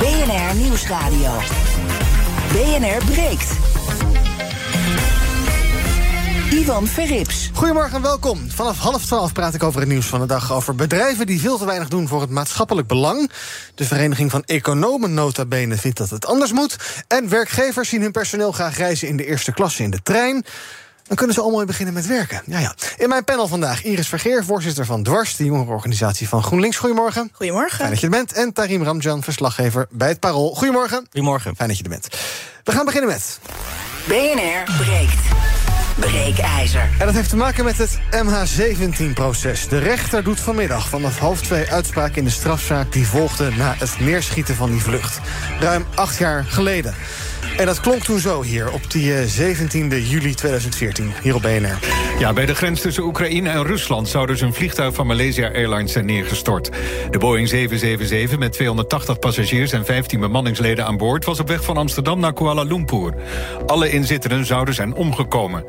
BNR 0.00 0.54
Nieuwsradio. 0.54 1.32
BNR 2.52 3.04
breekt. 3.04 3.50
Ivan 6.50 6.86
Verrips. 6.86 7.50
Goedemorgen 7.54 7.96
en 7.96 8.02
welkom. 8.02 8.50
Vanaf 8.50 8.78
half 8.78 9.04
twaalf 9.04 9.32
praat 9.32 9.54
ik 9.54 9.62
over 9.62 9.80
het 9.80 9.88
nieuws 9.88 10.06
van 10.06 10.20
de 10.20 10.26
dag. 10.26 10.52
Over 10.52 10.74
bedrijven 10.74 11.26
die 11.26 11.40
veel 11.40 11.58
te 11.58 11.66
weinig 11.66 11.88
doen 11.88 12.08
voor 12.08 12.20
het 12.20 12.30
maatschappelijk 12.30 12.88
belang. 12.88 13.30
De 13.74 13.84
Vereniging 13.84 14.30
van 14.30 14.42
Economen 14.44 15.14
nota 15.14 15.44
bene 15.44 15.76
vindt 15.76 15.98
dat 15.98 16.10
het 16.10 16.26
anders 16.26 16.52
moet. 16.52 16.76
En 17.08 17.28
werkgevers 17.28 17.88
zien 17.88 18.02
hun 18.02 18.12
personeel 18.12 18.52
graag 18.52 18.76
reizen 18.76 19.08
in 19.08 19.16
de 19.16 19.26
eerste 19.26 19.52
klasse 19.52 19.82
in 19.82 19.90
de 19.90 20.02
trein. 20.02 20.44
Dan 21.10 21.18
kunnen 21.18 21.36
ze 21.36 21.42
allemaal 21.42 21.64
beginnen 21.64 21.94
met 21.94 22.06
werken. 22.06 22.42
Ja, 22.46 22.58
ja. 22.58 22.74
In 22.96 23.08
mijn 23.08 23.24
panel 23.24 23.48
vandaag 23.48 23.84
Iris 23.84 24.08
Vergeer, 24.08 24.44
voorzitter 24.44 24.84
van 24.84 25.02
Dwars, 25.02 25.36
de 25.36 25.44
jongerenorganisatie 25.44 26.28
van 26.28 26.42
GroenLinks. 26.42 26.76
Goedemorgen. 26.76 27.30
Goedemorgen. 27.32 27.76
Fijn 27.76 27.90
dat 27.90 28.00
je 28.00 28.06
er 28.06 28.12
bent. 28.12 28.32
En 28.32 28.52
Tarim 28.52 28.82
Ramjan, 28.82 29.22
verslaggever 29.22 29.86
bij 29.90 30.08
het 30.08 30.20
Parool. 30.20 30.54
Goedemorgen. 30.54 31.06
Goedemorgen. 31.10 31.56
Fijn 31.56 31.68
dat 31.68 31.78
je 31.78 31.84
er 31.84 31.90
bent. 31.90 32.08
We 32.64 32.72
gaan 32.72 32.84
beginnen 32.84 33.10
met. 33.10 33.38
BNR 34.06 34.76
breekt. 34.84 35.22
Breekijzer. 35.98 36.88
En 36.98 37.06
dat 37.06 37.14
heeft 37.14 37.28
te 37.28 37.36
maken 37.36 37.64
met 37.64 37.78
het 37.78 37.98
MH17-proces. 38.10 39.68
De 39.68 39.78
rechter 39.78 40.24
doet 40.24 40.40
vanmiddag 40.40 40.88
vanaf 40.88 41.18
half 41.18 41.40
twee 41.40 41.70
uitspraak 41.70 42.16
in 42.16 42.24
de 42.24 42.30
strafzaak 42.30 42.92
die 42.92 43.06
volgde 43.06 43.50
na 43.50 43.74
het 43.78 44.00
neerschieten 44.00 44.54
van 44.54 44.70
die 44.70 44.82
vlucht. 44.82 45.20
Ruim 45.60 45.86
acht 45.94 46.18
jaar 46.18 46.44
geleden. 46.44 46.94
En 47.56 47.66
dat 47.66 47.80
klonk 47.80 48.02
toen 48.02 48.18
zo 48.18 48.42
hier 48.42 48.70
op 48.72 48.90
die 48.90 49.12
17e 49.12 50.08
juli 50.08 50.34
2014, 50.34 51.12
hier 51.22 51.34
op 51.34 51.42
BNR. 51.42 51.78
Ja, 52.18 52.32
bij 52.32 52.46
de 52.46 52.54
grens 52.54 52.80
tussen 52.80 53.04
Oekraïne 53.04 53.48
en 53.48 53.66
Rusland 53.66 54.08
zou 54.08 54.26
dus 54.26 54.40
een 54.40 54.54
vliegtuig 54.54 54.94
van 54.94 55.06
Malaysia 55.06 55.48
Airlines 55.48 55.92
zijn 55.92 56.06
neergestort. 56.06 56.70
De 57.10 57.18
Boeing 57.18 57.48
777 57.48 58.38
met 58.38 58.52
280 58.52 59.18
passagiers 59.18 59.72
en 59.72 59.84
15 59.84 60.20
bemanningsleden 60.20 60.86
aan 60.86 60.96
boord 60.96 61.24
was 61.24 61.40
op 61.40 61.48
weg 61.48 61.64
van 61.64 61.76
Amsterdam 61.76 62.20
naar 62.20 62.32
Kuala 62.32 62.62
Lumpur. 62.62 63.14
Alle 63.66 63.90
inzittenden 63.90 64.46
zouden 64.46 64.74
zijn 64.74 64.94
omgekomen. 64.94 65.64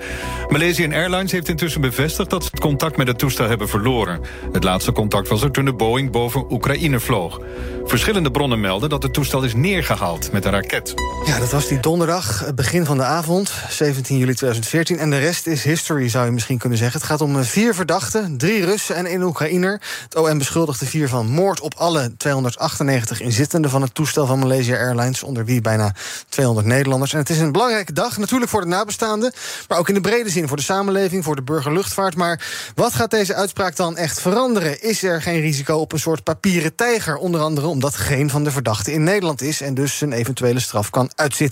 Malaysian 0.50 0.94
Airlines 0.94 1.31
heeft 1.31 1.50
intussen 1.50 1.81
bevestigd 1.81 2.30
dat 2.30 2.44
ze 2.44 2.50
het 2.52 2.59
contact 2.59 2.97
met 2.97 3.08
het 3.08 3.19
toestel 3.19 3.47
hebben 3.47 3.69
verloren. 3.69 4.22
Het 4.52 4.63
laatste 4.63 4.91
contact 4.91 5.28
was 5.28 5.41
er 5.41 5.52
toen 5.52 5.66
de 5.66 5.73
Boeing 5.73 6.11
boven 6.11 6.45
Oekraïne 6.52 7.00
vloog. 7.00 7.39
Verschillende 7.85 8.31
bronnen 8.31 8.59
melden 8.59 8.89
dat 8.89 9.03
het 9.03 9.13
toestel 9.13 9.44
is 9.44 9.53
neergehaald 9.53 10.31
met 10.31 10.45
een 10.45 10.52
raket. 10.52 10.94
Ja, 11.25 11.39
dat 11.39 11.52
was 11.52 11.61
die 11.67 11.80
donderdag, 11.80 12.40
het 12.45 12.56
begin 12.56 12.86
van 12.86 12.98
de 12.98 13.04
avond, 13.04 13.52
17 13.70 14.17
juli 14.17 14.34
2014. 14.34 14.98
En 14.98 15.09
de 15.09 15.17
rest 15.17 15.48
is 15.48 15.64
history, 15.64 16.09
zou 16.09 16.26
je 16.26 16.31
misschien 16.31 16.58
kunnen 16.58 16.78
zeggen. 16.78 17.00
Het 17.00 17.09
gaat 17.09 17.22
om 17.22 17.44
vier 17.44 17.76
verdachten, 17.76 18.38
drie 18.38 18.66
Russen 18.66 18.95
en 18.95 19.06
één 19.06 19.22
Oekraïner. 19.22 19.81
Het 20.03 20.16
OM 20.16 20.38
beschuldigt 20.38 20.80
de 20.80 20.86
vier 20.86 21.09
van 21.09 21.28
moord 21.28 21.59
op 21.59 21.73
alle 21.78 22.18
298 22.18 23.22
inzittenden 23.22 23.72
van 23.72 23.81
het 23.81 23.94
toestel 23.94 24.26
van 24.26 24.40
Malaysia 24.40 24.78
Airlines, 24.78 25.23
onder 25.23 25.45
wie 25.45 25.62
bijna 25.62 25.95
200 26.30 26.68
Nederlanders. 26.68 27.14
En 27.14 27.20
het 27.20 27.30
is 27.30 27.40
een 27.40 27.52
belangrijke 27.52 27.94
dag, 27.94 28.18
natuurlijk 28.18 28.52
voor 28.52 28.62
de 28.62 28.68
nabestaanden, 28.68 29.34
maar 29.68 29.78
ook 29.78 29.90
in 29.90 29.96
de 29.96 30.02
brede 30.02 30.30
zin 30.30 30.47
voor 30.47 30.58
de 30.58 30.64
samenleving, 30.64 31.24
voor 31.24 31.35
de 31.35 31.44
burgerluchtvaart. 31.44 32.16
Maar 32.16 32.46
wat 32.75 32.94
gaat 32.94 33.12
deze 33.12 33.35
uitspraak 33.35 33.75
dan 33.75 33.97
echt 33.97 34.22
veranderen? 34.22 34.81
Is 34.81 35.03
er 35.03 35.22
geen 35.22 35.41
risico 35.41 35.78
op 35.78 35.91
een 35.91 36.00
soort 36.00 36.24
papieren 36.24 36.75
tijger, 36.75 37.16
onder 37.16 37.41
andere 37.41 37.68
omdat 37.68 37.96
geen 37.96 38.30
van 38.30 38.44
de 38.44 38.52
verdachten 38.52 38.94
in 38.94 39.03
Nederland 39.03 39.41
is 39.41 39.62
en 39.62 39.74
dus 39.74 40.02
een 40.02 40.14
eventuele 40.14 40.59
straf 40.59 40.90
kan 40.90 41.12
uitzitten? 41.16 41.50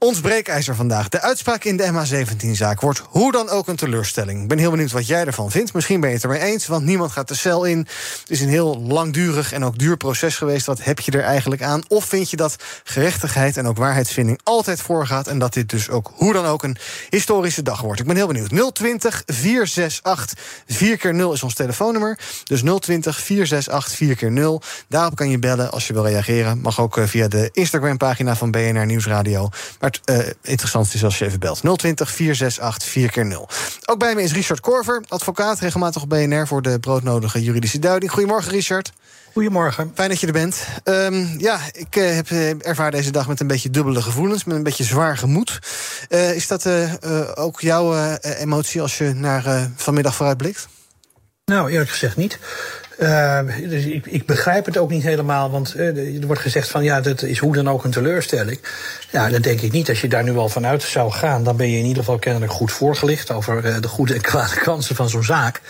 Ons 0.00 0.20
breekijzer 0.20 0.74
vandaag. 0.74 1.08
De 1.08 1.20
uitspraak 1.20 1.64
in 1.64 1.76
de 1.76 1.90
MH17-zaak 1.92 2.80
wordt 2.80 3.02
hoe 3.08 3.32
dan 3.32 3.48
ook 3.48 3.68
een 3.68 3.76
teleurstelling. 3.76 4.42
Ik 4.42 4.48
ben 4.48 4.58
heel 4.58 4.70
benieuwd 4.70 4.92
wat 4.92 5.06
jij 5.06 5.24
ervan 5.24 5.50
vindt. 5.50 5.72
Misschien 5.72 6.00
ben 6.00 6.08
je 6.08 6.14
het 6.14 6.24
ermee 6.24 6.40
eens, 6.40 6.66
want 6.66 6.84
niemand 6.84 7.12
gaat 7.12 7.28
de 7.28 7.34
cel 7.34 7.64
in. 7.64 7.78
Het 7.78 8.30
is 8.30 8.40
een 8.40 8.48
heel 8.48 8.80
langdurig 8.80 9.52
en 9.52 9.64
ook 9.64 9.78
duur 9.78 9.96
proces 9.96 10.36
geweest. 10.36 10.66
Wat 10.66 10.84
heb 10.84 11.00
je 11.00 11.12
er 11.12 11.22
eigenlijk 11.22 11.62
aan? 11.62 11.82
Of 11.88 12.04
vind 12.04 12.30
je 12.30 12.36
dat 12.36 12.56
gerechtigheid 12.84 13.56
en 13.56 13.66
ook 13.66 13.76
waarheidsvinding 13.76 14.40
altijd 14.42 14.80
voorgaat... 14.80 15.26
en 15.26 15.38
dat 15.38 15.52
dit 15.52 15.70
dus 15.70 15.90
ook 15.90 16.12
hoe 16.14 16.32
dan 16.32 16.44
ook 16.44 16.62
een 16.62 16.76
historische 17.08 17.62
dag 17.62 17.80
wordt? 17.80 18.00
Ik 18.00 18.06
ben 18.06 18.16
heel 18.16 18.26
benieuwd. 18.26 18.74
020 18.74 19.22
468 19.26 20.38
4 20.66 20.96
keer 20.96 21.14
0 21.14 21.32
is 21.32 21.42
ons 21.42 21.54
telefoonnummer. 21.54 22.18
Dus 22.44 22.60
020 22.60 23.20
468 23.20 23.96
4 23.96 24.16
keer 24.16 24.32
0 24.32 24.62
Daarop 24.88 25.16
kan 25.16 25.30
je 25.30 25.38
bellen 25.38 25.70
als 25.70 25.86
je 25.86 25.92
wil 25.92 26.06
reageren. 26.06 26.60
Mag 26.60 26.80
ook 26.80 27.00
via 27.04 27.28
de 27.28 27.48
Instagram-pagina 27.52 28.36
van 28.36 28.50
BNR 28.50 28.86
Nieuwsradio. 28.86 29.17
Maar 29.80 29.90
het 29.90 30.00
uh, 30.10 30.32
interessantste 30.42 30.96
is 30.96 31.04
als 31.04 31.18
je 31.18 31.24
even 31.24 31.40
belt. 31.40 31.60
020 31.78 32.10
468 32.10 32.88
4 32.88 33.10
keer 33.10 33.26
0 33.26 33.48
Ook 33.84 33.98
bij 33.98 34.14
me 34.14 34.22
is 34.22 34.32
Richard 34.32 34.60
Korver, 34.60 35.02
advocaat, 35.08 35.58
regelmatig 35.58 36.02
op 36.02 36.08
BNR... 36.08 36.46
voor 36.46 36.62
de 36.62 36.78
broodnodige 36.80 37.42
juridische 37.42 37.78
duiding. 37.78 38.12
Goedemorgen, 38.12 38.52
Richard. 38.52 38.92
Goedemorgen. 39.32 39.92
Fijn 39.94 40.08
dat 40.08 40.20
je 40.20 40.26
er 40.26 40.32
bent. 40.32 40.66
Um, 40.84 41.34
ja, 41.38 41.60
ik 41.72 41.96
uh, 41.96 42.14
heb 42.14 42.30
uh, 42.30 42.66
ervaar 42.66 42.90
deze 42.90 43.10
dag 43.10 43.28
met 43.28 43.40
een 43.40 43.46
beetje 43.46 43.70
dubbele 43.70 44.02
gevoelens, 44.02 44.44
met 44.44 44.56
een 44.56 44.62
beetje 44.62 44.84
zwaar 44.84 45.16
gemoed. 45.16 45.58
Uh, 46.08 46.34
is 46.34 46.46
dat 46.46 46.68
ook 47.34 47.60
jouw 47.60 48.16
emotie 48.20 48.82
als 48.82 48.98
je 48.98 49.12
naar 49.14 49.70
vanmiddag 49.76 50.14
vooruitblikt? 50.14 50.68
Nou, 51.44 51.70
eerlijk 51.70 51.90
gezegd 51.90 52.16
niet. 52.16 52.38
Uh, 52.98 53.40
dus 53.68 53.84
ik, 53.84 54.06
ik, 54.06 54.26
begrijp 54.26 54.64
het 54.66 54.78
ook 54.78 54.90
niet 54.90 55.02
helemaal, 55.02 55.50
want 55.50 55.76
uh, 55.76 56.20
er 56.20 56.26
wordt 56.26 56.42
gezegd 56.42 56.68
van 56.68 56.84
ja, 56.84 57.00
dat 57.00 57.22
is 57.22 57.38
hoe 57.38 57.54
dan 57.54 57.68
ook 57.70 57.84
een 57.84 57.90
teleurstelling. 57.90 58.58
Ja, 59.10 59.28
dat 59.28 59.42
denk 59.42 59.60
ik 59.60 59.72
niet. 59.72 59.88
Als 59.88 60.00
je 60.00 60.08
daar 60.08 60.24
nu 60.24 60.36
al 60.36 60.48
vanuit 60.48 60.82
zou 60.82 61.10
gaan, 61.10 61.44
dan 61.44 61.56
ben 61.56 61.70
je 61.70 61.78
in 61.78 61.84
ieder 61.84 62.02
geval 62.02 62.18
kennelijk 62.18 62.52
goed 62.52 62.72
voorgelicht 62.72 63.30
over 63.30 63.64
uh, 63.64 63.80
de 63.80 63.88
goede 63.88 64.14
en 64.14 64.20
kwade 64.20 64.60
kansen 64.70 64.96
van 64.96 65.08
zo'n 65.08 65.24
zaak. 65.24 65.60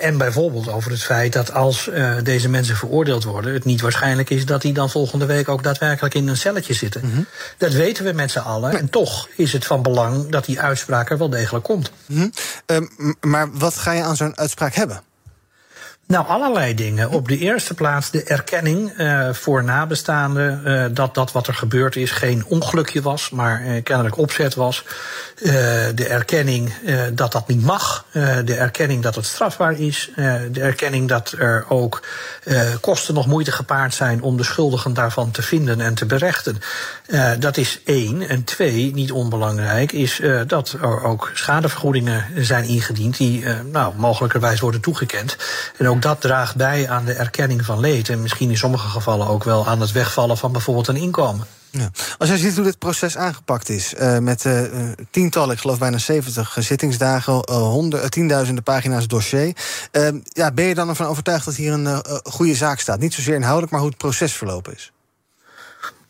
en 0.00 0.18
bijvoorbeeld 0.18 0.68
over 0.68 0.90
het 0.90 1.02
feit 1.02 1.32
dat 1.32 1.52
als 1.52 1.90
deze 2.22 2.48
mensen 2.48 2.76
veroordeeld 2.76 3.24
worden, 3.24 3.52
het 3.52 3.64
niet 3.64 3.80
waarschijnlijk 3.80 4.30
is 4.30 4.46
dat 4.46 4.62
die 4.62 4.72
dan 4.72 4.90
volgende 4.90 5.26
week 5.26 5.48
ook 5.48 5.62
daadwerkelijk 5.62 6.14
in 6.14 6.28
een 6.28 6.36
celletje 6.36 6.74
zitten. 6.74 7.00
Mm 7.04 7.12
-hmm. 7.12 7.26
Dat 7.58 7.72
weten 7.72 8.04
we 8.04 8.12
met 8.12 8.30
z'n 8.30 8.38
allen. 8.38 8.78
En 8.78 8.90
toch 8.90 9.28
is 9.36 9.52
het 9.52 9.66
van 9.66 9.82
belang 9.82 10.28
dat 10.28 10.44
die 10.44 10.60
uitspraak 10.60 11.10
er 11.10 11.18
wel 11.18 11.30
degelijk 11.30 11.64
komt. 11.64 11.90
Mm 12.06 12.32
-hmm. 12.66 12.90
maar 13.20 13.52
wat 13.52 13.74
ga 13.74 13.92
je 13.92 14.02
aan 14.02 14.16
zo'n 14.16 14.38
uitspraak 14.38 14.74
hebben? 14.74 15.02
Nou, 16.12 16.26
allerlei 16.26 16.74
dingen. 16.74 17.10
Op 17.10 17.28
de 17.28 17.38
eerste 17.38 17.74
plaats 17.74 18.10
de 18.10 18.22
erkenning 18.22 18.98
uh, 18.98 19.32
voor 19.32 19.64
nabestaanden 19.64 20.62
uh, 20.64 20.84
dat 20.90 21.14
dat 21.14 21.32
wat 21.32 21.46
er 21.46 21.54
gebeurd 21.54 21.96
is 21.96 22.10
geen 22.10 22.44
ongelukje 22.46 23.02
was, 23.02 23.30
maar 23.30 23.66
uh, 23.66 23.82
kennelijk 23.82 24.16
opzet 24.16 24.54
was. 24.54 24.84
de 25.94 26.06
erkenning 26.08 26.72
dat 27.12 27.32
dat 27.32 27.48
niet 27.48 27.62
mag. 27.62 28.04
de 28.44 28.54
erkenning 28.54 29.02
dat 29.02 29.14
het 29.14 29.24
strafbaar 29.24 29.80
is. 29.80 30.10
de 30.50 30.60
erkenning 30.60 31.08
dat 31.08 31.34
er 31.38 31.64
ook 31.68 32.02
kosten 32.80 33.14
nog 33.14 33.26
moeite 33.26 33.52
gepaard 33.52 33.94
zijn 33.94 34.22
om 34.22 34.36
de 34.36 34.42
schuldigen 34.42 34.94
daarvan 34.94 35.30
te 35.30 35.42
vinden 35.42 35.80
en 35.80 35.94
te 35.94 36.06
berechten. 36.06 36.58
dat 37.38 37.56
is 37.56 37.80
één. 37.84 38.28
En 38.28 38.44
twee, 38.44 38.94
niet 38.94 39.12
onbelangrijk, 39.12 39.92
is 39.92 40.20
dat 40.46 40.76
er 40.80 41.02
ook 41.02 41.30
schadevergoedingen 41.34 42.24
zijn 42.36 42.64
ingediend 42.64 43.16
die 43.16 43.44
nou, 43.70 43.94
mogelijkerwijs 43.96 44.60
worden 44.60 44.80
toegekend. 44.80 45.36
En 45.76 45.88
ook 45.88 46.01
dat 46.02 46.20
draagt 46.20 46.56
bij 46.56 46.88
aan 46.88 47.04
de 47.04 47.12
erkenning 47.12 47.64
van 47.64 47.80
leed. 47.80 48.08
En 48.08 48.22
misschien 48.22 48.50
in 48.50 48.56
sommige 48.56 48.88
gevallen 48.88 49.26
ook 49.26 49.44
wel 49.44 49.66
aan 49.66 49.80
het 49.80 49.92
wegvallen 49.92 50.38
van 50.38 50.52
bijvoorbeeld 50.52 50.88
een 50.88 50.96
inkomen. 50.96 51.46
Ja. 51.70 51.90
Als 52.18 52.28
jij 52.28 52.38
ziet 52.38 52.54
hoe 52.54 52.64
dit 52.64 52.78
proces 52.78 53.16
aangepakt 53.16 53.68
is, 53.68 53.94
uh, 53.94 54.18
met 54.18 54.44
uh, 54.44 54.62
tientallen, 55.10 55.54
ik 55.54 55.60
geloof 55.60 55.78
bijna 55.78 55.98
70 55.98 56.56
zittingsdagen, 56.58 57.52
honderd, 57.52 58.10
tienduizenden 58.10 58.64
pagina's 58.64 59.06
dossier. 59.06 59.56
ja, 60.22 60.52
ben 60.52 60.64
je 60.64 60.74
dan 60.74 60.88
ervan 60.88 61.06
overtuigd 61.06 61.44
dat 61.44 61.54
hier 61.54 61.72
een 61.72 62.04
goede 62.24 62.54
zaak 62.54 62.80
staat? 62.80 63.00
Niet 63.00 63.14
zozeer 63.14 63.34
inhoudelijk, 63.34 63.72
maar 63.72 63.80
hoe 63.80 63.90
het 63.90 63.98
proces 63.98 64.32
verlopen 64.32 64.74
is? 64.74 64.92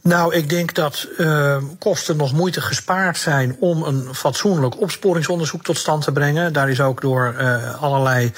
Nou, 0.03 0.35
ik 0.35 0.49
denk 0.49 0.75
dat 0.75 1.09
uh, 1.19 1.57
kosten 1.79 2.17
nog 2.17 2.33
moeite 2.33 2.61
gespaard 2.61 3.19
zijn 3.19 3.57
om 3.61 3.83
een 3.83 4.15
fatsoenlijk 4.15 4.81
opsporingsonderzoek 4.81 5.65
tot 5.65 5.79
stand 5.79 6.05
te 6.05 6.13
brengen. 6.13 6.53
Daar 6.53 6.71
is 6.71 6.81
ook 6.81 7.01
door 7.01 7.35
uh, 7.39 7.83
allerlei 7.83 8.33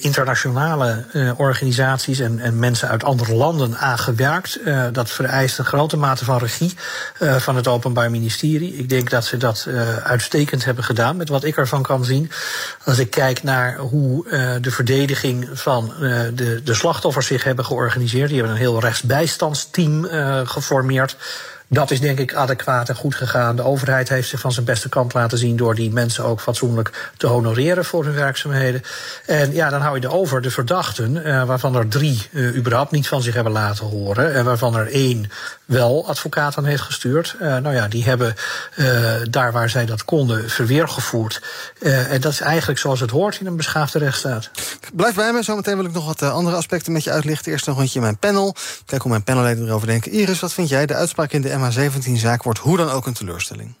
internationale 0.00 1.04
uh, 1.12 1.40
organisaties 1.40 2.18
en, 2.18 2.38
en, 2.38 2.58
mensen 2.58 2.88
uit 2.88 3.04
andere 3.04 3.34
landen 3.34 3.78
aan 3.78 3.98
gewerkt. 3.98 4.60
dat 4.92 5.10
vereist 5.10 5.58
een 5.58 5.64
grote 5.64 5.96
mate 5.96 6.24
van 6.24 6.38
regie 6.38 6.74
van 7.18 7.56
het 7.56 7.68
Openbaar 7.68 8.10
Ministerie. 8.10 8.76
Ik 8.76 8.88
denk 8.88 9.10
dat 9.10 9.24
ze 9.24 9.36
dat 9.36 9.68
uitstekend 10.02 10.64
hebben 10.64 10.84
gedaan, 10.84 11.16
met 11.16 11.28
wat 11.28 11.44
ik 11.44 11.56
ervan 11.56 11.82
kan 11.82 12.04
zien. 12.04 12.30
Als 12.84 12.98
ik 12.98 13.10
kijk 13.10 13.42
naar 13.42 13.76
hoe 13.76 14.24
de 14.60 14.70
verdediging 14.70 15.48
van 15.52 15.92
de, 16.34 16.60
de 16.64 16.74
slachtoffers 16.74 17.26
zich 17.26 17.44
hebben 17.44 17.64
georganiseerd. 17.64 18.28
Die 18.28 18.36
hebben 18.36 18.54
een 18.54 18.62
heel 18.62 18.80
rechtsbijstandsteam 18.80 20.04
geformeerd 20.44 20.93
gecharmeerd 20.94 21.16
dat 21.68 21.90
is 21.90 22.00
denk 22.00 22.18
ik 22.18 22.34
adequaat 22.34 22.88
en 22.88 22.94
goed 22.94 23.14
gegaan. 23.14 23.56
De 23.56 23.62
overheid 23.62 24.08
heeft 24.08 24.28
zich 24.28 24.40
van 24.40 24.52
zijn 24.52 24.66
beste 24.66 24.88
kant 24.88 25.14
laten 25.14 25.38
zien 25.38 25.56
door 25.56 25.74
die 25.74 25.92
mensen 25.92 26.24
ook 26.24 26.40
fatsoenlijk 26.40 27.12
te 27.16 27.26
honoreren 27.26 27.84
voor 27.84 28.04
hun 28.04 28.14
werkzaamheden. 28.14 28.82
En 29.26 29.52
ja, 29.52 29.70
dan 29.70 29.80
hou 29.80 30.00
je 30.00 30.06
er 30.06 30.12
over 30.12 30.42
de 30.42 30.50
verdachten, 30.50 31.16
uh, 31.16 31.44
waarvan 31.44 31.74
er 31.74 31.88
drie 31.88 32.28
uh, 32.30 32.56
überhaupt 32.56 32.90
niet 32.90 33.08
van 33.08 33.22
zich 33.22 33.34
hebben 33.34 33.52
laten 33.52 33.86
horen. 33.86 34.34
En 34.34 34.44
waarvan 34.44 34.76
er 34.76 34.92
één 34.92 35.30
wel 35.64 36.08
advocaat 36.08 36.56
aan 36.56 36.64
heeft 36.64 36.82
gestuurd. 36.82 37.36
Uh, 37.42 37.56
nou 37.56 37.74
ja, 37.74 37.88
die 37.88 38.04
hebben 38.04 38.34
daar 39.30 39.52
waar 39.52 39.70
zij 39.70 39.86
dat 39.86 40.04
konden 40.04 40.50
verweer 40.50 40.88
gevoerd. 40.88 41.40
en 41.80 42.20
dat 42.20 42.32
is 42.32 42.40
eigenlijk 42.40 42.78
zoals 42.78 43.00
het 43.00 43.10
hoort 43.10 43.40
in 43.40 43.46
een 43.46 43.56
beschaafde 43.56 43.98
rechtsstaat. 43.98 44.50
Blijf 44.92 45.14
bij 45.14 45.32
me, 45.32 45.42
zometeen 45.42 45.76
wil 45.76 45.84
ik 45.84 45.92
nog 45.92 46.06
wat 46.06 46.22
andere 46.22 46.56
aspecten 46.56 46.92
met 46.92 47.04
je 47.04 47.10
uitlichten. 47.10 47.52
Eerst 47.52 47.66
nog 47.66 47.74
een 47.74 47.80
rondje 47.80 48.00
mijn 48.00 48.18
panel. 48.18 48.54
Kijk 48.86 49.02
hoe 49.02 49.10
mijn 49.10 49.24
panelleden 49.24 49.66
erover 49.66 49.86
denken. 49.86 50.12
Iris, 50.12 50.40
wat 50.40 50.52
vind 50.52 50.68
jij? 50.68 50.86
De 50.86 50.94
uitspraak 50.94 51.32
in 51.32 51.42
de 51.42 51.53
MH17-zaak 51.58 52.42
wordt 52.42 52.58
hoe 52.58 52.76
dan 52.76 52.90
ook 52.90 53.06
een 53.06 53.12
teleurstelling. 53.12 53.74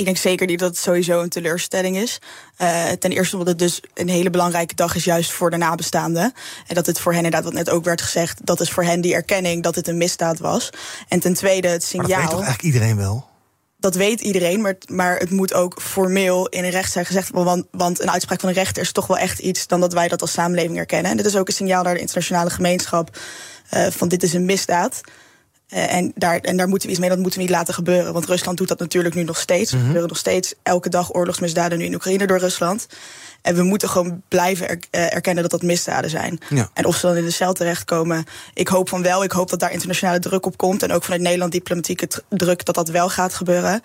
Ik 0.00 0.06
denk 0.06 0.18
zeker 0.18 0.46
niet 0.46 0.58
dat 0.58 0.68
het 0.68 0.78
sowieso 0.78 1.20
een 1.20 1.28
teleurstelling 1.28 1.96
is. 1.96 2.18
Uh, 2.58 2.88
ten 2.88 3.10
eerste 3.10 3.36
omdat 3.36 3.48
het 3.48 3.58
dus 3.58 3.80
een 3.94 4.08
hele 4.08 4.30
belangrijke 4.30 4.74
dag 4.74 4.94
is, 4.94 5.04
juist 5.04 5.32
voor 5.32 5.50
de 5.50 5.56
nabestaanden. 5.56 6.32
En 6.66 6.74
dat 6.74 6.86
het 6.86 7.00
voor 7.00 7.12
hen 7.12 7.24
inderdaad, 7.24 7.44
wat 7.44 7.58
net 7.58 7.70
ook 7.70 7.84
werd 7.84 8.02
gezegd, 8.02 8.46
dat 8.46 8.60
is 8.60 8.70
voor 8.70 8.84
hen 8.84 9.00
die 9.00 9.14
erkenning 9.14 9.62
dat 9.62 9.74
het 9.74 9.88
een 9.88 9.96
misdaad 9.96 10.38
was. 10.38 10.70
En 11.08 11.20
ten 11.20 11.34
tweede 11.34 11.68
het 11.68 11.84
signaal. 11.84 12.08
Maar 12.08 12.16
dat 12.16 12.26
weet 12.26 12.36
toch 12.36 12.46
eigenlijk 12.46 12.74
iedereen 12.74 12.96
wel? 12.96 13.28
Dat 13.76 13.94
weet 13.94 14.20
iedereen, 14.20 14.60
maar, 14.60 14.76
maar 14.86 15.16
het 15.16 15.30
moet 15.30 15.54
ook 15.54 15.80
formeel 15.82 16.48
in 16.48 16.64
een 16.64 16.70
rechtszaak 16.70 17.06
gezegd 17.06 17.30
worden. 17.30 17.54
Want, 17.54 17.66
want 17.70 18.00
een 18.00 18.10
uitspraak 18.10 18.40
van 18.40 18.48
een 18.48 18.54
rechter 18.54 18.82
is 18.82 18.92
toch 18.92 19.06
wel 19.06 19.18
echt 19.18 19.38
iets 19.38 19.66
dan 19.66 19.80
dat 19.80 19.92
wij 19.92 20.08
dat 20.08 20.20
als 20.20 20.32
samenleving 20.32 20.78
erkennen. 20.78 21.10
En 21.10 21.16
dit 21.16 21.26
is 21.26 21.36
ook 21.36 21.48
een 21.48 21.54
signaal 21.54 21.82
naar 21.82 21.94
de 21.94 22.00
internationale 22.00 22.50
gemeenschap 22.50 23.18
uh, 23.74 23.86
van 23.86 24.08
dit 24.08 24.22
is 24.22 24.32
een 24.32 24.44
misdaad. 24.44 25.00
Uh, 25.74 25.94
en, 25.94 26.12
daar, 26.14 26.38
en 26.38 26.56
daar 26.56 26.68
moeten 26.68 26.86
we 26.86 26.92
iets 26.92 27.00
mee, 27.00 27.10
dat 27.10 27.18
moeten 27.18 27.38
we 27.38 27.44
niet 27.44 27.54
laten 27.54 27.74
gebeuren. 27.74 28.12
Want 28.12 28.26
Rusland 28.26 28.58
doet 28.58 28.68
dat 28.68 28.78
natuurlijk 28.78 29.14
nu 29.14 29.22
nog 29.22 29.38
steeds. 29.38 29.70
Er 29.70 29.76
mhm. 29.76 29.86
gebeuren 29.86 30.08
nog 30.08 30.18
steeds 30.18 30.54
elke 30.62 30.88
dag 30.88 31.14
oorlogsmisdaden 31.14 31.78
nu 31.78 31.84
in 31.84 31.94
Oekraïne 31.94 32.26
door 32.26 32.38
Rusland. 32.38 32.86
En 33.42 33.54
we 33.54 33.62
moeten 33.62 33.88
gewoon 33.88 34.22
blijven 34.28 34.68
er, 34.68 34.78
uh, 34.90 35.14
erkennen 35.14 35.42
dat 35.42 35.52
dat 35.52 35.62
misdaden 35.62 36.10
zijn. 36.10 36.40
Ja. 36.48 36.70
En 36.74 36.84
of 36.84 36.96
ze 36.96 37.06
dan 37.06 37.16
in 37.16 37.24
de 37.24 37.30
cel 37.30 37.52
terechtkomen, 37.52 38.24
ik 38.54 38.68
hoop 38.68 38.88
van 38.88 39.02
wel. 39.02 39.24
Ik 39.24 39.32
hoop 39.32 39.50
dat 39.50 39.60
daar 39.60 39.72
internationale 39.72 40.18
druk 40.18 40.46
op 40.46 40.56
komt. 40.56 40.82
En 40.82 40.92
ook 40.92 41.02
vanuit 41.02 41.22
Nederland 41.22 41.52
diplomatieke 41.52 42.08
druk 42.28 42.64
dat 42.64 42.74
dat 42.74 42.88
wel 42.88 43.08
gaat 43.08 43.34
gebeuren. 43.34 43.80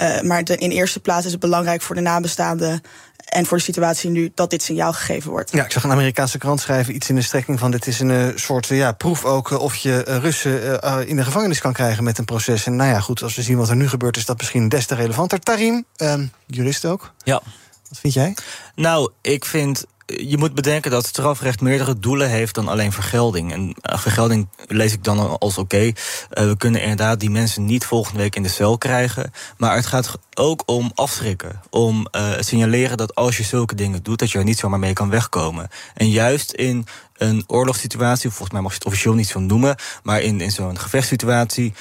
Uh, 0.00 0.20
maar 0.20 0.44
de, 0.44 0.56
in 0.56 0.70
eerste 0.70 1.00
plaats 1.00 1.26
is 1.26 1.32
het 1.32 1.40
belangrijk 1.40 1.82
voor 1.82 1.94
de 1.94 2.00
nabestaanden 2.00 2.82
en 3.24 3.46
voor 3.46 3.56
de 3.56 3.62
situatie 3.62 4.10
nu 4.10 4.32
dat 4.34 4.50
dit 4.50 4.62
signaal 4.62 4.92
gegeven 4.92 5.30
wordt. 5.30 5.52
Ja, 5.52 5.64
ik 5.64 5.72
zag 5.72 5.84
een 5.84 5.90
Amerikaanse 5.90 6.38
krant 6.38 6.60
schrijven 6.60 6.94
iets 6.94 7.08
in 7.08 7.14
de 7.14 7.22
strekking 7.22 7.58
van... 7.58 7.70
dit 7.70 7.86
is 7.86 8.00
een 8.00 8.10
uh, 8.10 8.26
soort 8.34 8.66
ja, 8.66 8.92
proef 8.92 9.24
ook 9.24 9.50
uh, 9.50 9.58
of 9.58 9.76
je 9.76 10.04
uh, 10.08 10.16
Russen 10.16 10.80
in 11.06 11.16
de 11.16 11.24
gevangenis 11.24 11.60
kan 11.60 11.72
krijgen 11.72 12.04
met 12.04 12.18
een 12.18 12.24
proces. 12.24 12.66
En 12.66 12.76
nou 12.76 12.90
ja, 12.90 13.00
goed, 13.00 13.22
als 13.22 13.34
we 13.34 13.42
zien 13.42 13.56
wat 13.56 13.68
er 13.68 13.76
nu 13.76 13.88
gebeurt... 13.88 14.16
is 14.16 14.26
dat 14.26 14.38
misschien 14.38 14.68
des 14.68 14.86
te 14.86 14.94
relevanter. 14.94 15.40
Tarim, 15.40 15.84
ehm, 15.96 16.26
jurist 16.46 16.84
ook. 16.84 17.12
Ja. 17.24 17.42
Wat 17.88 17.98
vind 17.98 18.14
jij? 18.14 18.36
Nou, 18.74 19.10
ik 19.20 19.44
vind 19.44 19.84
je 20.16 20.38
moet 20.38 20.54
bedenken 20.54 20.90
dat 20.90 21.06
strafrecht 21.06 21.60
meerdere 21.60 21.98
doelen 21.98 22.28
heeft 22.28 22.54
dan 22.54 22.68
alleen 22.68 22.92
vergelding. 22.92 23.52
En 23.52 23.68
uh, 23.68 23.98
vergelding 23.98 24.48
lees 24.66 24.92
ik 24.92 25.04
dan 25.04 25.38
als 25.38 25.58
oké. 25.58 25.82
Uh, 25.82 25.92
we 26.30 26.54
kunnen 26.56 26.80
inderdaad 26.80 27.20
die 27.20 27.30
mensen 27.30 27.64
niet 27.64 27.84
volgende 27.84 28.18
week 28.18 28.36
in 28.36 28.42
de 28.42 28.48
cel 28.48 28.78
krijgen. 28.78 29.32
Maar 29.56 29.74
het 29.74 29.86
gaat 29.86 30.18
ook 30.34 30.62
om 30.66 30.90
afschrikken. 30.94 31.60
Om 31.70 32.06
uh, 32.16 32.30
signaleren 32.38 32.96
dat 32.96 33.14
als 33.14 33.36
je 33.36 33.42
zulke 33.42 33.74
dingen 33.74 34.02
doet, 34.02 34.18
dat 34.18 34.30
je 34.30 34.38
er 34.38 34.44
niet 34.44 34.58
zomaar 34.58 34.78
mee 34.78 34.92
kan 34.92 35.10
wegkomen. 35.10 35.68
En 35.94 36.10
juist 36.10 36.52
in 36.52 36.86
een 37.16 37.44
oorlogssituatie, 37.46 38.30
volgens 38.30 38.50
mij 38.50 38.60
mag 38.60 38.70
je 38.70 38.76
het 38.76 38.86
officieel 38.86 39.14
niet 39.14 39.28
zo 39.28 39.40
noemen, 39.40 39.76
maar 40.02 40.20
in, 40.20 40.40
in 40.40 40.50
zo'n 40.50 40.78
gevechtssituatie 40.78 41.72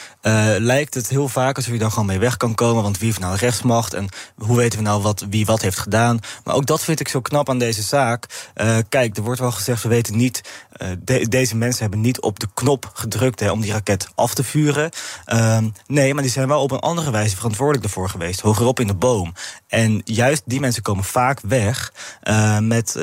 lijkt 0.57 0.93
het 0.93 1.09
heel 1.09 1.27
vaak 1.27 1.55
alsof 1.55 1.73
je 1.73 1.79
dan 1.79 1.91
gewoon 1.91 2.05
mee 2.05 2.19
weg 2.19 2.37
kan 2.37 2.55
komen. 2.55 2.83
Want 2.83 2.97
wie 2.97 3.07
heeft 3.07 3.19
nou 3.19 3.35
rechtsmacht 3.35 3.93
en 3.93 4.09
hoe 4.35 4.57
weten 4.57 4.79
we 4.79 4.85
nou 4.85 5.01
wat, 5.01 5.25
wie 5.29 5.45
wat 5.45 5.61
heeft 5.61 5.79
gedaan? 5.79 6.19
Maar 6.43 6.55
ook 6.55 6.65
dat 6.65 6.83
vind 6.83 6.99
ik 6.99 7.07
zo 7.07 7.21
knap 7.21 7.49
aan 7.49 7.59
deze 7.59 7.81
zaak. 7.81 8.20
Uh, 8.55 8.77
kijk, 8.89 9.17
er 9.17 9.23
wordt 9.23 9.39
wel 9.39 9.51
gezegd, 9.51 9.83
we 9.83 9.89
weten 9.89 10.17
niet, 10.17 10.41
de, 11.03 11.27
deze 11.27 11.55
mensen 11.55 11.81
hebben 11.81 12.01
niet 12.01 12.21
op 12.21 12.39
de 12.39 12.47
knop 12.53 12.91
gedrukt 12.93 13.39
hè, 13.39 13.51
om 13.51 13.61
die 13.61 13.71
raket 13.71 14.07
af 14.15 14.33
te 14.33 14.43
vuren. 14.43 14.91
nee, 15.87 16.13
maar 16.13 16.23
die 16.23 16.31
zijn 16.31 16.47
wel 16.47 16.61
op 16.61 16.71
een 16.71 16.79
andere 16.79 17.11
wijze 17.11 17.35
verantwoordelijk 17.35 17.85
ervoor 17.85 18.09
geweest, 18.09 18.39
hogerop 18.39 18.79
in 18.79 18.87
de 18.87 18.95
boom. 18.95 19.33
En 19.67 20.01
juist 20.05 20.41
die 20.45 20.59
mensen 20.59 20.81
komen 20.81 21.03
vaak 21.03 21.39
weg 21.39 21.93
met 22.61 22.93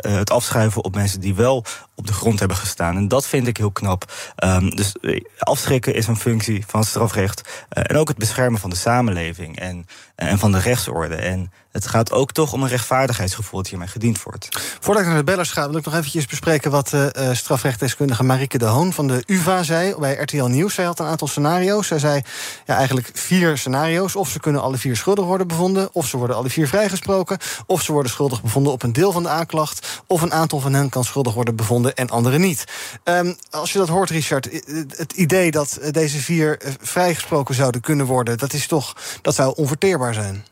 het 0.00 0.30
afschuiven 0.30 0.84
op 0.84 0.94
mensen 0.94 1.20
die 1.20 1.34
wel 1.34 1.64
op 1.98 2.06
de 2.06 2.12
grond 2.12 2.38
hebben 2.38 2.56
gestaan. 2.56 2.96
En 2.96 3.08
dat 3.08 3.26
vind 3.26 3.46
ik 3.46 3.56
heel 3.56 3.70
knap. 3.70 4.12
Um, 4.44 4.76
dus 4.76 4.92
eh, 5.00 5.20
afschrikken 5.38 5.94
is 5.94 6.06
een 6.06 6.16
functie 6.16 6.64
van 6.66 6.84
strafrecht. 6.84 7.66
En 7.68 7.96
ook 7.96 8.08
het 8.08 8.18
beschermen 8.18 8.60
van 8.60 8.70
de 8.70 8.76
samenleving 8.76 9.58
en, 9.58 9.86
en 10.14 10.38
van 10.38 10.52
de 10.52 10.58
rechtsorde. 10.58 11.14
En 11.14 11.52
het 11.72 11.86
gaat 11.86 12.12
ook 12.12 12.32
toch 12.32 12.52
om 12.52 12.62
een 12.62 12.68
rechtvaardigheidsgevoel 12.68 13.60
dat 13.60 13.68
hiermee 13.68 13.88
gediend 13.88 14.22
wordt. 14.22 14.48
Voordat 14.80 15.02
ik 15.02 15.08
naar 15.08 15.18
de 15.18 15.24
bellers 15.24 15.50
ga, 15.50 15.68
wil 15.68 15.78
ik 15.78 15.84
nog 15.84 15.94
eventjes 15.94 16.26
bespreken 16.26 16.70
uh, 16.78 17.32
strafrechtdeskundige 17.32 18.24
Marike 18.24 18.58
de 18.58 18.64
Hoon 18.64 18.92
van 18.92 19.06
de 19.08 19.22
UVA 19.26 19.62
zei 19.62 19.94
bij 19.98 20.14
RTL 20.14 20.44
Nieuws. 20.44 20.74
Zij 20.74 20.84
had 20.84 20.98
een 20.98 21.06
aantal 21.06 21.28
scenario's. 21.28 21.86
Zij 21.86 21.98
zei 21.98 22.22
ja, 22.66 22.76
eigenlijk 22.76 23.10
vier 23.12 23.58
scenario's. 23.58 24.16
Of 24.16 24.28
ze 24.28 24.40
kunnen 24.40 24.62
alle 24.62 24.76
vier 24.76 24.96
schuldig 24.96 25.24
worden 25.24 25.46
bevonden, 25.46 25.88
of 25.92 26.06
ze 26.06 26.16
worden 26.16 26.36
alle 26.36 26.50
vier 26.50 26.68
vrijgesproken, 26.68 27.38
of 27.66 27.82
ze 27.82 27.92
worden 27.92 28.10
schuldig 28.10 28.42
bevonden 28.42 28.72
op 28.72 28.82
een 28.82 28.92
deel 28.92 29.12
van 29.12 29.22
de 29.22 29.28
aanklacht, 29.28 30.02
of 30.06 30.22
een 30.22 30.32
aantal 30.32 30.60
van 30.60 30.74
hen 30.74 30.88
kan 30.88 31.04
schuldig 31.04 31.34
worden 31.34 31.56
bevonden 31.56 31.94
en 31.94 32.10
anderen 32.10 32.40
niet. 32.40 32.64
Um, 33.04 33.36
als 33.50 33.72
je 33.72 33.78
dat 33.78 33.88
hoort, 33.88 34.10
Richard, 34.10 34.48
het 34.96 35.12
idee 35.12 35.50
dat 35.50 35.78
deze 35.90 36.18
vier 36.18 36.60
vrijgesproken 36.80 37.54
zouden 37.54 37.80
kunnen 37.80 38.06
worden, 38.06 38.38
dat 38.38 38.52
is 38.52 38.66
toch 38.66 38.96
dat 39.22 39.34
zou 39.34 39.52
onverteerbaar 39.56 40.14
zijn. 40.14 40.44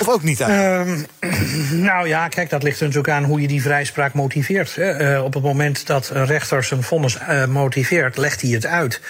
Of 0.00 0.08
ook 0.08 0.22
niet 0.22 0.40
eigenlijk? 0.40 1.06
Um, 1.20 1.80
nou 1.90 2.08
ja, 2.08 2.28
kijk, 2.28 2.50
dat 2.50 2.62
ligt 2.62 2.80
er 2.80 2.86
natuurlijk 2.86 3.14
aan 3.14 3.24
hoe 3.24 3.40
je 3.40 3.48
die 3.48 3.62
vrijspraak 3.62 4.12
motiveert. 4.12 4.76
Uh, 4.76 5.24
op 5.24 5.34
het 5.34 5.42
moment 5.42 5.86
dat 5.86 6.10
een 6.12 6.26
rechter 6.26 6.64
zijn 6.64 6.82
vonnis 6.82 7.18
uh, 7.20 7.46
motiveert, 7.46 8.16
legt 8.16 8.40
hij 8.42 8.50
het 8.50 8.66
uit. 8.66 9.00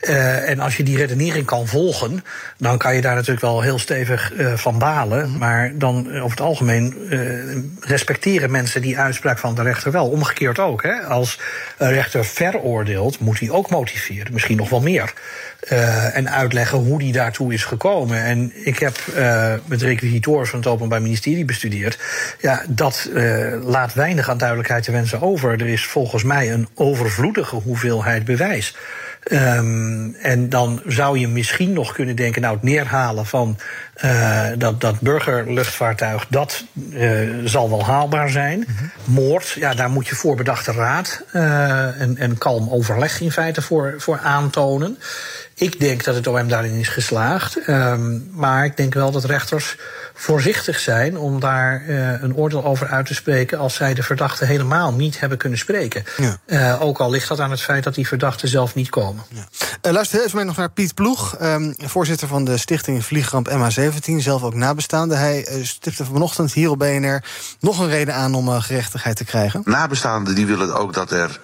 Uh, 0.00 0.48
en 0.48 0.60
als 0.60 0.76
je 0.76 0.82
die 0.82 0.96
redenering 0.96 1.46
kan 1.46 1.66
volgen, 1.66 2.24
dan 2.56 2.78
kan 2.78 2.94
je 2.94 3.00
daar 3.00 3.14
natuurlijk 3.14 3.40
wel 3.40 3.60
heel 3.60 3.78
stevig 3.78 4.32
van 4.54 4.78
balen. 4.78 5.30
Mm 5.30 5.38
Maar 5.38 5.72
dan 5.74 6.06
over 6.08 6.30
het 6.30 6.40
algemeen 6.40 6.96
respecteren 7.80 8.50
mensen 8.50 8.82
die 8.82 8.98
uitspraak 8.98 9.38
van 9.38 9.54
de 9.54 9.62
rechter 9.62 9.92
wel. 9.92 10.08
Omgekeerd 10.08 10.58
ook. 10.58 10.82
Hè. 10.82 11.00
Als 11.00 11.40
een 11.78 11.92
rechter 11.92 12.24
veroordeelt, 12.24 13.18
moet 13.18 13.40
hij 13.40 13.50
ook 13.50 13.70
motiveren. 13.70 14.32
Misschien 14.32 14.56
nog 14.56 14.68
wel 14.68 14.80
meer. 14.80 15.12
Uh, 15.72 16.16
en 16.16 16.30
uitleggen 16.30 16.78
hoe 16.78 16.98
die 16.98 17.12
daartoe 17.12 17.52
is 17.52 17.64
gekomen. 17.64 18.22
En 18.24 18.52
ik 18.66 18.78
heb 18.78 18.96
uh, 19.16 19.52
met 19.64 19.82
requisitoors 19.82 20.50
van 20.50 20.58
het 20.58 20.68
Openbaar 20.68 21.02
Ministerie 21.02 21.44
bestudeerd. 21.44 21.98
Ja, 22.40 22.62
dat 22.68 23.08
uh, 23.12 23.64
laat 23.64 23.94
weinig 23.94 24.30
aan 24.30 24.38
duidelijkheid 24.38 24.84
te 24.84 24.92
wensen 24.92 25.22
over. 25.22 25.50
Er 25.50 25.68
is 25.68 25.86
volgens 25.86 26.22
mij 26.22 26.52
een 26.52 26.68
overvloedige 26.74 27.56
hoeveelheid 27.56 28.24
bewijs. 28.24 28.74
Um, 29.32 30.14
en 30.14 30.48
dan 30.48 30.82
zou 30.86 31.18
je 31.18 31.28
misschien 31.28 31.72
nog 31.72 31.92
kunnen 31.92 32.16
denken, 32.16 32.42
nou, 32.42 32.54
het 32.54 32.62
neerhalen 32.62 33.26
van 33.26 33.58
uh, 34.04 34.46
dat, 34.58 34.80
dat 34.80 35.00
burgerluchtvaartuig, 35.00 36.26
dat 36.28 36.64
uh, 36.92 37.28
zal 37.44 37.70
wel 37.70 37.84
haalbaar 37.84 38.30
zijn. 38.30 38.58
Mm 38.58 38.74
-hmm. 38.76 38.90
Moord, 39.04 39.50
ja, 39.50 39.74
daar 39.74 39.90
moet 39.90 40.08
je 40.08 40.14
voorbedachte 40.14 40.72
raad 40.72 41.22
uh, 41.32 42.00
en, 42.00 42.16
en 42.16 42.38
kalm 42.38 42.70
overleg 42.70 43.20
in 43.20 43.32
feite 43.32 43.62
voor, 43.62 43.94
voor 43.98 44.18
aantonen. 44.18 44.98
Ik 45.58 45.80
denk 45.80 46.04
dat 46.04 46.14
het 46.14 46.26
OM 46.26 46.48
daarin 46.48 46.72
is 46.72 46.88
geslaagd. 46.88 47.68
Um, 47.68 48.30
maar 48.32 48.64
ik 48.64 48.76
denk 48.76 48.94
wel 48.94 49.10
dat 49.10 49.24
rechters 49.24 49.76
voorzichtig 50.14 50.78
zijn 50.78 51.18
om 51.18 51.40
daar 51.40 51.84
uh, 51.88 52.22
een 52.22 52.36
oordeel 52.36 52.64
over 52.64 52.86
uit 52.86 53.06
te 53.06 53.14
spreken 53.14 53.58
als 53.58 53.74
zij 53.74 53.94
de 53.94 54.02
verdachte 54.02 54.44
helemaal 54.44 54.92
niet 54.92 55.20
hebben 55.20 55.38
kunnen 55.38 55.58
spreken. 55.58 56.04
Ja. 56.16 56.38
Uh, 56.46 56.82
ook 56.82 56.98
al 56.98 57.10
ligt 57.10 57.28
dat 57.28 57.40
aan 57.40 57.50
het 57.50 57.60
feit 57.60 57.84
dat 57.84 57.94
die 57.94 58.06
verdachten 58.06 58.48
zelf 58.48 58.74
niet 58.74 58.88
komen. 58.88 59.24
Ja. 59.28 59.48
Uh, 59.86 59.92
luister 59.92 60.24
even 60.24 60.46
nog 60.46 60.56
naar 60.56 60.70
Piet 60.70 60.94
Ploeg, 60.94 61.40
um, 61.42 61.74
voorzitter 61.78 62.28
van 62.28 62.44
de 62.44 62.56
stichting 62.56 63.04
Vliegramp 63.04 63.48
MH17, 63.50 64.14
zelf 64.16 64.42
ook 64.42 64.54
nabestaande. 64.54 65.14
Hij 65.14 65.48
stipte 65.62 66.04
vanochtend 66.04 66.52
hier 66.52 66.70
op 66.70 66.78
BNR 66.78 67.24
nog 67.60 67.78
een 67.78 67.88
reden 67.88 68.14
aan 68.14 68.34
om 68.34 68.60
gerechtigheid 68.60 69.16
te 69.16 69.24
krijgen. 69.24 69.62
Nabestaanden 69.64 70.34
die 70.34 70.46
willen 70.46 70.74
ook 70.74 70.94
dat 70.94 71.10
er 71.10 71.40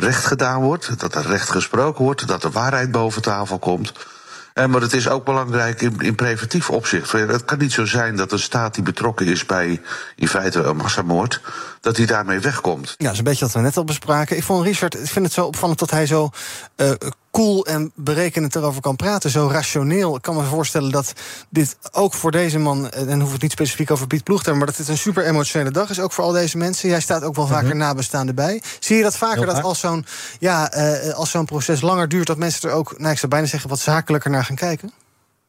recht 0.00 0.24
gedaan 0.24 0.62
wordt, 0.62 1.00
dat 1.00 1.14
er 1.14 1.26
recht 1.26 1.50
gesproken 1.50 2.04
wordt, 2.04 2.28
dat 2.28 2.42
de 2.42 2.50
waarheid 2.50 2.90
boven 2.90 3.22
tafel 3.22 3.58
komt. 3.58 3.92
En 4.54 4.70
maar 4.70 4.80
het 4.80 4.92
is 4.92 5.08
ook 5.08 5.24
belangrijk 5.24 5.82
in, 5.82 6.14
preventief 6.14 6.70
opzicht. 6.70 7.12
Het 7.12 7.44
kan 7.44 7.58
niet 7.58 7.72
zo 7.72 7.84
zijn 7.84 8.16
dat 8.16 8.32
een 8.32 8.38
staat 8.38 8.74
die 8.74 8.82
betrokken 8.82 9.26
is 9.26 9.46
bij 9.46 9.80
in 10.16 10.28
feite 10.28 10.62
een 10.62 10.76
massamoord, 10.76 11.40
dat 11.80 11.96
hij 11.96 12.06
daarmee 12.06 12.40
wegkomt. 12.40 12.94
Ja, 12.96 13.04
dat 13.04 13.12
is 13.12 13.18
een 13.18 13.24
beetje 13.24 13.44
wat 13.44 13.54
we 13.54 13.60
net 13.60 13.76
al 13.76 13.84
bespraken. 13.84 14.36
Ik 14.36 14.42
vond 14.42 14.66
Richard, 14.66 14.94
ik 14.94 15.06
vind 15.10 15.24
het 15.24 15.34
zo 15.34 15.44
opvallend 15.44 15.78
dat 15.78 15.90
hij 15.90 16.06
zo 16.06 16.30
uh, 16.76 16.90
cool 17.30 17.66
en 17.66 17.92
berekenend 17.94 18.54
erover 18.54 18.80
kan 18.80 18.96
praten. 18.96 19.30
Zo 19.30 19.48
rationeel. 19.52 20.16
Ik 20.16 20.22
kan 20.22 20.36
me 20.36 20.42
voorstellen 20.42 20.90
dat 20.90 21.12
dit 21.48 21.76
ook 21.92 22.14
voor 22.14 22.30
deze 22.30 22.58
man, 22.58 22.90
en 22.90 23.20
hoef 23.20 23.32
het 23.32 23.42
niet 23.42 23.52
specifiek 23.52 23.90
over 23.90 24.06
Piet 24.06 24.24
Ploeg 24.24 24.42
te 24.42 24.52
maar 24.52 24.66
dat 24.66 24.76
dit 24.76 24.88
een 24.88 24.98
super 24.98 25.24
emotionele 25.24 25.70
dag 25.70 25.90
is, 25.90 26.00
ook 26.00 26.12
voor 26.12 26.24
al 26.24 26.32
deze 26.32 26.58
mensen. 26.58 26.88
Jij 26.88 27.00
staat 27.00 27.22
ook 27.22 27.36
wel 27.36 27.46
vaker 27.46 27.70
-hmm. 27.70 27.78
nabestaande 27.78 28.34
bij. 28.34 28.62
Zie 28.78 28.96
je 28.96 29.02
dat 29.02 29.16
vaker 29.16 29.46
dat 29.46 29.62
als 29.62 29.80
zo'n 29.80 30.06
ja, 30.38 30.76
uh, 30.76 31.14
als 31.14 31.30
zo'n 31.30 31.44
proces 31.44 31.80
langer 31.80 32.08
duurt, 32.08 32.26
dat 32.26 32.36
mensen 32.36 32.68
er 32.68 32.74
ook, 32.74 32.98
nou, 32.98 33.12
ik 33.12 33.18
zou 33.18 33.32
bijna 33.32 33.46
zeggen, 33.46 33.70
wat 33.70 33.78
zakelijker 33.78 34.30
naar 34.30 34.44
gaan 34.44 34.56
kijken? 34.56 34.92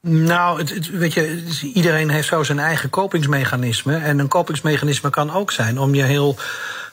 Nou, 0.01 0.59
het, 0.59 0.69
het, 0.69 0.89
weet 0.89 1.13
je, 1.13 1.43
iedereen 1.73 2.09
heeft 2.09 2.27
zo 2.27 2.43
zijn 2.43 2.59
eigen 2.59 2.89
kopingsmechanisme. 2.89 3.97
En 3.97 4.19
een 4.19 4.27
kopingsmechanisme 4.27 5.09
kan 5.09 5.33
ook 5.33 5.51
zijn 5.51 5.79
om 5.79 5.95
je 5.95 6.03
heel 6.03 6.35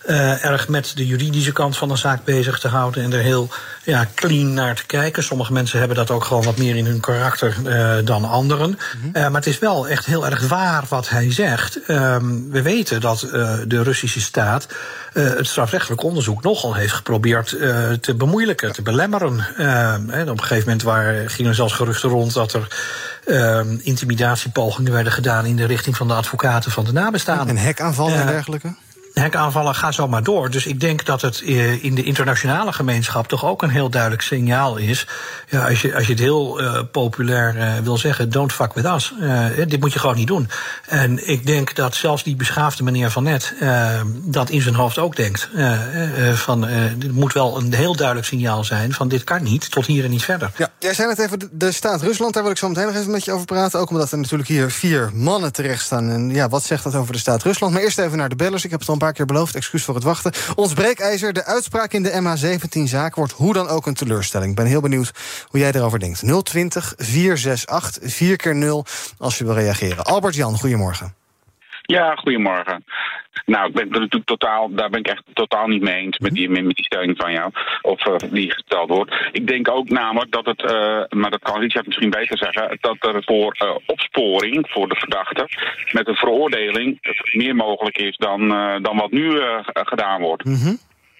uh, 0.07 0.45
erg 0.45 0.69
met 0.69 0.93
de 0.95 1.07
juridische 1.07 1.53
kant 1.53 1.77
van 1.77 1.91
een 1.91 1.99
zaak 1.99 2.25
bezig 2.25 2.59
te 2.59 2.69
houden 2.69 3.05
en 3.05 3.13
er 3.13 3.23
heel 3.23 3.49
ja, 3.85 4.07
clean 4.15 4.55
naar 4.55 4.75
te 4.75 4.87
kijken. 4.87 5.23
Sommige 5.23 5.53
mensen 5.53 5.79
hebben 5.79 5.97
dat 5.97 6.11
ook 6.11 6.25
gewoon 6.25 6.45
wat 6.45 6.57
meer 6.57 6.77
in 6.77 6.87
hun 6.87 7.01
karakter 7.01 7.57
uh, 7.65 8.07
dan 8.07 8.25
anderen. 8.25 8.69
Mm 8.69 8.77
-hmm. 9.01 9.09
uh, 9.09 9.23
maar 9.23 9.41
het 9.41 9.47
is 9.47 9.59
wel 9.59 9.89
echt 9.89 10.07
heel 10.07 10.27
erg 10.27 10.49
waar 10.49 10.85
wat 10.89 11.09
hij 11.09 11.33
zegt. 11.33 11.79
Um, 11.89 12.51
we 12.51 12.63
weten 12.63 13.01
dat 13.01 13.21
de 13.67 13.83
Russische 13.83 14.21
staat 14.21 14.67
het 15.13 15.47
strafrechtelijk 15.47 16.03
onderzoek 16.03 16.43
nogal 16.43 16.75
heeft 16.75 16.93
geprobeerd 16.93 17.49
te 18.01 18.15
bemoeilijken, 18.17 18.73
te 18.73 18.83
belemmeren. 18.83 19.47
en 20.11 20.31
op 20.31 20.39
een 20.39 20.41
gegeven 20.41 20.65
moment 20.65 20.83
waar, 20.83 21.31
gingen 21.31 21.51
er 21.51 21.57
zelfs 21.57 21.73
geruchten 21.73 22.09
rond 22.09 22.35
dat 22.35 22.53
er 22.53 22.69
um, 23.27 23.81
intimidatiepogingen 23.83 24.93
werden 24.93 25.13
gedaan 25.13 25.45
in 25.45 25.57
de 25.57 25.65
richting 25.65 25.97
van 25.97 26.09
de 26.09 26.15
advocaten 26.15 26.71
van 26.71 26.85
de 26.85 26.93
nabestaanden. 26.93 27.57
En 27.57 27.63
hekaanvallen 27.63 28.21
en 28.21 28.27
dergelijke? 28.27 28.75
Hekaanvallen 29.19 29.75
gaan 29.75 29.93
zo 29.93 30.09
maar 30.09 30.23
door. 30.23 30.51
Dus 30.51 30.67
ik 30.67 30.81
denk 30.81 31.05
dat 31.05 31.21
het 31.21 31.41
in 31.81 31.95
de 31.95 32.03
internationale 32.03 32.73
gemeenschap 32.73 33.29
toch 33.29 33.45
ook 33.45 33.63
een 33.63 33.71
heel 33.71 33.91
duidelijk 33.91 34.23
signaal 34.23 34.77
is. 34.77 35.07
Ja, 35.49 35.69
als, 35.69 35.83
je, 35.83 35.95
als 35.95 36.07
je 36.07 36.13
het 36.13 36.21
heel 36.21 36.63
uh, 36.63 36.81
populair 36.93 37.57
uh, 37.57 37.73
wil 37.83 37.97
zeggen, 37.97 38.31
don't 38.31 38.53
fuck 38.53 38.75
with 38.75 38.85
us. 38.85 39.15
Dit 39.69 39.81
moet 39.81 39.93
je 39.93 39.99
gewoon 39.99 40.17
niet 40.17 40.27
doen. 40.27 40.51
En 40.87 41.29
ik 41.29 41.47
denk 41.47 41.75
dat 41.75 41.95
zelfs 41.95 42.23
die 42.23 42.37
beschaafde 42.37 42.83
meneer 42.83 43.11
van 43.11 43.23
net 43.23 43.55
dat 44.13 44.51
in 44.51 44.63
zijn 44.63 44.75
hoofd 44.75 44.99
ook 44.99 45.17
denkt. 45.17 45.49
van, 46.35 46.67
dit 46.97 47.13
moet 47.13 47.33
wel 47.33 47.57
een 47.57 47.75
heel 47.75 47.97
duidelijk 47.97 48.27
signaal 48.27 48.65
zijn 48.65 48.93
van 48.93 49.09
dit 49.09 49.25
kan 49.25 49.43
niet, 49.43 49.71
tot 49.71 49.87
hier 49.87 50.05
en 50.05 50.11
niet 50.11 50.25
verder. 50.25 50.51
Ja, 50.57 50.71
jij 50.79 50.95
zei 50.95 51.09
net 51.09 51.19
even, 51.19 51.39
de, 51.39 51.49
de 51.53 51.73
staat 51.73 52.03
Rusland, 52.03 52.35
daar 52.35 52.43
wil 52.43 52.53
ik 52.53 52.59
zo 52.59 52.69
meteen 52.69 52.87
nog 52.87 52.95
even 52.95 53.11
met 53.11 53.25
je 53.25 53.33
over 53.33 53.47
praten. 53.47 53.81
Ook 53.81 53.91
omdat 53.91 54.13
er 54.13 54.19
natuurlijk 54.19 54.49
hier 54.49 54.71
vier 54.71 55.11
mannen 55.15 55.53
terecht 55.53 55.85
staan. 55.85 56.11
En 56.11 56.31
ja, 56.31 56.49
wat 56.49 56.65
zegt 56.65 56.85
dat 56.85 56.95
over 56.95 57.13
de 57.13 57.19
staat 57.19 57.43
Rusland? 57.43 57.73
Maar 57.73 57.83
eerst 57.83 57.99
even 57.99 58.19
naar 58.19 58.29
de 58.29 58.37
bellers. 58.37 58.65
Ik 58.65 58.71
heb 58.71 58.81
het 58.81 58.89
al 58.89 58.95
een 58.95 59.01
paar 59.01 59.08
keer 59.13 59.27
beloofd, 59.27 59.55
excuus 59.55 59.85
voor 59.85 59.95
het 59.95 60.05
wachten. 60.05 60.33
Ons 60.55 60.75
breekijzer, 60.75 61.33
de 61.33 61.45
uitspraak 61.45 61.93
in 61.93 62.03
de 62.03 62.11
MH17-zaak 62.11 63.15
wordt 63.15 63.33
hoe 63.33 63.53
dan 63.53 63.69
ook 63.69 63.87
een 63.87 63.95
teleurstelling. 63.95 64.51
Ik 64.51 64.57
ben 64.57 64.67
heel 64.67 64.81
benieuwd 64.81 65.13
hoe 65.49 65.61
jij 65.61 65.73
erover 65.73 65.99
denkt. 65.99 66.45
020 66.45 66.95
468 66.97 68.13
4 68.13 68.37
keer 68.37 68.55
0 68.55 68.85
als 69.19 69.39
je 69.39 69.45
wil 69.45 69.55
reageren. 69.55 70.05
Albert 70.05 70.35
Jan, 70.35 70.59
goedemorgen. 70.59 71.15
Ja, 71.83 72.15
goedemorgen. 72.15 72.85
Nou, 73.49 73.67
ik 73.69 73.75
ben 73.75 73.89
natuurlijk 73.89 74.25
totaal, 74.25 74.75
daar 74.75 74.91
ben 74.91 75.01
ik 75.01 75.09
echt 75.09 75.23
totaal 75.33 75.67
niet 75.67 75.83
mee 75.83 75.95
eens 75.95 76.19
met 76.19 76.33
die, 76.33 76.51
met 76.51 76.77
die 76.77 76.85
stelling 76.85 77.17
van 77.17 77.33
jou. 77.33 77.51
Of 77.83 78.07
uh, 78.07 78.15
die 78.31 78.53
gesteld 78.53 78.89
wordt. 78.89 79.15
Ik 79.33 79.47
denk 79.47 79.71
ook 79.71 79.89
namelijk 79.89 80.33
dat 80.33 80.47
het, 80.47 80.63
uh, 80.63 80.71
maar 81.21 81.31
dat 81.31 81.43
kan 81.43 81.61
Richard 81.61 81.87
misschien 81.87 82.11
beter 82.11 82.39
zeggen, 82.39 82.79
dat 82.81 82.97
er 83.01 83.23
voor 83.25 83.57
uh, 83.63 83.77
opsporing 83.87 84.71
voor 84.71 84.89
de 84.89 84.95
verdachte 84.95 85.49
met 85.93 86.09
een 86.09 86.15
veroordeling 86.15 86.99
meer 87.33 87.57
mogelijk 87.57 87.99
is 87.99 88.17
dan, 88.17 88.49
dan 88.83 88.97
wat 88.97 89.11
nu 89.11 89.41
gedaan 89.73 90.21
wordt. 90.21 90.45
Mm 90.45 90.55
-hmm. 90.55 90.79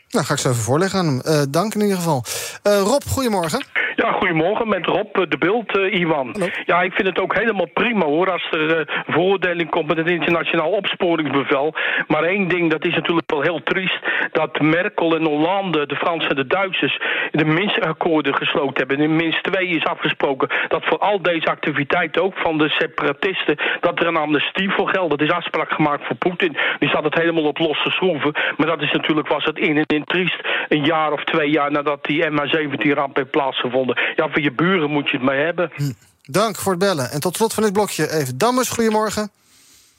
Nou, 0.09 0.25
ga 0.25 0.33
ik 0.33 0.41
zo 0.41 0.49
even 0.49 0.63
voorleggen 0.63 0.99
aan 0.99 1.21
hem. 1.25 1.51
dank 1.51 1.75
in 1.75 1.81
ieder 1.81 1.97
geval. 1.97 2.25
Rob, 2.63 3.03
goedemorgen. 3.03 3.65
Ja, 4.03 4.13
goedemorgen, 4.13 4.69
met 4.69 4.87
Rob 4.87 5.15
de 5.29 5.39
Bult, 5.39 5.77
uh, 5.77 6.01
Iwan. 6.01 6.29
Hallo. 6.33 6.47
Ja, 6.65 6.83
ik 6.83 6.93
vind 6.93 7.09
het 7.09 7.21
ook 7.21 7.35
helemaal 7.35 7.69
prima 7.73 8.05
hoor, 8.05 8.33
als 8.33 8.49
er 8.51 8.79
uh, 8.79 9.03
veroordeling 9.07 9.71
komt 9.71 9.87
met 9.87 9.97
het 9.97 10.11
internationaal 10.11 10.71
opsporingsbevel. 10.71 11.75
Maar 12.07 12.23
één 12.23 12.49
ding, 12.49 12.71
dat 12.71 12.85
is 12.85 12.95
natuurlijk 12.95 13.31
wel 13.31 13.43
heel 13.43 13.63
triest, 13.63 13.99
dat 14.33 14.61
Merkel 14.61 15.17
en 15.17 15.25
Hollande, 15.25 15.87
de 15.87 15.97
Fransen 15.97 16.31
en 16.31 16.37
de 16.37 16.47
Duitsers, 16.47 17.01
de 17.31 17.45
Minsk-akkoorden 17.45 18.35
gesloten 18.35 18.77
hebben. 18.77 19.01
In 19.01 19.17
Minsk 19.17 19.43
2 19.43 19.69
is 19.69 19.85
afgesproken 19.85 20.49
dat 20.69 20.85
voor 20.85 20.99
al 20.99 21.23
deze 21.23 21.47
activiteiten, 21.47 22.23
ook 22.23 22.37
van 22.37 22.59
de 22.59 22.69
separatisten, 22.69 23.57
dat 23.81 24.01
er 24.01 24.07
een 24.07 24.17
amnestie 24.17 24.71
voor 24.71 24.89
geldt. 24.89 25.11
Dat 25.11 25.29
is 25.29 25.31
afspraak 25.31 25.73
gemaakt 25.73 26.07
voor 26.07 26.17
Poetin. 26.17 26.57
Die 26.79 26.89
zat 26.89 27.05
het 27.05 27.15
helemaal 27.15 27.45
op 27.45 27.59
losse 27.59 27.91
schroeven. 27.91 28.33
Maar 28.57 28.67
dat 28.67 28.83
is 28.83 28.93
natuurlijk, 28.93 29.29
was 29.29 29.45
het 29.45 29.59
in 29.59 29.77
en 29.77 29.85
in 29.87 30.05
triest, 30.05 30.41
een 30.69 30.85
jaar 30.85 31.13
of 31.13 31.25
twee 31.25 31.51
jaar 31.51 31.71
nadat 31.71 32.05
die 32.05 32.25
MH17-ramp 32.25 33.17
heeft 33.17 33.31
plaatsgevonden. 33.31 33.88
Ja, 34.17 34.29
voor 34.29 34.41
je 34.41 34.53
buren 34.53 34.91
moet 34.91 35.11
je 35.11 35.17
het 35.17 35.27
mee 35.27 35.45
hebben. 35.45 35.71
Hm. 35.75 35.93
Dank 36.23 36.57
voor 36.57 36.73
het 36.73 36.81
bellen. 36.81 37.11
En 37.11 37.21
tot 37.21 37.37
slot 37.37 37.55
van 37.55 37.63
dit 37.63 37.73
blokje 37.73 38.11
even 38.11 38.39
Dammers, 38.39 38.69
goedemorgen. 38.69 39.31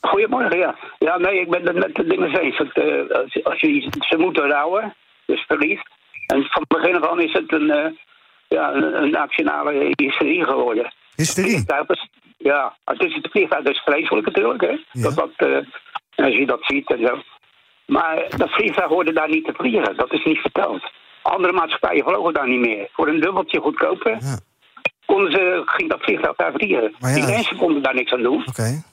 Goedemorgen, 0.01 0.57
ja. 0.57 0.75
Ja, 0.99 1.17
nee, 1.17 1.39
ik 1.39 1.49
ben 1.49 1.65
het 1.65 1.75
met 1.75 1.95
de 1.95 2.07
dingen 2.07 2.39
eens. 2.39 2.57
Dat, 2.57 2.77
uh, 2.85 3.09
als, 3.09 3.43
als 3.43 3.59
je 3.59 3.89
ze 3.99 4.17
moeten 4.17 4.49
rouwen, 4.49 4.95
dus 5.25 5.43
verliefd. 5.47 5.87
En 6.27 6.43
van 6.43 6.65
begin 6.67 6.95
af 6.95 7.09
aan 7.09 7.21
is 7.21 7.33
het 7.33 7.53
een, 7.53 7.69
uh, 7.69 7.91
ja, 8.47 8.73
een, 8.73 9.03
een 9.03 9.09
nationale 9.09 9.93
hysterie 9.95 10.45
geworden. 10.45 10.93
Hysterie? 11.15 11.65
Ja, 12.37 12.75
het 12.85 13.03
is 13.03 13.15
het 13.15 13.27
vliegtuig 13.31 13.65
is 13.65 13.81
vreselijk 13.85 14.25
natuurlijk, 14.25 14.61
hè. 14.61 14.77
Ja. 14.91 15.01
Dat, 15.01 15.15
dat, 15.15 15.47
uh, 15.47 15.57
als 16.15 16.35
je 16.35 16.45
dat 16.45 16.59
ziet 16.61 16.91
en 16.91 17.07
zo. 17.07 17.21
Maar 17.85 18.25
dat 18.37 18.49
vliegtuig 18.49 18.89
hoorde 18.89 19.13
daar 19.13 19.29
niet 19.29 19.45
te 19.45 19.53
vliegen. 19.53 19.97
Dat 19.97 20.13
is 20.13 20.23
niet 20.23 20.39
verteld. 20.39 20.91
Andere 21.21 21.53
maatschappijen 21.53 22.03
vlogen 22.03 22.33
daar 22.33 22.47
niet 22.47 22.59
meer. 22.59 22.89
Voor 22.91 23.07
een 23.07 23.19
dubbeltje 23.19 23.59
goedkoper 23.59 24.17
ja. 24.19 24.39
konden 25.05 25.31
ze, 25.31 25.61
ging 25.65 25.89
dat 25.89 26.01
vliegtuig 26.01 26.35
daar 26.35 26.53
vliegen. 26.53 26.95
Ja, 26.99 27.13
Die 27.13 27.25
mensen 27.25 27.57
konden 27.57 27.83
daar 27.83 27.95
niks 27.95 28.11
aan 28.11 28.23
doen. 28.23 28.39
Oké. 28.39 28.49
Okay. 28.49 28.83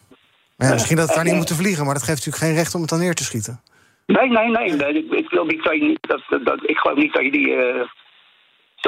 Maar 0.56 0.68
ja, 0.68 0.72
misschien 0.72 0.96
dat 0.96 1.06
het 1.06 1.14
daar 1.14 1.24
niet 1.24 1.34
moeten 1.34 1.56
vliegen, 1.56 1.84
maar 1.84 1.94
dat 1.94 2.02
geeft 2.02 2.16
natuurlijk 2.16 2.44
geen 2.44 2.54
recht 2.54 2.74
om 2.74 2.80
het 2.80 2.90
dan 2.90 2.98
neer 2.98 3.14
te 3.14 3.24
schieten. 3.24 3.60
Nee, 4.06 4.28
nee, 4.30 4.48
nee. 4.50 4.72
nee. 4.72 4.92
Ik, 4.92 5.12
ik, 5.12 5.30
wil 5.30 5.44
niet 5.44 5.64
dat 5.64 5.74
je, 5.74 5.98
dat, 6.00 6.44
dat, 6.44 6.58
ik 6.70 6.76
geloof 6.76 6.96
niet 6.96 7.12
dat 7.12 7.22
je 7.22 7.30
die 7.30 7.48
uh, 7.48 7.82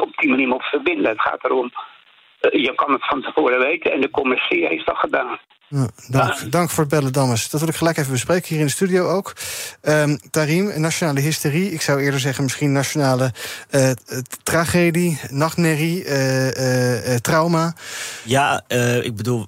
op 0.01 0.17
die 0.17 0.31
manier 0.31 0.49
moet 0.49 0.63
verbinden. 0.63 1.11
Het 1.11 1.21
gaat 1.21 1.45
erom, 1.45 1.71
je 2.41 2.73
kan 2.75 2.93
het 2.93 3.07
van 3.07 3.23
tevoren 3.23 3.59
weten 3.59 3.93
en 3.93 4.01
de 4.01 4.11
commissie 4.11 4.67
heeft 4.67 4.87
dat 4.87 4.97
gedaan. 4.97 5.39
Ja, 5.69 5.89
dank, 6.09 6.53
dank, 6.53 6.71
voor 6.71 6.85
het 6.85 6.93
bellen, 6.93 7.13
Dames. 7.13 7.51
Dat 7.51 7.61
wil 7.61 7.69
ik 7.69 7.75
gelijk 7.75 7.97
even 7.97 8.13
bespreken 8.13 8.49
hier 8.49 8.59
in 8.59 8.65
de 8.65 8.73
studio 8.73 9.09
ook. 9.09 9.33
Um, 9.83 10.19
Tarim, 10.31 10.81
nationale 10.81 11.21
hysterie. 11.21 11.73
Ik 11.73 11.81
zou 11.81 12.01
eerder 12.01 12.21
zeggen 12.21 12.43
misschien 12.45 12.73
nationale 12.73 13.33
uh, 13.71 13.91
tragedie, 14.43 15.21
nachtmerrie, 15.31 16.05
uh, 16.05 17.15
trauma. 17.15 17.75
Ja, 18.25 18.63
ik 19.03 19.17
bedoel... 19.17 19.47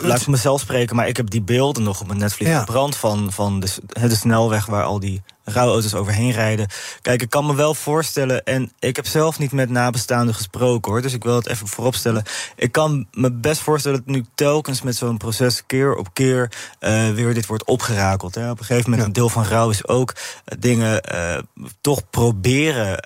Laat 0.00 0.20
ik 0.20 0.26
mezelf 0.26 0.60
spreken, 0.60 0.96
maar 0.96 1.08
ik 1.08 1.16
heb 1.16 1.30
die 1.30 1.42
beelden 1.42 1.82
nog 1.82 2.00
op 2.00 2.06
mijn 2.06 2.18
netvlies 2.18 2.48
ja. 2.48 2.58
gebrand 2.58 2.96
van, 2.96 3.32
van 3.32 3.60
de, 3.60 3.76
de 3.86 4.14
snelweg 4.14 4.66
waar 4.66 4.84
al 4.84 5.00
die 5.00 5.22
rouwauto's 5.50 5.94
overheen 5.94 6.32
rijden. 6.32 6.66
Kijk, 7.02 7.22
ik 7.22 7.30
kan 7.30 7.46
me 7.46 7.54
wel 7.54 7.74
voorstellen, 7.74 8.44
en 8.44 8.72
ik 8.78 8.96
heb 8.96 9.06
zelf 9.06 9.38
niet 9.38 9.52
met 9.52 9.70
nabestaanden 9.70 10.34
gesproken 10.34 10.92
hoor, 10.92 11.02
dus 11.02 11.12
ik 11.12 11.24
wil 11.24 11.34
het 11.34 11.48
even 11.48 11.66
vooropstellen. 11.66 12.22
Ik 12.56 12.72
kan 12.72 13.06
me 13.12 13.32
best 13.32 13.60
voorstellen 13.60 14.02
dat 14.04 14.14
nu 14.14 14.24
telkens 14.34 14.82
met 14.82 14.96
zo'n 14.96 15.16
proces 15.16 15.62
keer 15.66 15.94
op 15.94 16.08
keer 16.12 16.52
uh, 16.80 17.10
weer 17.10 17.34
dit 17.34 17.46
wordt 17.46 17.64
opgerakeld. 17.64 18.34
Hè. 18.34 18.50
Op 18.50 18.58
een 18.58 18.64
gegeven 18.64 18.90
moment, 18.90 19.00
ja. 19.00 19.06
een 19.06 19.12
deel 19.12 19.28
van 19.28 19.44
rouw 19.44 19.70
is 19.70 19.86
ook 19.86 20.14
uh, 20.14 20.58
dingen 20.58 21.02
uh, 21.14 21.38
toch 21.80 22.10
proberen 22.10 23.02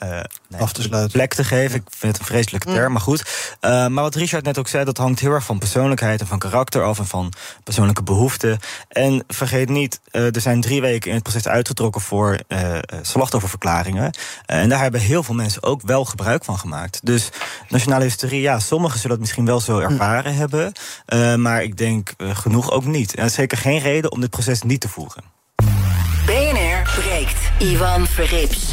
nee, 0.48 0.60
af 0.60 0.72
te 0.72 0.82
sluiten. 0.82 1.12
plek 1.12 1.34
te 1.34 1.44
geven. 1.44 1.70
Ja. 1.70 1.76
Ik 1.76 1.96
vind 1.96 2.12
het 2.12 2.20
een 2.20 2.26
vreselijke 2.26 2.72
term, 2.72 2.92
maar 2.92 3.00
goed. 3.00 3.24
maar 3.60 3.90
wat 3.90 4.14
Richard 4.14 4.44
net 4.44 4.58
ook 4.58 4.68
zei, 4.68 4.84
dat 4.84 4.96
hangt 4.96 5.20
heel 5.20 5.32
erg 5.32 5.44
van 5.44 5.58
persoonlijkheid 5.58 6.20
en 6.20 6.26
van 6.26 6.38
karakter 6.38 6.82
af 6.82 6.98
en 6.98 7.06
van 7.06 7.32
persoonlijke 7.64 8.02
behoeften. 8.02 8.58
En 8.88 9.24
vergeet 9.28 9.68
niet, 9.68 10.00
er 10.10 10.40
zijn 10.40 10.60
drie 10.60 10.80
weken 10.80 11.08
in 11.08 11.14
het 11.14 11.22
proces 11.22 11.48
uitgetrokken 11.48 12.00
voor 12.00 12.33
uh, 12.48 12.78
slachtofferverklaringen. 13.02 14.02
Uh, 14.04 14.56
en 14.60 14.68
daar 14.68 14.80
hebben 14.80 15.00
heel 15.00 15.22
veel 15.22 15.34
mensen 15.34 15.62
ook 15.62 15.80
wel 15.82 16.04
gebruik 16.04 16.44
van 16.44 16.58
gemaakt. 16.58 17.00
Dus 17.02 17.28
nationale 17.68 18.04
hysterie, 18.04 18.40
ja, 18.40 18.58
sommigen 18.58 18.98
zullen 18.98 19.10
het 19.10 19.20
misschien 19.20 19.44
wel 19.44 19.60
zo 19.60 19.78
ervaren 19.78 20.32
hm. 20.32 20.38
hebben. 20.38 20.72
Uh, 21.08 21.34
maar 21.34 21.62
ik 21.62 21.76
denk 21.76 22.14
genoeg 22.18 22.70
ook 22.70 22.84
niet. 22.84 23.14
En 23.14 23.30
zeker 23.30 23.58
geen 23.58 23.78
reden 23.78 24.12
om 24.12 24.20
dit 24.20 24.30
proces 24.30 24.62
niet 24.62 24.80
te 24.80 24.88
voeren. 24.88 25.24
BNR 26.26 26.90
breekt. 27.00 27.38
Ivan 27.58 28.06
Verrips. 28.06 28.72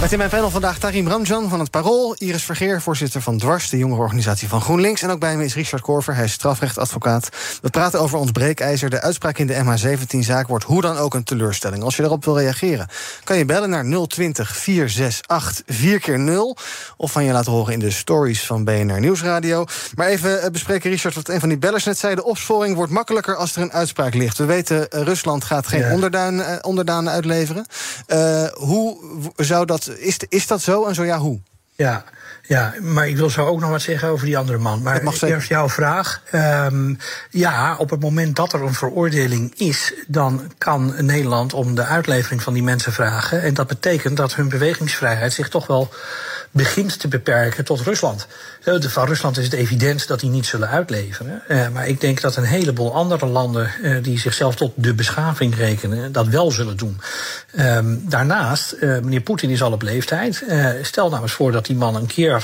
Met 0.00 0.12
in 0.12 0.18
mijn 0.18 0.30
panel 0.30 0.50
vandaag 0.50 0.78
Tarim 0.78 1.08
Ramjan 1.08 1.48
van 1.48 1.60
het 1.60 1.70
Parool... 1.70 2.14
Iris 2.14 2.44
Vergeer, 2.44 2.80
voorzitter 2.82 3.22
van 3.22 3.38
Dwars, 3.38 3.68
de 3.70 3.78
jongerenorganisatie 3.78 4.48
van 4.48 4.60
GroenLinks... 4.60 5.02
en 5.02 5.10
ook 5.10 5.20
bij 5.20 5.36
me 5.36 5.44
is 5.44 5.54
Richard 5.54 5.82
Korver, 5.82 6.14
hij 6.14 6.24
is 6.24 6.32
strafrechtadvocaat. 6.32 7.28
We 7.62 7.70
praten 7.70 8.00
over 8.00 8.18
ons 8.18 8.30
breekijzer. 8.30 8.90
De 8.90 9.00
uitspraak 9.00 9.38
in 9.38 9.46
de 9.46 9.54
MH17-zaak 9.54 10.48
wordt 10.48 10.64
hoe 10.64 10.80
dan 10.80 10.96
ook 10.96 11.14
een 11.14 11.24
teleurstelling. 11.24 11.82
Als 11.82 11.96
je 11.96 12.02
erop 12.02 12.24
wil 12.24 12.38
reageren, 12.38 12.88
kan 13.24 13.38
je 13.38 13.44
bellen 13.44 13.70
naar 13.70 14.06
020 14.06 14.56
468 14.56 15.76
4 15.76 16.00
keer 16.00 16.18
0 16.18 16.56
of 16.96 17.12
van 17.12 17.24
je 17.24 17.32
laten 17.32 17.52
horen 17.52 17.72
in 17.72 17.78
de 17.78 17.90
stories 17.90 18.46
van 18.46 18.64
BNR 18.64 19.00
Nieuwsradio. 19.00 19.64
Maar 19.94 20.06
even 20.06 20.42
eh, 20.42 20.50
bespreken, 20.50 20.90
Richard, 20.90 21.14
wat 21.14 21.28
een 21.28 21.40
van 21.40 21.48
die 21.48 21.58
bellers 21.58 21.84
net 21.84 21.98
zei... 21.98 22.14
de 22.14 22.24
opsporing 22.24 22.74
wordt 22.76 22.92
makkelijker 22.92 23.36
als 23.36 23.56
er 23.56 23.62
een 23.62 23.72
uitspraak 23.72 24.14
ligt. 24.14 24.38
We 24.38 24.44
weten, 24.44 24.88
uh, 24.90 25.02
Rusland 25.02 25.44
gaat 25.44 25.66
geen 25.66 25.80
Ja. 25.80 26.30
uh, 26.30 26.56
onderdanen 26.60 27.12
uitleveren. 27.12 27.66
Uh, 28.08 28.46
hoe 28.52 28.96
zou 29.36 29.66
dat... 29.66 29.89
Is, 29.98 30.16
is 30.28 30.46
dat 30.46 30.62
zo 30.62 30.86
en 30.86 30.94
zo 30.94 31.04
ja, 31.04 31.18
hoe? 31.18 31.40
Ja, 31.74 32.04
ja, 32.50 32.74
maar 32.80 33.08
ik 33.08 33.16
wil 33.16 33.30
zo 33.30 33.46
ook 33.46 33.60
nog 33.60 33.70
wat 33.70 33.82
zeggen 33.82 34.08
over 34.08 34.26
die 34.26 34.38
andere 34.38 34.58
man. 34.58 34.82
Maar 34.82 35.02
eerst 35.20 35.48
jouw 35.48 35.68
vraag. 35.68 36.22
Um, 36.32 36.98
ja, 37.30 37.76
op 37.78 37.90
het 37.90 38.00
moment 38.00 38.36
dat 38.36 38.52
er 38.52 38.62
een 38.62 38.74
veroordeling 38.74 39.52
is, 39.56 39.92
dan 40.06 40.52
kan 40.58 40.94
Nederland 40.98 41.54
om 41.54 41.74
de 41.74 41.84
uitlevering 41.84 42.42
van 42.42 42.52
die 42.52 42.62
mensen 42.62 42.92
vragen. 42.92 43.42
En 43.42 43.54
dat 43.54 43.66
betekent 43.66 44.16
dat 44.16 44.34
hun 44.34 44.48
bewegingsvrijheid 44.48 45.32
zich 45.32 45.48
toch 45.48 45.66
wel 45.66 45.90
begint 46.50 47.00
te 47.00 47.08
beperken 47.08 47.64
tot 47.64 47.80
Rusland. 47.80 48.26
Van 48.80 49.06
Rusland 49.06 49.38
is 49.38 49.44
het 49.44 49.52
evident 49.52 50.06
dat 50.06 50.20
die 50.20 50.30
niet 50.30 50.46
zullen 50.46 50.68
uitleveren. 50.68 51.42
Uh, 51.48 51.68
maar 51.68 51.88
ik 51.88 52.00
denk 52.00 52.20
dat 52.20 52.36
een 52.36 52.44
heleboel 52.44 52.94
andere 52.94 53.26
landen 53.26 53.70
uh, 53.82 54.02
die 54.02 54.18
zichzelf 54.18 54.56
tot 54.56 54.72
de 54.74 54.94
beschaving 54.94 55.56
rekenen, 55.56 56.12
dat 56.12 56.26
wel 56.26 56.50
zullen 56.50 56.76
doen. 56.76 57.00
Um, 57.58 58.02
daarnaast, 58.08 58.72
uh, 58.80 58.98
meneer 58.98 59.20
Poetin 59.20 59.50
is 59.50 59.62
al 59.62 59.72
op 59.72 59.82
leeftijd. 59.82 60.44
stel 60.82 61.10
nou 61.10 61.22
eens 61.22 61.32
voor 61.32 61.52
dat 61.52 61.66
die 61.66 61.76
man 61.76 61.96
een 61.96 62.06
keer 62.06 62.39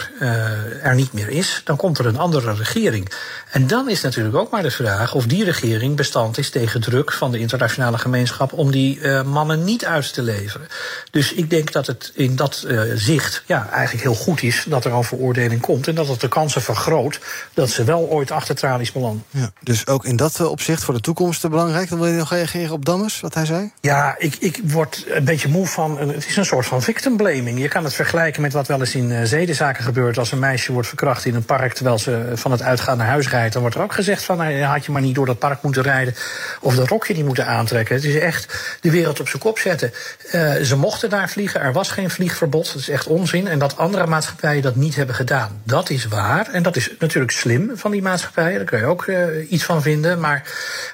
er 0.82 0.94
niet 0.94 1.12
meer 1.12 1.28
is, 1.28 1.60
dan 1.64 1.76
komt 1.76 1.98
er 1.98 2.06
een 2.06 2.18
andere 2.18 2.54
regering. 2.54 3.12
En 3.50 3.66
dan 3.66 3.88
is 3.88 4.00
natuurlijk 4.00 4.36
ook 4.36 4.50
maar 4.50 4.62
de 4.62 4.70
vraag 4.70 5.14
of 5.14 5.26
die 5.26 5.44
regering 5.44 5.96
bestand 5.96 6.38
is 6.38 6.50
tegen 6.50 6.80
druk 6.80 7.12
van 7.12 7.30
de 7.30 7.38
internationale 7.38 7.98
gemeenschap 7.98 8.52
om 8.52 8.70
die 8.70 9.08
mannen 9.22 9.64
niet 9.64 9.84
uit 9.84 10.12
te 10.12 10.22
leveren. 10.22 10.68
Dus 11.10 11.32
ik 11.32 11.50
denk 11.50 11.72
dat 11.72 11.86
het 11.86 12.10
in 12.14 12.36
dat 12.36 12.66
zicht 12.94 13.42
ja, 13.46 13.68
eigenlijk 13.70 14.02
heel 14.02 14.14
goed 14.14 14.42
is 14.42 14.64
dat 14.68 14.84
er 14.84 14.92
al 14.92 15.02
veroordeling 15.02 15.60
komt 15.60 15.88
en 15.88 15.94
dat 15.94 16.08
het 16.08 16.20
de 16.20 16.28
kansen 16.28 16.62
vergroot 16.62 17.20
dat 17.54 17.70
ze 17.70 17.84
wel 17.84 18.00
ooit 18.00 18.30
achter 18.30 18.54
tralies 18.54 18.92
belanden. 18.92 19.24
Ja, 19.30 19.50
dus 19.60 19.86
ook 19.86 20.04
in 20.04 20.16
dat 20.16 20.40
opzicht 20.40 20.84
voor 20.84 20.94
de 20.94 21.00
toekomst 21.00 21.48
belangrijk. 21.48 21.88
Dan 21.88 21.98
wil 21.98 22.08
je 22.08 22.16
nog 22.16 22.30
reageren 22.30 22.72
op 22.72 22.84
Dammes, 22.84 23.20
wat 23.20 23.34
hij 23.34 23.44
zei? 23.44 23.72
Ja, 23.80 24.14
ik, 24.18 24.36
ik 24.38 24.60
word 24.64 25.04
een 25.08 25.24
beetje 25.24 25.48
moe 25.48 25.66
van. 25.66 25.98
Het 25.98 26.26
is 26.26 26.36
een 26.36 26.44
soort 26.44 26.66
van 26.66 26.82
victim 26.82 27.16
blaming. 27.16 27.60
Je 27.60 27.68
kan 27.68 27.84
het 27.84 27.94
vergelijken 27.94 28.42
met 28.42 28.52
wat 28.52 28.66
wel 28.66 28.80
eens 28.80 28.94
in 28.94 29.26
zedenzaken 29.26 29.84
gebeurt. 29.86 30.18
Als 30.18 30.32
een 30.32 30.38
meisje 30.38 30.72
wordt 30.72 30.88
verkracht 30.88 31.24
in 31.24 31.34
een 31.34 31.44
park 31.44 31.72
terwijl 31.72 31.98
ze 31.98 32.32
van 32.34 32.50
het 32.50 32.62
uitgaan 32.62 32.96
naar 32.96 33.06
huis 33.06 33.28
rijdt, 33.28 33.52
dan 33.52 33.62
wordt 33.62 33.76
er 33.76 33.82
ook 33.82 33.92
gezegd 33.92 34.24
van 34.24 34.36
nou, 34.36 34.62
had 34.62 34.84
je 34.84 34.92
maar 34.92 35.02
niet 35.02 35.14
door 35.14 35.26
dat 35.26 35.38
park 35.38 35.62
moeten 35.62 35.82
rijden 35.82 36.14
of 36.60 36.74
dat 36.74 36.88
rokje 36.88 37.14
niet 37.14 37.24
moeten 37.24 37.46
aantrekken. 37.46 37.94
Het 37.94 38.04
is 38.04 38.18
echt 38.18 38.78
de 38.80 38.90
wereld 38.90 39.20
op 39.20 39.28
zijn 39.28 39.42
kop 39.42 39.58
zetten. 39.58 39.92
Uh, 40.32 40.54
ze 40.54 40.76
mochten 40.76 41.10
daar 41.10 41.28
vliegen, 41.28 41.60
er 41.60 41.72
was 41.72 41.90
geen 41.90 42.10
vliegverbod. 42.10 42.66
Dat 42.66 42.82
is 42.82 42.88
echt 42.88 43.06
onzin. 43.06 43.48
En 43.48 43.58
dat 43.58 43.76
andere 43.76 44.06
maatschappijen 44.06 44.62
dat 44.62 44.76
niet 44.76 44.96
hebben 44.96 45.14
gedaan. 45.14 45.60
Dat 45.64 45.90
is 45.90 46.06
waar. 46.06 46.48
En 46.52 46.62
dat 46.62 46.76
is 46.76 46.90
natuurlijk 46.98 47.32
slim 47.32 47.70
van 47.74 47.90
die 47.90 48.02
maatschappijen. 48.02 48.56
Daar 48.56 48.64
kun 48.64 48.78
je 48.78 48.84
ook 48.84 49.06
uh, 49.06 49.50
iets 49.50 49.64
van 49.64 49.82
vinden. 49.82 50.20
Maar 50.20 50.42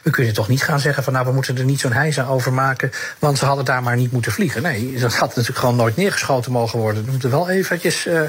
we 0.02 0.10
kunnen 0.10 0.34
toch 0.34 0.48
niet 0.48 0.62
gaan 0.62 0.80
zeggen 0.80 1.02
van 1.02 1.12
nou, 1.12 1.26
we 1.26 1.32
moeten 1.32 1.58
er 1.58 1.64
niet 1.64 1.80
zo'n 1.80 1.92
heisa 1.92 2.24
over 2.24 2.52
maken. 2.52 2.90
Want 3.18 3.38
ze 3.38 3.44
hadden 3.44 3.64
daar 3.64 3.82
maar 3.82 3.96
niet 3.96 4.12
moeten 4.12 4.32
vliegen. 4.32 4.62
Nee, 4.62 4.98
dat 4.98 5.14
had 5.14 5.28
natuurlijk 5.28 5.58
gewoon 5.58 5.76
nooit 5.76 5.96
neergeschoten 5.96 6.52
mogen 6.52 6.78
worden. 6.78 7.04
We 7.04 7.10
moeten 7.10 7.30
wel 7.30 7.48
eventjes 7.48 8.06
uh, 8.06 8.20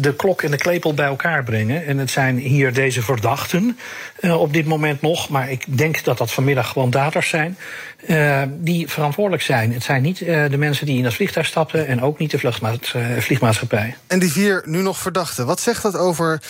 de 0.00 0.14
klok 0.16 0.42
en 0.42 0.50
de 0.50 0.56
klepel 0.56 0.94
bij 0.94 1.06
elkaar 1.06 1.44
brengen. 1.44 1.86
En 1.86 1.98
het 1.98 2.10
zijn 2.10 2.36
hier 2.36 2.72
deze 2.72 3.02
verdachten 3.02 3.78
op 4.22 4.52
dit 4.52 4.66
moment 4.66 5.00
nog. 5.00 5.28
Maar 5.28 5.50
ik 5.50 5.78
denk 5.78 6.04
dat 6.04 6.18
dat 6.18 6.32
vanmiddag 6.32 6.68
gewoon 6.68 6.90
daders 6.90 7.28
zijn. 7.28 7.56
die 8.48 8.88
verantwoordelijk 8.88 9.42
zijn. 9.42 9.72
Het 9.72 9.82
zijn 9.82 10.02
niet 10.02 10.18
de 10.18 10.56
mensen 10.56 10.86
die 10.86 10.96
in 10.96 11.02
dat 11.02 11.14
vliegtuig 11.14 11.46
stapten. 11.46 11.86
En 11.86 12.02
ook 12.02 12.18
niet 12.18 12.30
de 12.30 12.38
vliegmaatschappij. 13.18 13.96
En 14.06 14.18
die 14.18 14.32
vier 14.32 14.62
nu 14.64 14.82
nog 14.82 14.98
verdachten. 14.98 15.46
Wat 15.46 15.60
zegt 15.60 15.82
dat 15.82 15.96
over 15.96 16.42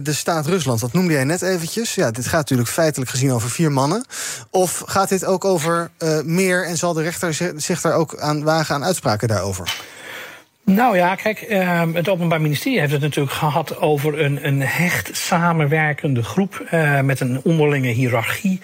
de 0.00 0.12
staat 0.12 0.46
Rusland? 0.46 0.80
Dat 0.80 0.92
noemde 0.92 1.12
jij 1.12 1.24
net 1.24 1.42
eventjes. 1.42 1.94
Ja, 1.94 2.10
dit 2.10 2.26
gaat 2.26 2.40
natuurlijk 2.40 2.68
feitelijk 2.68 3.10
gezien 3.10 3.32
over 3.32 3.50
vier 3.50 3.72
mannen. 3.72 4.04
Of 4.50 4.82
gaat 4.86 5.08
dit 5.08 5.24
ook 5.24 5.44
over 5.44 5.90
meer 6.24 6.66
en 6.66 6.76
zal 6.76 6.92
de 6.92 7.02
rechter 7.02 7.52
zich 7.56 7.80
daar 7.80 7.94
ook 7.94 8.18
aan 8.18 8.42
wagen 8.42 8.74
aan 8.74 8.84
uitspraken 8.84 9.28
daarover? 9.28 9.76
Nou 10.68 10.96
ja, 10.96 11.14
kijk, 11.14 11.46
uh, 11.48 11.82
het 11.92 12.08
Openbaar 12.08 12.40
Ministerie 12.40 12.80
heeft 12.80 12.92
het 12.92 13.00
natuurlijk 13.00 13.36
gehad 13.36 13.80
over 13.80 14.20
een, 14.20 14.46
een 14.46 14.62
hecht 14.62 15.16
samenwerkende 15.16 16.22
groep 16.22 16.66
uh, 16.72 17.00
met 17.00 17.20
een 17.20 17.40
onderlinge 17.44 17.88
hiërarchie. 17.88 18.60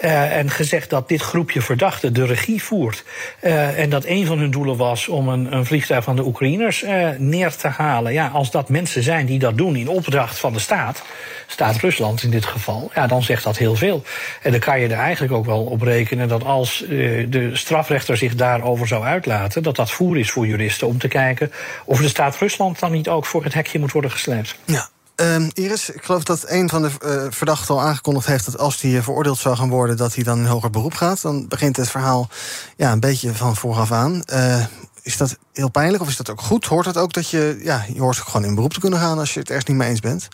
Uh, 0.00 0.36
en 0.36 0.50
gezegd 0.50 0.90
dat 0.90 1.08
dit 1.08 1.22
groepje 1.22 1.60
verdachten 1.60 2.12
de 2.12 2.26
regie 2.26 2.62
voert. 2.62 3.04
Uh, 3.42 3.78
en 3.78 3.90
dat 3.90 4.04
een 4.04 4.26
van 4.26 4.38
hun 4.38 4.50
doelen 4.50 4.76
was 4.76 5.08
om 5.08 5.28
een, 5.28 5.52
een 5.52 5.66
vliegtuig 5.66 6.04
van 6.04 6.16
de 6.16 6.24
Oekraïners 6.24 6.84
neer 7.18 7.56
te 7.56 7.68
halen. 7.68 8.12
Ja, 8.12 8.28
als 8.28 8.50
dat 8.50 8.68
mensen 8.68 9.02
zijn 9.02 9.26
die 9.26 9.38
dat 9.38 9.56
doen 9.56 9.76
in 9.76 9.88
opdracht 9.88 10.38
van 10.38 10.52
de 10.52 10.58
staat, 10.58 11.02
staat 11.46 11.76
Rusland 11.76 12.22
in 12.22 12.30
dit 12.30 12.44
geval, 12.44 12.90
ja, 12.94 13.06
dan 13.06 13.22
zegt 13.22 13.44
dat 13.44 13.58
heel 13.58 13.74
veel. 13.74 14.02
En 14.42 14.50
dan 14.50 14.60
kan 14.60 14.80
je 14.80 14.88
er 14.88 14.98
eigenlijk 14.98 15.32
ook 15.32 15.46
wel 15.46 15.64
op 15.64 15.82
rekenen 15.82 16.28
dat 16.28 16.44
als 16.44 16.84
de 17.28 17.50
strafrechter 17.52 18.16
zich 18.16 18.34
daarover 18.34 18.86
zou 18.86 19.04
uitlaten, 19.04 19.62
dat 19.62 19.76
dat 19.76 19.90
voer 19.90 20.18
is 20.18 20.30
voor 20.30 20.46
juristen 20.46 20.86
om 20.86 20.98
te 20.98 21.08
kijken 21.08 21.39
of 21.84 22.00
de 22.00 22.08
staat 22.08 22.36
Rusland 22.36 22.78
dan 22.78 22.92
niet 22.92 23.08
ook 23.08 23.26
voor 23.26 23.44
het 23.44 23.54
hekje 23.54 23.78
moet 23.78 23.92
worden 23.92 24.10
gesleept. 24.10 24.56
Ja. 24.64 24.88
Um, 25.16 25.50
Iris, 25.52 25.90
ik 25.90 26.02
geloof 26.02 26.24
dat 26.24 26.44
een 26.46 26.68
van 26.68 26.82
de 26.82 26.90
uh, 27.04 27.26
verdachten 27.30 27.74
al 27.74 27.80
aangekondigd 27.80 28.26
heeft 28.26 28.44
dat 28.44 28.58
als 28.58 28.80
hij 28.80 29.02
veroordeeld 29.02 29.38
zou 29.38 29.56
gaan 29.56 29.68
worden, 29.68 29.96
dat 29.96 30.14
hij 30.14 30.24
dan 30.24 30.38
in 30.38 30.44
hoger 30.44 30.70
beroep 30.70 30.94
gaat. 30.94 31.22
Dan 31.22 31.48
begint 31.48 31.76
het 31.76 31.90
verhaal 31.90 32.28
ja, 32.76 32.92
een 32.92 33.00
beetje 33.00 33.34
van 33.34 33.56
vooraf 33.56 33.92
aan. 33.92 34.22
Uh, 34.32 34.64
is 35.02 35.16
dat 35.16 35.38
heel 35.52 35.70
pijnlijk 35.70 36.02
of 36.02 36.08
is 36.08 36.16
dat 36.16 36.30
ook 36.30 36.40
goed? 36.40 36.64
Hoort 36.64 36.86
het 36.86 36.96
ook 36.96 37.12
dat 37.12 37.30
je, 37.30 37.60
ja, 37.62 37.84
je 37.92 38.00
hoort 38.00 38.18
ook 38.20 38.28
gewoon 38.28 38.46
in 38.46 38.54
beroep 38.54 38.72
te 38.72 38.80
kunnen 38.80 38.98
gaan 38.98 39.18
als 39.18 39.34
je 39.34 39.40
het 39.40 39.48
ergens 39.48 39.68
niet 39.68 39.76
mee 39.76 39.88
eens 39.88 40.00
bent? 40.00 40.28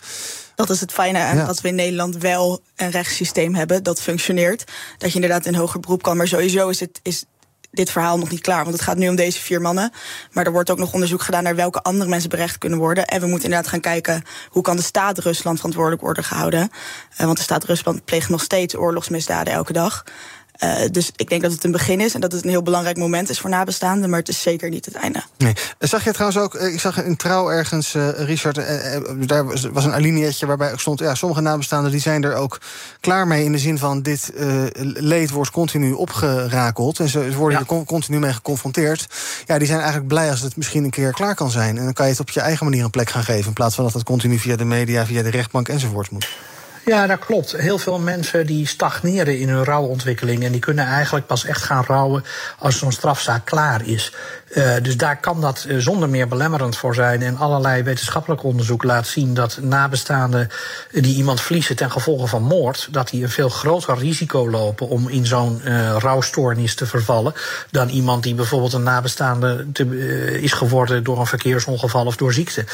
Dat 0.55 0.69
is 0.69 0.79
het 0.79 0.91
fijne 0.91 1.19
aan 1.19 1.37
ja. 1.37 1.45
dat 1.45 1.61
we 1.61 1.67
in 1.67 1.75
Nederland 1.75 2.17
wel 2.17 2.61
een 2.75 2.91
rechtssysteem 2.91 3.55
hebben 3.55 3.83
dat 3.83 4.01
functioneert. 4.01 4.71
Dat 4.97 5.09
je 5.09 5.15
inderdaad 5.15 5.45
in 5.45 5.55
hoger 5.55 5.79
beroep 5.79 6.03
kan. 6.03 6.17
Maar 6.17 6.27
sowieso 6.27 6.69
is 6.69 6.79
het. 6.79 6.99
Is 7.03 7.25
dit 7.71 7.91
verhaal 7.91 8.17
nog 8.17 8.29
niet 8.29 8.41
klaar. 8.41 8.63
Want 8.63 8.75
het 8.75 8.83
gaat 8.83 8.97
nu 8.97 9.09
om 9.09 9.15
deze 9.15 9.41
vier 9.41 9.61
mannen. 9.61 9.91
Maar 10.31 10.45
er 10.45 10.51
wordt 10.51 10.69
ook 10.69 10.77
nog 10.77 10.93
onderzoek 10.93 11.21
gedaan 11.21 11.43
naar 11.43 11.55
welke 11.55 11.81
andere 11.81 12.09
mensen 12.09 12.29
berecht 12.29 12.57
kunnen 12.57 12.79
worden. 12.79 13.05
En 13.05 13.19
we 13.19 13.27
moeten 13.27 13.45
inderdaad 13.45 13.71
gaan 13.71 13.79
kijken 13.79 14.23
hoe 14.49 14.63
kan 14.63 14.75
de 14.75 14.81
staat 14.81 15.17
Rusland 15.17 15.55
verantwoordelijk 15.57 16.01
worden 16.01 16.23
gehouden. 16.23 16.69
Uh, 17.11 17.25
want 17.25 17.37
de 17.37 17.43
staat 17.43 17.63
Rusland 17.63 18.05
pleegt 18.05 18.29
nog 18.29 18.41
steeds 18.41 18.75
oorlogsmisdaden 18.75 19.53
elke 19.53 19.73
dag. 19.73 20.03
Uh, 20.63 20.75
dus 20.91 21.11
ik 21.15 21.29
denk 21.29 21.41
dat 21.41 21.51
het 21.51 21.63
een 21.63 21.71
begin 21.71 22.01
is 22.01 22.13
en 22.13 22.21
dat 22.21 22.31
het 22.31 22.43
een 22.43 22.49
heel 22.49 22.63
belangrijk 22.63 22.97
moment 22.97 23.29
is 23.29 23.39
voor 23.39 23.49
nabestaanden, 23.49 24.09
maar 24.09 24.19
het 24.19 24.29
is 24.29 24.41
zeker 24.41 24.69
niet 24.69 24.85
het 24.85 24.95
einde. 24.95 25.23
Nee. 25.37 25.53
Zag 25.79 26.03
je 26.03 26.11
trouwens 26.11 26.39
ook, 26.39 26.55
ik 26.55 26.79
zag 26.79 27.03
in 27.03 27.15
trouw 27.15 27.49
ergens, 27.49 27.93
uh, 27.93 28.09
Richard, 28.09 28.57
uh, 28.57 28.65
daar 29.27 29.45
was 29.73 29.85
een 29.85 29.93
alineaatje 29.93 30.45
waarbij 30.45 30.71
ook 30.71 30.79
stond, 30.79 30.99
ja, 30.99 31.15
sommige 31.15 31.41
nabestaanden 31.41 31.91
die 31.91 32.01
zijn 32.01 32.23
er 32.23 32.35
ook 32.35 32.61
klaar 32.99 33.27
mee 33.27 33.43
in 33.43 33.51
de 33.51 33.57
zin 33.57 33.77
van 33.77 34.01
dit 34.01 34.31
leed 34.93 35.29
wordt 35.29 35.51
continu 35.51 35.91
opgerakeld 35.91 36.99
en 36.99 37.09
ze 37.09 37.35
worden 37.35 37.59
ja. 37.59 37.75
er 37.75 37.85
continu 37.85 38.19
mee 38.19 38.33
geconfronteerd. 38.33 39.07
Ja, 39.45 39.57
die 39.57 39.67
zijn 39.67 39.79
eigenlijk 39.79 40.07
blij 40.07 40.29
als 40.29 40.41
het 40.41 40.55
misschien 40.55 40.83
een 40.83 40.89
keer 40.89 41.11
klaar 41.11 41.35
kan 41.35 41.51
zijn. 41.51 41.77
En 41.77 41.83
dan 41.83 41.93
kan 41.93 42.05
je 42.05 42.11
het 42.11 42.21
op 42.21 42.29
je 42.29 42.39
eigen 42.39 42.65
manier 42.65 42.83
een 42.83 42.89
plek 42.89 43.09
gaan 43.09 43.23
geven 43.23 43.47
in 43.47 43.53
plaats 43.53 43.75
van 43.75 43.83
dat 43.83 43.93
het 43.93 44.03
continu 44.03 44.39
via 44.39 44.55
de 44.55 44.65
media, 44.65 45.05
via 45.05 45.21
de 45.21 45.29
rechtbank 45.29 45.67
enzovoort 45.67 46.11
moet. 46.11 46.27
Ja, 46.87 47.07
dat 47.07 47.19
klopt. 47.19 47.51
Heel 47.51 47.77
veel 47.77 47.99
mensen 47.99 48.45
die 48.45 48.67
stagneren 48.67 49.39
in 49.39 49.49
hun 49.49 49.63
rouwontwikkeling. 49.63 50.43
En 50.43 50.51
die 50.51 50.61
kunnen 50.61 50.85
eigenlijk 50.85 51.25
pas 51.25 51.45
echt 51.45 51.63
gaan 51.63 51.83
rouwen 51.87 52.23
als 52.59 52.77
zo'n 52.77 52.91
strafzaak 52.91 53.45
klaar 53.45 53.87
is. 53.87 54.13
Uh, 54.55 54.73
dus 54.81 54.97
daar 54.97 55.19
kan 55.19 55.41
dat 55.41 55.65
uh, 55.67 55.77
zonder 55.77 56.09
meer 56.09 56.27
belemmerend 56.27 56.77
voor 56.77 56.95
zijn. 56.95 57.21
En 57.21 57.37
allerlei 57.37 57.83
wetenschappelijk 57.83 58.43
onderzoek 58.43 58.83
laat 58.83 59.07
zien 59.07 59.33
dat 59.33 59.59
nabestaanden 59.61 60.49
die 60.91 61.15
iemand 61.15 61.41
verliezen 61.41 61.75
ten 61.75 61.91
gevolge 61.91 62.27
van 62.27 62.43
moord, 62.43 62.87
dat 62.91 63.09
die 63.09 63.23
een 63.23 63.29
veel 63.29 63.49
groter 63.49 63.97
risico 63.97 64.49
lopen 64.49 64.87
om 64.87 65.07
in 65.09 65.25
zo'n 65.25 65.61
uh, 65.63 65.95
rouwstoornis 65.97 66.75
te 66.75 66.85
vervallen. 66.85 67.33
Dan 67.71 67.89
iemand 67.89 68.23
die 68.23 68.35
bijvoorbeeld 68.35 68.73
een 68.73 68.83
nabestaande 68.83 69.65
te, 69.71 70.39
is 70.41 70.53
geworden 70.53 71.03
door 71.03 71.19
een 71.19 71.27
verkeersongeval 71.27 72.05
of 72.05 72.15
door 72.15 72.33
ziekte. 72.33 72.65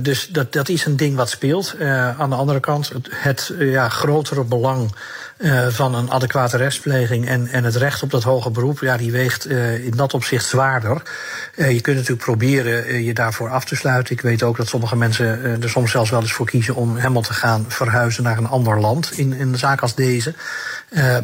dus 0.00 0.28
dat, 0.28 0.52
dat 0.52 0.68
is 0.68 0.84
een 0.84 0.96
ding 0.96 1.16
wat 1.16 1.30
speelt. 1.30 1.74
aan 2.18 2.30
de 2.30 2.36
andere 2.36 2.60
kant, 2.60 2.92
het 3.22 3.52
ja, 3.58 3.88
grotere 3.88 4.44
belang 4.44 4.94
uh, 5.40 5.66
van 5.66 5.94
een 5.94 6.10
adequate 6.10 6.56
rechtspleging 6.56 7.28
en, 7.28 7.46
en 7.46 7.64
het 7.64 7.76
recht 7.76 8.02
op 8.02 8.10
dat 8.10 8.22
hoge 8.22 8.50
beroep, 8.50 8.78
ja, 8.78 8.96
die 8.96 9.12
weegt 9.12 9.50
uh, 9.50 9.84
in 9.84 9.96
dat 9.96 10.14
opzicht 10.14 10.44
zwaarder. 10.44 11.02
Uh, 11.56 11.70
je 11.70 11.80
kunt 11.80 11.96
natuurlijk 11.96 12.24
proberen 12.24 13.02
je 13.02 13.14
daarvoor 13.14 13.48
af 13.50 13.64
te 13.64 13.76
sluiten. 13.76 14.14
Ik 14.14 14.20
weet 14.20 14.42
ook 14.42 14.56
dat 14.56 14.68
sommige 14.68 14.96
mensen 14.96 15.62
er 15.62 15.70
soms 15.70 15.90
zelfs 15.90 16.10
wel 16.10 16.20
eens 16.20 16.32
voor 16.32 16.46
kiezen 16.46 16.74
om 16.74 16.96
helemaal 16.96 17.22
te 17.22 17.34
gaan 17.34 17.64
verhuizen 17.68 18.22
naar 18.22 18.38
een 18.38 18.48
ander 18.48 18.80
land 18.80 19.12
in, 19.12 19.32
in 19.32 19.52
een 19.52 19.58
zaak 19.58 19.80
als 19.80 19.94
deze. 19.94 20.34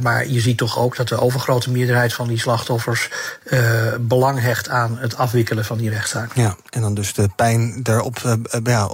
Maar 0.01 0.27
je 0.27 0.41
ziet 0.41 0.59
toch 0.59 0.79
ook 0.79 0.97
dat 0.97 1.09
de 1.09 1.21
overgrote 1.21 1.71
meerderheid 1.71 2.15
van 2.15 2.29
die 2.29 2.39
slachtoffers 2.39 3.11
belang 4.01 4.41
hecht 4.41 4.69
aan 4.69 4.99
het 4.99 5.17
afwikkelen 5.17 5.65
van 5.65 5.79
die 5.79 5.91
rechtszaak. 5.91 6.35
Ja, 6.35 6.57
en 6.71 6.81
dan 6.81 6.95
dus 6.95 7.13
de 7.13 7.29
pijn 7.37 7.81
erop 7.83 8.19
uh, 8.27 8.33
ja, 8.65 8.87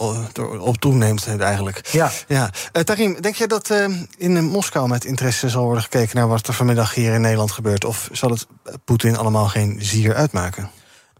op 0.58 0.76
toeneemt 0.76 1.26
eigenlijk. 1.38 1.88
Ja. 1.90 2.11
ja. 2.26 2.50
Tarim, 2.85 3.20
denk 3.20 3.35
jij 3.35 3.46
dat 3.46 3.70
in 4.16 4.44
Moskou 4.44 4.88
met 4.88 5.04
interesse 5.12 5.48
zal 5.48 5.64
worden 5.64 5.83
gekeken 5.83 6.16
naar 6.16 6.29
wat 6.29 6.46
er 6.46 6.55
vanmiddag 6.55 6.94
hier 6.94 7.14
in 7.14 7.20
Nederland 7.20 7.53
gebeurt? 7.53 7.85
Of 7.85 8.09
zal 8.12 8.31
het 8.31 8.46
Poetin 8.85 9.16
allemaal 9.16 9.48
geen 9.48 9.79
zier 9.81 10.14
uitmaken? 10.14 10.70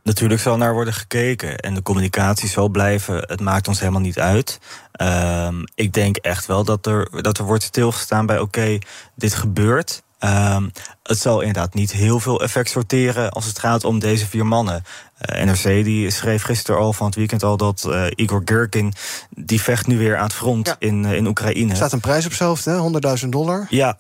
Natuurlijk 0.03 0.41
zal 0.41 0.57
naar 0.57 0.73
worden 0.73 0.95
gekeken 0.95 1.59
en 1.59 1.75
de 1.75 1.83
communicatie 1.83 2.49
zal 2.49 2.69
blijven. 2.69 3.17
Het 3.17 3.41
maakt 3.41 3.69
ons 3.69 3.81
helemaal 3.81 4.01
niet 4.01 4.19
uit. 4.19 4.59
Um, 5.03 5.65
ik 5.75 5.93
denk 5.93 6.17
echt 6.17 6.47
wel 6.47 6.65
dat 6.65 6.87
er, 6.87 7.23
dat 7.23 7.39
er 7.39 7.45
wordt 7.45 7.63
stilgestaan 7.63 8.27
bij: 8.27 8.39
oké, 8.39 8.79
dit 9.15 9.35
gebeurt. 9.35 10.03
Um, 10.21 10.73
het 11.03 11.19
zal 11.19 11.41
inderdaad 11.41 11.75
niet 11.75 11.93
heel 11.93 12.21
veel 12.21 12.43
effect 12.43 12.71
sorteren 12.71 13.31
als 13.31 13.47
het 13.47 13.59
gaat 13.59 13.85
om 13.85 13.99
deze 13.99 14.27
vier 14.27 14.47
mannen. 14.47 14.85
Uh, 15.31 15.45
NRC 15.45 15.85
die 15.85 16.11
schreef 16.11 16.43
gisteren 16.43 16.81
al 16.81 16.93
van 16.93 17.07
het 17.07 17.15
weekend 17.15 17.43
al 17.43 17.57
dat 17.57 17.85
uh, 17.89 18.05
Igor 18.15 18.43
Gerkin... 18.45 18.93
die 19.31 19.63
vecht 19.63 19.87
nu 19.87 19.99
weer 19.99 20.17
aan 20.17 20.25
het 20.25 20.33
front 20.33 20.67
ja. 20.67 20.77
in, 20.79 21.05
uh, 21.05 21.13
in 21.13 21.27
Oekraïne. 21.27 21.71
Er 21.71 21.77
staat 21.77 21.93
een 21.93 22.01
prijs 22.01 22.27
op 22.27 22.33
zijn 22.33 22.49
hoofd, 22.49 23.23
100.000 23.23 23.29
dollar. 23.29 23.67
Ja, 23.69 23.99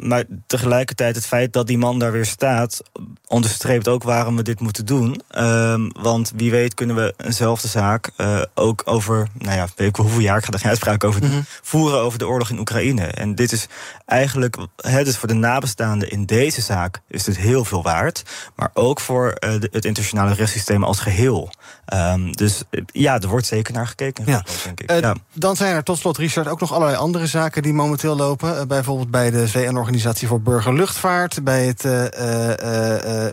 maar 0.00 0.24
tegelijkertijd 0.46 1.14
het 1.14 1.26
feit 1.26 1.52
dat 1.52 1.66
die 1.66 1.78
man 1.78 1.98
daar 1.98 2.12
weer 2.12 2.26
staat... 2.26 2.82
onderstreept 3.26 3.88
ook 3.88 4.02
waarom 4.02 4.36
we 4.36 4.42
dit 4.42 4.60
moeten 4.60 4.86
doen. 4.86 5.22
Ehm, 5.28 5.88
want 6.00 6.32
wie 6.36 6.50
weet 6.50 6.74
kunnen 6.74 6.96
we 6.96 7.14
eenzelfde 7.16 7.68
zaak 7.68 8.10
ook 8.54 8.82
over... 8.84 9.28
nou 9.38 9.56
ja, 9.56 9.68
weet 9.76 9.88
ik 9.88 9.96
hoeveel 9.96 10.20
jaar, 10.20 10.38
ik 10.38 10.44
ga 10.44 10.52
er 10.52 10.58
geen 10.58 10.68
uitspraak 10.68 11.04
over 11.04 11.20
doen... 11.20 11.30
Mm 11.30 11.36
-hmm. 11.36 11.46
voeren 11.62 12.00
over 12.00 12.18
de 12.18 12.26
oorlog 12.26 12.50
in 12.50 12.58
Oekraïne. 12.58 13.06
En 13.06 13.34
dit 13.34 13.52
is 13.52 13.66
eigenlijk, 14.06 14.56
het 14.76 15.06
is 15.06 15.16
voor 15.16 15.28
de 15.28 15.34
nabestaanden 15.34 16.10
in 16.12 16.26
deze 16.26 16.60
zaak... 16.60 17.00
is 17.08 17.24
dit 17.24 17.36
heel 17.36 17.64
veel 17.64 17.82
waard. 17.82 18.22
Maar 18.56 18.70
ook 18.74 19.00
voor 19.00 19.36
de, 19.40 19.68
het 19.70 19.84
internationale 19.84 20.34
rechtssysteem 20.34 20.84
als 20.84 21.00
geheel. 21.00 21.50
Um, 21.94 22.32
dus 22.32 22.62
ja, 22.86 23.20
er 23.20 23.28
wordt 23.28 23.46
zeker 23.46 23.74
naar 23.74 23.86
gekeken. 23.86 24.24
Ja. 24.26 24.44
Denk 24.64 24.80
ik. 24.80 24.90
Uh, 24.90 25.00
ja. 25.00 25.14
Dan 25.32 25.56
zijn 25.56 25.74
er 25.74 25.82
tot 25.82 25.98
slot, 25.98 26.16
Richard, 26.16 26.48
ook 26.48 26.60
nog 26.60 26.72
allerlei 26.72 26.98
andere 26.98 27.26
zaken 27.26 27.62
die 27.62 27.72
momenteel 27.72 28.16
lopen. 28.16 28.54
Uh, 28.54 28.62
bijvoorbeeld 28.62 29.10
bij 29.10 29.30
de 29.30 29.48
VN-organisatie 29.48 30.28
voor 30.28 30.40
Burgerluchtvaart, 30.40 31.44
bij 31.44 31.66
het 31.66 31.84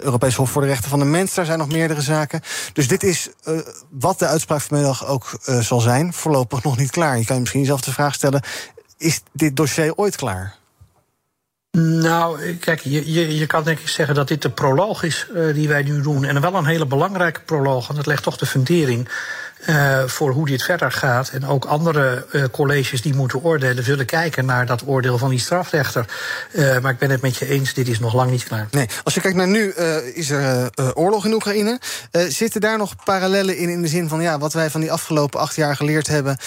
Europees 0.01 0.35
Hof 0.35 0.51
voor 0.51 0.61
de 0.61 0.67
Rechten 0.67 0.89
van 0.89 0.99
de 0.99 1.05
Mens. 1.05 1.33
Daar 1.33 1.45
zijn 1.45 1.59
nog 1.59 1.67
meerdere 1.67 2.01
zaken. 2.01 2.41
Dus 2.73 2.87
dit 2.87 3.03
is 3.03 3.29
wat 3.89 4.19
de 4.19 4.27
uitspraak 4.27 4.61
vanmiddag 4.61 5.05
ook 5.05 5.39
zal 5.59 5.79
zijn, 5.79 6.13
voorlopig 6.13 6.63
nog 6.63 6.77
niet 6.77 6.91
klaar. 6.91 7.17
Je 7.17 7.25
kan 7.25 7.35
je 7.35 7.41
misschien 7.41 7.65
zelf 7.65 7.81
de 7.81 7.91
vraag 7.91 8.13
stellen: 8.13 8.41
is 8.97 9.21
dit 9.31 9.55
dossier 9.55 9.95
ooit 9.95 10.15
klaar? 10.15 10.57
Nou, 11.77 12.53
kijk, 12.55 12.79
je, 12.79 13.13
je, 13.13 13.37
je 13.37 13.45
kan 13.45 13.63
denk 13.63 13.79
ik 13.79 13.87
zeggen 13.87 14.15
dat 14.15 14.27
dit 14.27 14.41
de 14.41 14.49
proloog 14.49 15.03
is 15.03 15.27
uh, 15.35 15.53
die 15.53 15.67
wij 15.67 15.83
nu 15.83 16.01
doen. 16.01 16.25
En 16.25 16.41
wel 16.41 16.55
een 16.55 16.65
hele 16.65 16.85
belangrijke 16.85 17.39
proloog, 17.39 17.87
want 17.87 17.97
het 17.97 18.07
legt 18.07 18.23
toch 18.23 18.37
de 18.37 18.45
fundering 18.45 19.09
uh, 19.69 20.03
voor 20.03 20.31
hoe 20.31 20.45
dit 20.45 20.63
verder 20.63 20.91
gaat. 20.91 21.29
En 21.29 21.47
ook 21.47 21.65
andere 21.65 22.25
uh, 22.31 22.43
colleges 22.51 23.01
die 23.01 23.15
moeten 23.15 23.43
oordelen, 23.43 23.83
zullen 23.83 24.05
kijken 24.05 24.45
naar 24.45 24.65
dat 24.65 24.83
oordeel 24.85 25.17
van 25.17 25.29
die 25.29 25.39
strafrechter. 25.39 26.05
Maar 26.81 26.91
ik 26.91 26.97
ben 26.97 27.09
het 27.09 27.21
met 27.21 27.37
je 27.37 27.47
eens, 27.47 27.73
dit 27.73 27.87
is 27.87 27.99
nog 27.99 28.13
lang 28.13 28.31
niet 28.31 28.43
klaar. 28.43 28.67
Nee, 28.71 28.87
als 29.03 29.13
je 29.13 29.21
kijkt 29.21 29.37
naar 29.37 29.47
nu, 29.47 29.71
is 30.13 30.29
er 30.29 30.69
oorlog 30.93 31.25
in 31.25 31.33
Oekraïne. 31.33 31.79
zitten 32.11 32.61
daar 32.61 32.77
nog 32.77 32.95
parallellen 33.03 33.57
in, 33.57 33.69
in 33.69 33.81
de 33.81 33.87
zin 33.87 34.09
van 34.09 34.21
ja, 34.21 34.37
wat 34.37 34.53
wij 34.53 34.69
van 34.69 34.81
die 34.81 34.91
afgelopen 34.91 35.39
acht 35.39 35.55
jaar 35.55 35.75
geleerd 35.75 36.07
hebben, 36.07 36.37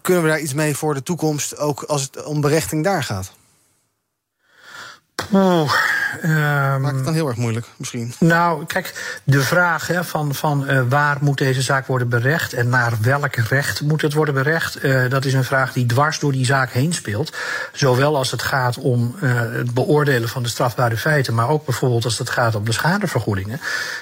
kunnen 0.00 0.22
we 0.22 0.28
daar 0.28 0.40
iets 0.40 0.54
mee 0.54 0.76
voor 0.76 0.94
de 0.94 1.02
toekomst, 1.02 1.58
ook 1.58 1.82
als 1.82 2.02
het 2.02 2.24
om 2.24 2.40
berechting 2.40 2.84
daar 2.84 3.02
gaat? 3.02 3.38
Oeh, 5.32 5.72
um, 6.24 6.80
Maakt 6.80 6.94
het 6.94 7.04
dan 7.04 7.14
heel 7.14 7.28
erg 7.28 7.36
moeilijk, 7.36 7.66
misschien? 7.76 8.14
Nou, 8.18 8.66
kijk, 8.66 9.18
de 9.24 9.40
vraag 9.40 9.86
hè, 9.86 10.04
van, 10.04 10.34
van 10.34 10.70
uh, 10.70 10.82
waar 10.88 11.18
moet 11.20 11.38
deze 11.38 11.62
zaak 11.62 11.86
worden 11.86 12.08
berecht 12.08 12.52
en 12.52 12.68
naar 12.68 12.92
welk 13.00 13.34
recht 13.34 13.80
moet 13.80 14.02
het 14.02 14.12
worden 14.12 14.34
berecht, 14.34 14.84
uh, 14.84 15.10
dat 15.10 15.24
is 15.24 15.32
een 15.34 15.44
vraag 15.44 15.72
die 15.72 15.86
dwars 15.86 16.18
door 16.18 16.32
die 16.32 16.44
zaak 16.44 16.70
heen 16.70 16.92
speelt. 16.92 17.36
Zowel 17.72 18.16
als 18.16 18.30
het 18.30 18.42
gaat 18.42 18.78
om 18.78 19.16
uh, 19.22 19.40
het 19.52 19.74
beoordelen 19.74 20.28
van 20.28 20.42
de 20.42 20.48
strafbare 20.48 20.96
feiten, 20.96 21.34
maar 21.34 21.48
ook 21.48 21.64
bijvoorbeeld 21.64 22.04
als 22.04 22.18
het 22.18 22.30
gaat 22.30 22.54
om 22.54 22.64
de 22.64 22.72
schadevergoedingen. 22.72 23.60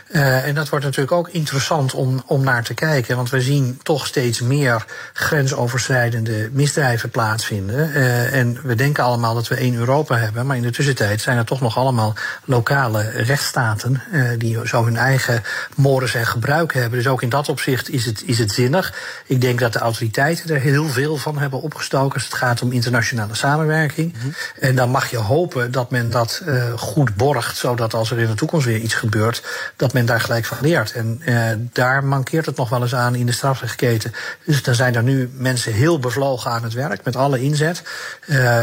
en 0.09 0.55
dat 0.55 0.69
wordt 0.69 0.85
natuurlijk 0.85 1.13
ook 1.13 1.29
interessant 1.29 1.95
om, 1.95 2.23
om 2.27 2.45
naar 2.45 2.65
te 2.65 2.75
kijken, 2.75 3.17
want 3.17 3.31
we 3.31 3.41
zien 3.41 3.81
toch 3.83 4.07
steeds 4.07 4.41
meer 4.41 4.85
grensoverschrijdende 5.13 6.51
misdrijven 6.53 7.11
plaatsvinden. 7.11 7.93
en 8.33 8.59
we 8.63 8.75
denken 8.75 9.05
allemaal 9.05 9.35
dat 9.35 9.49
we 9.49 9.55
één 9.55 9.75
Europa 9.75 10.17
hebben, 10.17 10.47
maar 10.47 10.57
in 10.57 10.63
de 10.63 10.71
tussentijd 10.71 11.08
zijn 11.17 11.37
er 11.37 11.45
toch 11.45 11.61
nog 11.61 11.77
allemaal 11.77 12.15
lokale 12.45 13.11
rechtsstaten 13.11 14.03
uh, 14.13 14.31
die 14.39 14.67
zo 14.67 14.85
hun 14.85 14.97
eigen 14.97 15.43
mores 15.75 16.15
en 16.15 16.27
gebruik 16.27 16.73
hebben. 16.73 16.99
Dus 16.99 17.09
ook 17.09 17.23
in 17.23 17.29
dat 17.29 17.49
opzicht 17.49 17.91
is 17.91 18.05
het, 18.05 18.23
is 18.27 18.39
het 18.39 18.53
zinnig. 18.53 18.95
Ik 19.27 19.41
denk 19.41 19.59
dat 19.59 19.73
de 19.73 19.79
autoriteiten 19.79 20.55
er 20.55 20.61
heel 20.61 20.89
veel 20.89 21.17
van 21.17 21.39
hebben 21.39 21.61
opgestoken 21.61 22.15
als 22.15 22.25
het 22.25 22.35
gaat 22.35 22.63
om 22.63 22.73
internationale 22.73 23.35
samenwerking. 23.35 24.13
Mm 24.13 24.21
-hmm. 24.21 24.35
En 24.61 24.75
dan 24.75 24.91
mag 24.91 25.11
je 25.11 25.17
hopen 25.17 25.71
dat 25.71 25.91
men 25.91 26.11
dat 26.11 26.43
uh, 26.47 26.73
goed 26.77 27.17
borgt, 27.17 27.57
zodat 27.57 27.95
als 27.95 28.11
er 28.11 28.19
in 28.19 28.27
de 28.27 28.35
toekomst 28.35 28.67
weer 28.67 28.79
iets 28.79 28.95
gebeurt, 28.95 29.43
dat 29.77 29.93
men 29.93 30.07
daar 30.07 30.21
gelijk 30.21 30.45
van 30.45 30.59
leert. 30.61 30.93
En 30.93 31.23
uh, 31.25 31.45
daar 31.73 32.05
mankeert 32.05 32.47
het 32.47 32.57
nog 32.57 32.69
wel 32.69 32.83
eens 32.83 32.95
aan 32.95 33.15
in 33.15 33.27
de 33.27 33.33
strafrechtketen. 33.33 34.13
Dus 34.45 34.63
dan 34.63 34.75
zijn 34.75 34.95
er 34.95 35.03
nu 35.03 35.31
mensen 35.33 35.73
heel 35.73 35.99
bevlogen 35.99 36.51
aan 36.51 36.63
het 36.63 36.73
werk 36.73 37.05
met 37.05 37.17
alle 37.17 37.41
inzet. 37.41 37.83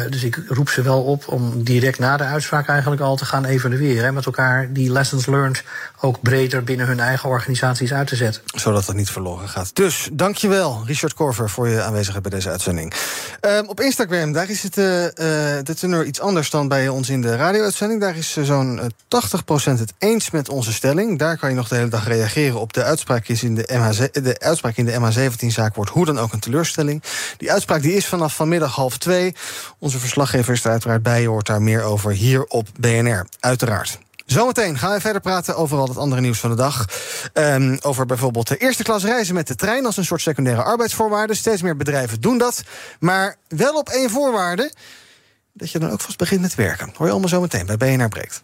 dus 0.10 0.24
ik 0.24 0.40
roep 0.48 0.70
ze 0.70 0.82
wel 0.82 1.04
op 1.04 1.28
om 1.28 1.64
direct 1.64 2.00
na 2.00 2.18
de 2.18 2.24
uitspraak 2.36 2.68
eigenlijk 2.68 3.02
al 3.02 3.16
te 3.16 3.26
gaan 3.26 3.46
evalueren. 3.46 4.06
En 4.06 4.14
met 4.14 4.26
elkaar 4.26 4.74
die 4.74 4.92
lessons 4.92 5.26
learned 5.26 5.64
ook 6.00 6.22
breder 6.22 6.64
binnen 6.64 6.88
hun 6.88 7.00
eigen 7.00 7.30
organisaties 7.30 7.94
uit 7.94 8.08
te 8.08 8.16
zetten. 8.16 8.42
Zodat 8.46 8.88
het 8.88 8.96
niet 8.96 9.10
verloren 9.10 9.50
gaat. 9.50 9.76
Dus 9.76 10.10
dankjewel, 10.14 10.84
Richard 10.86 11.14
Korver, 11.14 11.50
voor 11.50 11.68
je 11.68 11.82
aanwezigheid 11.82 12.24
bij 12.24 12.32
deze 12.32 12.50
uitzending. 12.50 12.94
Um, 13.42 13.68
op 13.68 13.82
Instagram, 13.82 14.32
daar 14.32 14.50
is 14.50 14.64
het, 14.64 14.78
uh, 14.78 15.04
uh, 15.04 15.10
de 15.64 15.76
teneur 15.80 16.06
iets 16.06 16.20
anders 16.20 16.50
dan 16.50 16.68
bij 16.68 16.88
ons 16.88 17.10
in 17.10 17.22
de 17.22 17.36
radio-uitzending. 17.36 18.02
Daar 18.02 18.18
is 18.18 18.38
uh, 18.38 18.46
zo'n 18.46 18.80
80% 18.82 18.88
het 19.64 19.94
eens 19.98 20.32
met 20.32 20.50
onze 20.50 20.74
stelling. 20.74 21.20
Daar 21.20 21.38
kan 21.38 21.50
je 21.50 21.56
nog 21.56 21.68
de 21.68 21.76
hele 21.76 21.90
dag 21.90 22.08
reageren 22.08 22.60
op 22.60 22.74
de 22.74 22.84
uitspraak, 22.84 23.28
is 23.28 23.44
in 23.44 23.56
de, 23.56 23.70
MH, 23.74 24.24
de 24.24 24.40
uitspraak 24.40 24.78
in 24.78 24.86
de 24.86 24.92
MH17-zaak 24.92 25.76
wordt 25.76 25.92
hoe 25.92 26.06
dan 26.06 26.20
ook 26.20 26.34
een 26.34 26.40
teleurstelling. 26.40 27.04
Die 27.38 27.52
uitspraak 27.52 27.82
die 27.82 27.94
is 27.94 28.06
vanaf 28.06 28.36
vanmiddag 28.36 28.76
half 28.76 28.98
twee. 28.98 29.36
Onze 29.80 30.00
verslaggever 30.00 30.54
is 30.54 30.64
er 30.64 30.72
uiteraard 30.72 31.04
bij, 31.04 31.22
je 31.22 31.28
hoort 31.28 31.48
daar 31.48 31.62
meer 31.62 31.84
over 31.84 32.12
hier 32.12 32.25
op 32.34 32.68
BNR, 32.80 33.26
uiteraard. 33.40 34.00
Zometeen 34.26 34.78
gaan 34.78 34.94
we 34.94 35.00
verder 35.00 35.22
praten 35.22 35.56
over 35.56 35.78
al 35.78 35.88
het 35.88 35.98
andere 35.98 36.22
nieuws 36.22 36.40
van 36.40 36.50
de 36.50 36.56
dag. 36.56 36.86
Um, 37.34 37.78
over 37.82 38.06
bijvoorbeeld 38.06 38.48
de 38.48 38.58
eerste 38.58 38.84
klas 38.84 39.04
reizen 39.04 39.36
met 39.36 39.48
de 39.48 39.56
trein 39.56 39.86
als 39.86 39.98
een 39.98 40.06
soort 40.06 40.22
secundaire 40.22 40.64
arbeidsvoorwaarde. 40.64 41.34
Steeds 41.36 41.62
meer 41.62 41.78
bedrijven 41.78 42.22
doen 42.22 42.38
dat. 42.38 42.64
Maar 43.00 43.36
wel 43.48 43.74
op 43.74 43.90
één 43.90 44.10
voorwaarde: 44.10 44.72
dat 45.54 45.72
je 45.72 45.80
dan 45.80 45.92
ook 45.92 46.02
vast 46.02 46.18
begint 46.18 46.42
met 46.42 46.56
werken. 46.56 46.94
Hoor 46.96 47.06
je 47.06 47.12
allemaal 47.12 47.30
zometeen 47.30 47.66
bij 47.66 47.78
BNR 47.78 48.10
Breekt. 48.10 48.44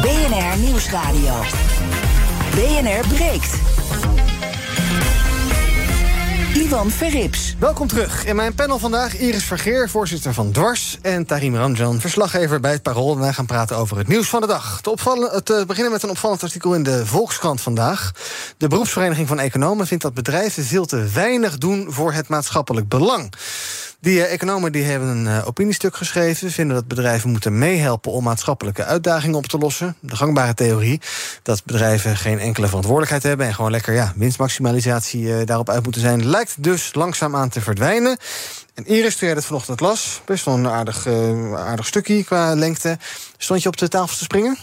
BNR 0.00 0.58
Nieuwsradio. 0.58 1.34
BNR 2.54 3.08
breekt. 3.08 3.54
Ivan 6.54 6.90
Verrips. 6.90 7.54
Welkom 7.58 7.86
terug. 7.86 8.24
In 8.24 8.36
mijn 8.36 8.54
panel 8.54 8.78
vandaag 8.78 9.18
Iris 9.18 9.44
Vergeer, 9.44 9.90
voorzitter 9.90 10.34
van 10.34 10.52
Dwars... 10.52 10.98
en 11.02 11.26
Tarim 11.26 11.56
Ramjan, 11.56 12.00
verslaggever 12.00 12.60
bij 12.60 12.72
het 12.72 12.82
Parool. 12.82 13.12
En 13.12 13.20
wij 13.20 13.32
gaan 13.32 13.46
praten 13.46 13.76
over 13.76 13.98
het 13.98 14.08
nieuws 14.08 14.28
van 14.28 14.40
de 14.40 14.46
dag. 14.46 14.80
Te, 14.80 15.40
te 15.44 15.64
beginnen 15.66 15.92
met 15.92 16.02
een 16.02 16.10
opvallend 16.10 16.42
artikel 16.42 16.74
in 16.74 16.82
de 16.82 17.06
Volkskrant 17.06 17.60
vandaag. 17.60 18.12
De 18.56 18.68
beroepsvereniging 18.68 19.28
van 19.28 19.38
economen 19.38 19.86
vindt 19.86 20.02
dat 20.02 20.14
bedrijven... 20.14 20.64
veel 20.64 20.86
te 20.86 21.08
weinig 21.14 21.58
doen 21.58 21.86
voor 21.88 22.12
het 22.12 22.28
maatschappelijk 22.28 22.88
belang. 22.88 23.32
Die 24.00 24.18
uh, 24.18 24.32
economen 24.32 24.72
die 24.72 24.84
hebben 24.84 25.08
een 25.08 25.26
uh, 25.26 25.46
opiniestuk 25.46 25.96
geschreven. 25.96 26.50
Vinden 26.50 26.76
dat 26.76 26.88
bedrijven 26.88 27.30
moeten 27.30 27.58
meehelpen 27.58 28.12
om 28.12 28.24
maatschappelijke 28.24 28.84
uitdagingen 28.84 29.36
op 29.36 29.46
te 29.46 29.58
lossen. 29.58 29.96
De 30.00 30.16
gangbare 30.16 30.54
theorie 30.54 31.00
dat 31.42 31.64
bedrijven 31.64 32.16
geen 32.16 32.38
enkele 32.38 32.66
verantwoordelijkheid 32.66 33.22
hebben 33.22 33.46
en 33.46 33.54
gewoon 33.54 33.70
lekker 33.70 33.94
ja, 33.94 34.12
winstmaximalisatie 34.16 35.22
uh, 35.22 35.36
daarop 35.44 35.70
uit 35.70 35.82
moeten 35.82 36.00
zijn, 36.00 36.26
lijkt 36.26 36.62
dus 36.62 36.94
langzaamaan 36.94 37.48
te 37.48 37.60
verdwijnen. 37.60 38.18
En 38.74 38.86
Iris, 38.86 39.16
toen 39.16 39.26
jij 39.26 39.36
dat 39.36 39.44
vanochtend 39.44 39.80
las, 39.80 40.22
best 40.24 40.44
wel 40.44 40.54
een 40.54 40.68
aardig, 40.68 41.06
aardig 41.56 41.86
stukje 41.86 42.24
qua 42.24 42.54
lengte. 42.54 42.98
Stond 43.36 43.62
je 43.62 43.68
op 43.68 43.76
de 43.76 43.88
tafel 43.88 44.16
te 44.16 44.24
springen? 44.24 44.56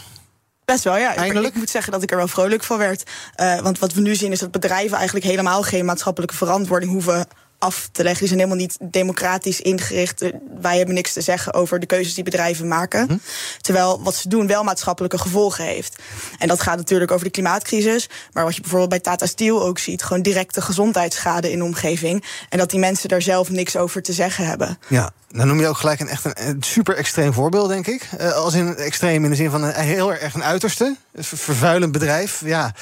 Best 0.64 0.84
wel, 0.84 0.96
ja. 0.96 1.14
Eindelijk. 1.14 1.54
Ik, 1.54 1.60
moet 1.60 1.70
zeggen 1.70 1.92
dat 1.92 2.02
ik 2.02 2.10
er 2.10 2.16
wel 2.16 2.28
vrolijk 2.28 2.64
van 2.64 2.78
werd. 2.78 3.10
Uh, 3.36 3.60
want 3.60 3.78
wat 3.78 3.92
we 3.92 4.00
nu 4.00 4.14
zien 4.14 4.32
is 4.32 4.38
dat 4.38 4.50
bedrijven 4.50 4.96
eigenlijk 4.96 5.26
helemaal 5.26 5.62
geen 5.62 5.84
maatschappelijke 5.84 6.34
verantwoording 6.34 6.92
hoeven 6.92 7.26
af 7.64 7.88
te 7.92 8.02
leggen. 8.02 8.18
Die 8.18 8.28
zijn 8.28 8.40
helemaal 8.40 8.66
niet 8.66 8.76
democratisch 8.80 9.60
ingericht. 9.60 10.24
Wij 10.60 10.76
hebben 10.76 10.94
niks 10.94 11.12
te 11.12 11.20
zeggen 11.20 11.54
over 11.54 11.80
de 11.80 11.86
keuzes 11.86 12.14
die 12.14 12.24
bedrijven 12.24 12.68
maken. 12.68 13.06
Hm. 13.06 13.16
Terwijl 13.60 14.02
wat 14.02 14.14
ze 14.14 14.28
doen 14.28 14.46
wel 14.46 14.62
maatschappelijke 14.64 15.18
gevolgen 15.18 15.64
heeft. 15.64 16.02
En 16.38 16.48
dat 16.48 16.62
gaat 16.62 16.76
natuurlijk 16.76 17.10
over 17.10 17.24
de 17.24 17.30
klimaatcrisis. 17.30 18.08
Maar 18.32 18.44
wat 18.44 18.54
je 18.54 18.60
bijvoorbeeld 18.60 18.90
bij 18.90 19.00
Tata 19.00 19.26
Steel 19.26 19.62
ook 19.62 19.78
ziet, 19.78 20.02
gewoon 20.02 20.22
directe 20.22 20.62
gezondheidsschade 20.62 21.50
in 21.50 21.58
de 21.58 21.64
omgeving. 21.64 22.24
En 22.48 22.58
dat 22.58 22.70
die 22.70 22.78
mensen 22.78 23.08
daar 23.08 23.22
zelf 23.22 23.50
niks 23.50 23.76
over 23.76 24.02
te 24.02 24.12
zeggen 24.12 24.46
hebben. 24.46 24.78
Ja, 24.88 25.12
dan 25.34 25.46
noem 25.46 25.60
je 25.60 25.68
ook 25.68 25.76
gelijk 25.76 26.00
een 26.00 26.08
echt 26.08 26.24
een, 26.24 26.62
super 26.62 26.96
extreem 26.96 27.32
voorbeeld, 27.32 27.68
denk 27.68 27.86
ik. 27.86 28.08
Uh, 28.20 28.32
als 28.32 28.54
in 28.54 28.76
extreem 28.76 29.24
in 29.24 29.30
de 29.30 29.36
zin 29.36 29.50
van 29.50 29.62
een, 29.62 29.74
heel 29.74 30.14
erg 30.14 30.34
een 30.34 30.44
uiterste. 30.44 30.96
Een 31.12 31.24
vervuilend 31.24 31.92
bedrijf. 31.92 32.42
Ja. 32.44 32.74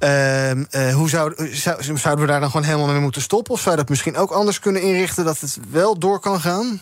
Uh, 0.00 0.50
uh, 0.50 0.94
hoe 0.94 1.08
zou, 1.08 1.50
zou, 1.52 1.98
zouden 1.98 2.24
we 2.24 2.30
daar 2.30 2.40
dan 2.40 2.50
gewoon 2.50 2.66
helemaal 2.66 2.86
mee 2.86 3.00
moeten 3.00 3.22
stoppen? 3.22 3.54
Of 3.54 3.60
zou 3.60 3.70
je 3.70 3.80
dat 3.80 3.88
misschien 3.88 4.16
ook 4.16 4.30
anders 4.30 4.58
kunnen 4.58 4.82
inrichten 4.82 5.24
dat 5.24 5.40
het 5.40 5.58
wel 5.70 5.98
door 5.98 6.20
kan 6.20 6.40
gaan? 6.40 6.80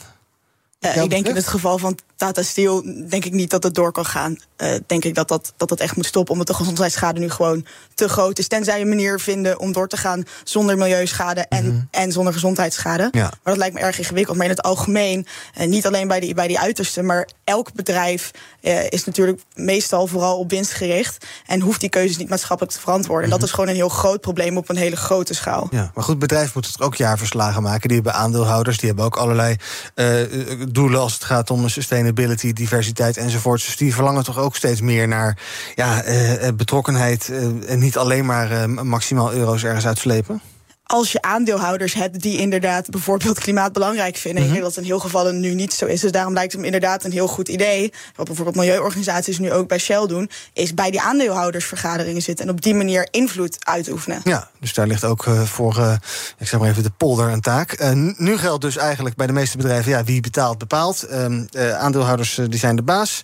Uh, 0.81 1.03
ik 1.03 1.11
denk 1.11 1.29
in 1.29 1.35
het 1.35 1.49
geval 1.49 1.79
van 1.79 1.99
Tata 2.17 2.43
Steel 2.43 2.83
denk 3.09 3.25
ik 3.25 3.33
niet 3.33 3.51
dat 3.51 3.63
het 3.63 3.75
door 3.75 3.93
kan 3.93 4.07
gaan. 4.07 4.37
Uh, 4.57 4.75
denk 4.87 5.05
ik 5.05 5.15
dat 5.15 5.29
dat, 5.29 5.53
dat 5.57 5.69
dat 5.69 5.81
echt 5.81 5.97
moet 5.97 6.07
stoppen, 6.07 6.33
omdat 6.33 6.47
de 6.47 6.55
gezondheidsschade 6.55 7.21
nu 7.21 7.31
gewoon 7.31 7.67
te 7.95 8.09
groot 8.09 8.39
is. 8.39 8.49
Tenzij 8.49 8.77
je 8.77 8.83
een 8.83 8.89
manier 8.89 9.21
vinden 9.21 9.59
om 9.59 9.73
door 9.73 9.89
te 9.89 9.97
gaan 9.97 10.25
zonder 10.45 10.79
milieuschade 10.79 11.41
en, 11.41 11.65
mm 11.65 11.71
-hmm. 11.71 11.89
en 11.91 12.13
zonder 12.13 12.33
gezondheidsschade. 12.33 13.09
Ja. 13.13 13.21
Maar 13.21 13.39
dat 13.43 13.57
lijkt 13.57 13.75
me 13.75 13.81
erg 13.81 13.99
ingewikkeld. 13.99 14.37
Maar 14.37 14.47
in 14.47 14.53
het 14.53 14.63
algemeen, 14.63 15.27
uh, 15.61 15.67
niet 15.67 15.87
alleen 15.87 16.09
bij 16.09 16.21
die, 16.21 16.35
bij 16.35 16.49
die 16.49 16.59
uitersten, 16.59 17.07
maar 17.07 17.29
elk 17.45 17.73
bedrijf 17.73 18.31
is 18.89 19.05
natuurlijk 19.05 19.43
meestal 19.55 20.07
vooral 20.07 20.39
op 20.39 20.51
winst 20.51 20.73
gericht. 20.73 21.27
En 21.47 21.61
hoeft 21.61 21.81
die 21.81 21.89
keuzes 21.89 22.17
niet 22.17 22.29
maatschappelijk 22.29 22.75
te 22.75 22.81
verantwoorden. 22.81 23.27
Mm 23.27 23.33
-hmm. 23.33 23.33
En 23.33 23.39
dat 23.39 23.49
is 23.49 23.55
gewoon 23.55 23.71
een 23.71 23.89
heel 23.89 23.99
groot 23.99 24.21
probleem 24.21 24.57
op 24.57 24.69
een 24.69 24.77
hele 24.77 24.97
grote 24.97 25.35
schaal. 25.35 25.69
Ja, 25.71 25.91
maar 25.95 26.05
goed, 26.05 26.19
bedrijven 26.19 26.51
moeten 26.55 26.73
er 26.79 26.85
ook 26.85 26.95
jaarverslagen 26.95 27.63
maken. 27.63 27.89
Die 27.89 27.97
hebben 27.97 28.15
aandeelhouders, 28.15 28.79
die 28.79 28.89
hebben 28.89 29.05
ook 29.05 29.17
allerlei 29.17 29.57
doelen 30.73 31.01
als 31.01 31.13
het 31.13 31.25
gaat 31.25 31.51
om 31.51 31.69
sustainability, 31.69 32.53
diversiteit 32.53 33.17
enzovoort. 33.17 33.65
Dus 33.65 33.77
die 33.77 33.95
verlangen 33.95 34.25
toch 34.25 34.39
ook 34.39 34.57
steeds 34.57 34.81
meer 34.81 35.09
naar 35.09 35.39
ja, 35.75 36.07
uh, 36.07 36.49
betrokkenheid 36.55 37.29
uh, 37.31 37.71
en 37.71 37.79
niet 37.79 37.97
alleen 37.97 38.27
maar 38.27 38.71
maximaal 38.71 39.33
euro's 39.33 39.65
ergens 39.65 39.87
uitslepen? 39.87 40.41
Als 40.91 41.13
je 41.13 41.23
aandeelhouders 41.23 41.95
hebt 41.95 42.21
die 42.21 42.39
inderdaad 42.39 42.91
bijvoorbeeld 42.91 43.39
klimaat 43.39 43.73
belangrijk 43.73 44.17
vinden. 44.17 44.43
Mm 44.43 44.49
-hmm. 44.49 44.57
Ik 44.57 44.63
denk 44.63 44.75
dat 44.75 44.83
in 44.83 44.91
heel 44.91 45.01
gevallen 45.01 45.41
nu 45.41 45.55
niet 45.55 45.73
zo 45.73 45.87
is. 45.87 46.01
Dus 46.01 46.13
daarom 46.13 46.33
lijkt 46.33 46.53
het 46.53 46.61
me 46.61 46.67
inderdaad 46.67 47.05
een 47.05 47.13
heel 47.13 47.27
goed 47.27 47.49
idee. 47.49 47.93
Wat 48.17 48.27
bijvoorbeeld 48.27 48.57
milieuorganisaties 48.57 49.39
nu 49.39 49.53
ook 49.53 49.69
bij 49.69 49.79
Shell 49.79 50.07
doen, 50.07 50.31
is 50.53 50.75
bij 50.75 50.91
die 50.91 51.01
aandeelhoudersvergaderingen 51.01 52.23
zitten 52.23 52.47
en 52.47 52.53
op 52.53 52.61
die 52.61 52.75
manier 52.75 53.09
invloed 53.11 53.57
uitoefenen. 53.67 54.21
Ja, 54.25 54.49
dus 54.61 54.75
daar 54.75 54.87
ligt 54.87 55.05
ook 55.05 55.27
uh, 55.27 55.43
voor, 55.43 55.77
uh, 55.79 55.93
ik 56.39 56.49
zeg 56.49 56.61
maar 56.61 56.69
even, 56.69 56.83
de 56.83 56.91
polder 56.97 57.29
een 57.29 57.41
taak. 57.41 57.81
Uh, 57.81 57.91
nu 58.17 58.39
geldt 58.39 58.63
dus 58.63 58.77
eigenlijk 58.77 59.17
bij 59.17 59.27
de 59.27 59.33
meeste 59.33 59.57
bedrijven, 59.57 59.91
ja, 59.91 60.05
wie 60.05 60.21
betaalt, 60.21 60.59
bepaalt. 60.59 61.03
Ehm, 61.03 61.45
aandeelhouders 61.79 62.41
die 62.49 62.59
zijn 62.59 62.77
de 62.77 62.83
baas. 62.83 63.23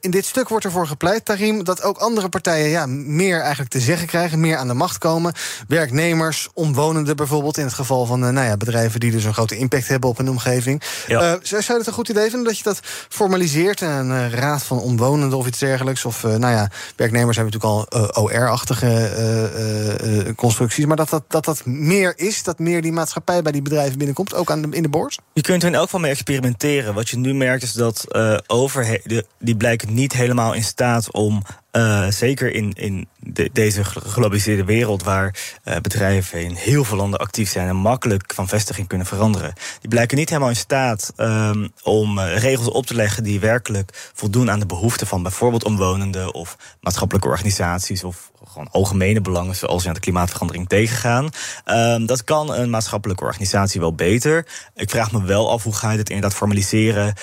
in 0.00 0.10
dit 0.10 0.24
stuk 0.24 0.48
wordt 0.48 0.64
ervoor 0.64 0.86
gepleit, 0.86 1.24
Tarim, 1.24 1.64
dat 1.64 1.82
ook 1.82 1.98
andere 1.98 2.28
partijen 2.28 2.68
ja, 2.68 2.86
meer 2.86 3.40
eigenlijk 3.40 3.70
te 3.70 3.80
zeggen 3.80 4.06
krijgen, 4.06 4.40
meer 4.40 4.56
aan 4.56 4.68
de 4.68 4.74
macht 4.74 4.98
komen. 4.98 5.32
Werknemers, 5.68 6.48
omwonenden 6.54 6.83
omwonenden 6.84 7.16
bijvoorbeeld. 7.16 7.58
In 7.58 7.64
het 7.64 7.74
geval 7.74 8.06
van 8.06 8.24
uh, 8.24 8.30
nou 8.30 8.46
ja, 8.46 8.56
bedrijven 8.56 9.00
die 9.00 9.10
dus 9.10 9.24
een 9.24 9.34
grote 9.34 9.56
impact 9.56 9.88
hebben 9.88 10.10
op 10.10 10.18
een 10.18 10.28
omgeving. 10.28 10.82
Ja. 11.06 11.32
Uh, 11.32 11.38
zou 11.42 11.62
je 11.66 11.72
het 11.72 11.86
een 11.86 11.92
goed 11.92 12.08
idee 12.08 12.28
vinden 12.28 12.44
dat 12.44 12.58
je 12.58 12.64
dat 12.64 12.80
formaliseert? 13.08 13.80
Een 13.80 14.10
uh, 14.10 14.30
raad 14.30 14.62
van 14.62 14.80
omwonenden 14.80 15.38
of 15.38 15.46
iets 15.46 15.58
dergelijks? 15.58 16.04
Of 16.04 16.22
nou 16.22 16.52
ja, 16.52 16.70
werknemers 16.96 17.36
hebben 17.36 17.60
natuurlijk 17.60 18.04
al 18.04 18.22
OR-achtige 18.22 20.32
constructies. 20.36 20.86
Maar 20.86 20.96
dat 20.96 21.08
dat, 21.08 21.24
dat 21.28 21.44
dat 21.44 21.64
meer 21.64 22.12
is, 22.16 22.42
dat 22.42 22.58
meer 22.58 22.82
die 22.82 22.92
maatschappij 22.92 23.42
bij 23.42 23.52
die 23.52 23.62
bedrijven 23.62 23.98
binnenkomt, 23.98 24.34
ook 24.34 24.50
aan 24.50 24.62
de, 24.62 24.68
in 24.70 24.82
de 24.82 24.88
boord? 24.88 25.18
Je 25.32 25.40
kunt 25.40 25.62
er 25.62 25.68
in 25.68 25.74
elk 25.74 25.84
geval 25.84 26.00
mee 26.00 26.10
experimenteren. 26.10 26.94
Wat 26.94 27.08
je 27.08 27.16
nu 27.16 27.34
merkt 27.34 27.62
is 27.62 27.72
dat 27.72 28.06
overheden 28.46 29.26
die 29.38 29.56
blijken 29.56 29.94
niet 29.94 30.12
helemaal 30.12 30.52
in 30.52 30.64
staat 30.64 31.12
om 31.12 31.42
uh, 31.76 32.06
zeker 32.08 32.54
in, 32.54 32.72
in 32.72 33.08
de, 33.18 33.50
deze 33.52 33.84
geglobaliseerde 33.84 34.64
wereld, 34.64 35.02
waar 35.02 35.34
uh, 35.64 35.76
bedrijven 35.76 36.42
in 36.42 36.54
heel 36.54 36.84
veel 36.84 36.96
landen 36.96 37.20
actief 37.20 37.50
zijn 37.50 37.68
en 37.68 37.76
makkelijk 37.76 38.32
van 38.34 38.48
vestiging 38.48 38.88
kunnen 38.88 39.06
veranderen, 39.06 39.52
die 39.80 39.90
blijken 39.90 40.16
niet 40.16 40.28
helemaal 40.28 40.48
in 40.48 40.56
staat 40.56 41.12
um, 41.16 41.72
om 41.82 42.18
uh, 42.18 42.36
regels 42.36 42.68
op 42.68 42.86
te 42.86 42.94
leggen 42.94 43.22
die 43.22 43.40
werkelijk 43.40 44.10
voldoen 44.14 44.50
aan 44.50 44.58
de 44.58 44.66
behoeften 44.66 45.06
van 45.06 45.22
bijvoorbeeld 45.22 45.64
omwonenden 45.64 46.34
of 46.34 46.56
maatschappelijke 46.80 47.28
organisaties 47.28 48.04
of 48.04 48.32
gewoon 48.48 48.68
algemene 48.70 49.20
belangen, 49.20 49.56
zoals 49.56 49.82
je 49.82 49.88
aan 49.88 49.94
de 49.94 50.00
klimaatverandering 50.00 50.68
tegengaan. 50.68 51.28
Um, 51.64 52.06
dat 52.06 52.24
kan 52.24 52.54
een 52.54 52.70
maatschappelijke 52.70 53.24
organisatie 53.24 53.80
wel 53.80 53.94
beter. 53.94 54.46
Ik 54.74 54.90
vraag 54.90 55.12
me 55.12 55.22
wel 55.22 55.50
af 55.50 55.62
hoe 55.62 55.74
ga 55.74 55.90
je 55.90 55.96
dit 55.96 56.08
inderdaad 56.08 56.34
formaliseren? 56.38 57.14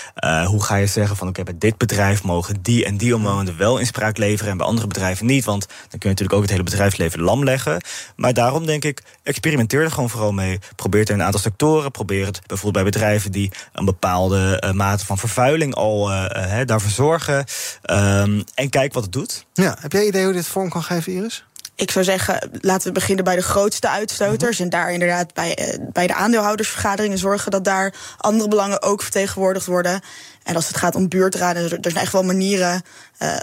Hoe 0.45 0.63
ga 0.63 0.75
je 0.75 0.87
zeggen 0.87 1.15
van 1.17 1.27
oké, 1.27 1.39
okay, 1.39 1.53
bij 1.53 1.69
dit 1.69 1.77
bedrijf 1.77 2.23
mogen 2.23 2.61
die 2.61 2.85
en 2.85 2.97
die 2.97 3.15
omwonenden 3.15 3.57
wel 3.57 3.77
inspraak 3.77 4.17
leveren 4.17 4.40
en 4.47 4.58
bij 4.58 4.65
andere 4.65 4.88
bedrijven 4.88 5.25
niet? 5.25 5.45
Want 5.45 5.67
dan 5.67 5.99
kun 5.99 5.99
je 5.99 6.08
natuurlijk 6.08 6.34
ook 6.34 6.41
het 6.41 6.51
hele 6.51 6.63
bedrijfsleven 6.63 7.21
lam 7.21 7.43
leggen. 7.43 7.82
Maar 8.15 8.34
daarom 8.34 8.65
denk 8.65 8.84
ik, 8.84 9.01
experimenteer 9.23 9.82
er 9.82 9.91
gewoon 9.91 10.10
vooral 10.10 10.32
mee. 10.32 10.60
Probeer 10.75 10.99
het 10.99 11.10
in 11.10 11.15
een 11.15 11.25
aantal 11.25 11.39
sectoren. 11.39 11.91
Probeer 11.91 12.25
het 12.25 12.41
bijvoorbeeld 12.47 12.84
bij 12.84 12.93
bedrijven 12.93 13.32
die 13.32 13.51
een 13.73 13.86
bepaalde 13.86 14.63
uh, 14.65 14.71
mate 14.71 15.06
van 15.06 15.17
vervuiling 15.17 15.75
al 15.75 16.12
uh, 16.12 16.25
daarvoor 16.65 16.91
zorgen. 16.91 17.45
Um, 17.91 18.43
en 18.54 18.69
kijk 18.69 18.93
wat 18.93 19.04
het 19.04 19.13
doet. 19.13 19.45
Ja, 19.54 19.77
heb 19.80 19.91
jij 19.91 20.06
idee 20.06 20.23
hoe 20.23 20.34
dit 20.34 20.47
vorm 20.47 20.69
kan 20.69 20.84
geven, 20.84 21.13
Iris? 21.13 21.43
Ik 21.75 21.91
zou 21.91 22.06
zeggen, 22.06 22.49
laten 22.60 22.88
we 22.88 22.93
beginnen 22.93 23.23
bij 23.23 23.36
de 23.36 23.41
grootste 23.41 23.89
uitstoters. 23.89 24.58
-hmm. 24.58 24.65
En 24.65 24.71
daar 24.71 24.91
inderdaad 24.91 25.34
bij, 25.34 25.80
bij 25.93 26.08
de 26.08 26.13
aandeelhoudersvergaderingen 26.13 27.17
zorgen 27.17 27.51
dat 27.51 27.63
daar 27.63 27.93
andere 28.17 28.49
belangen 28.49 28.82
ook 28.82 29.01
vertegenwoordigd 29.01 29.65
worden. 29.65 30.01
En 30.43 30.56
als 30.56 30.67
het 30.67 30.77
gaat 30.77 30.95
om 30.95 31.08
buurtraden, 31.08 31.63
er, 31.63 31.73
er 31.73 31.91
zijn 31.91 32.04
echt 32.04 32.13
wel 32.13 32.23
manieren 32.23 32.82
uh, 33.19 33.36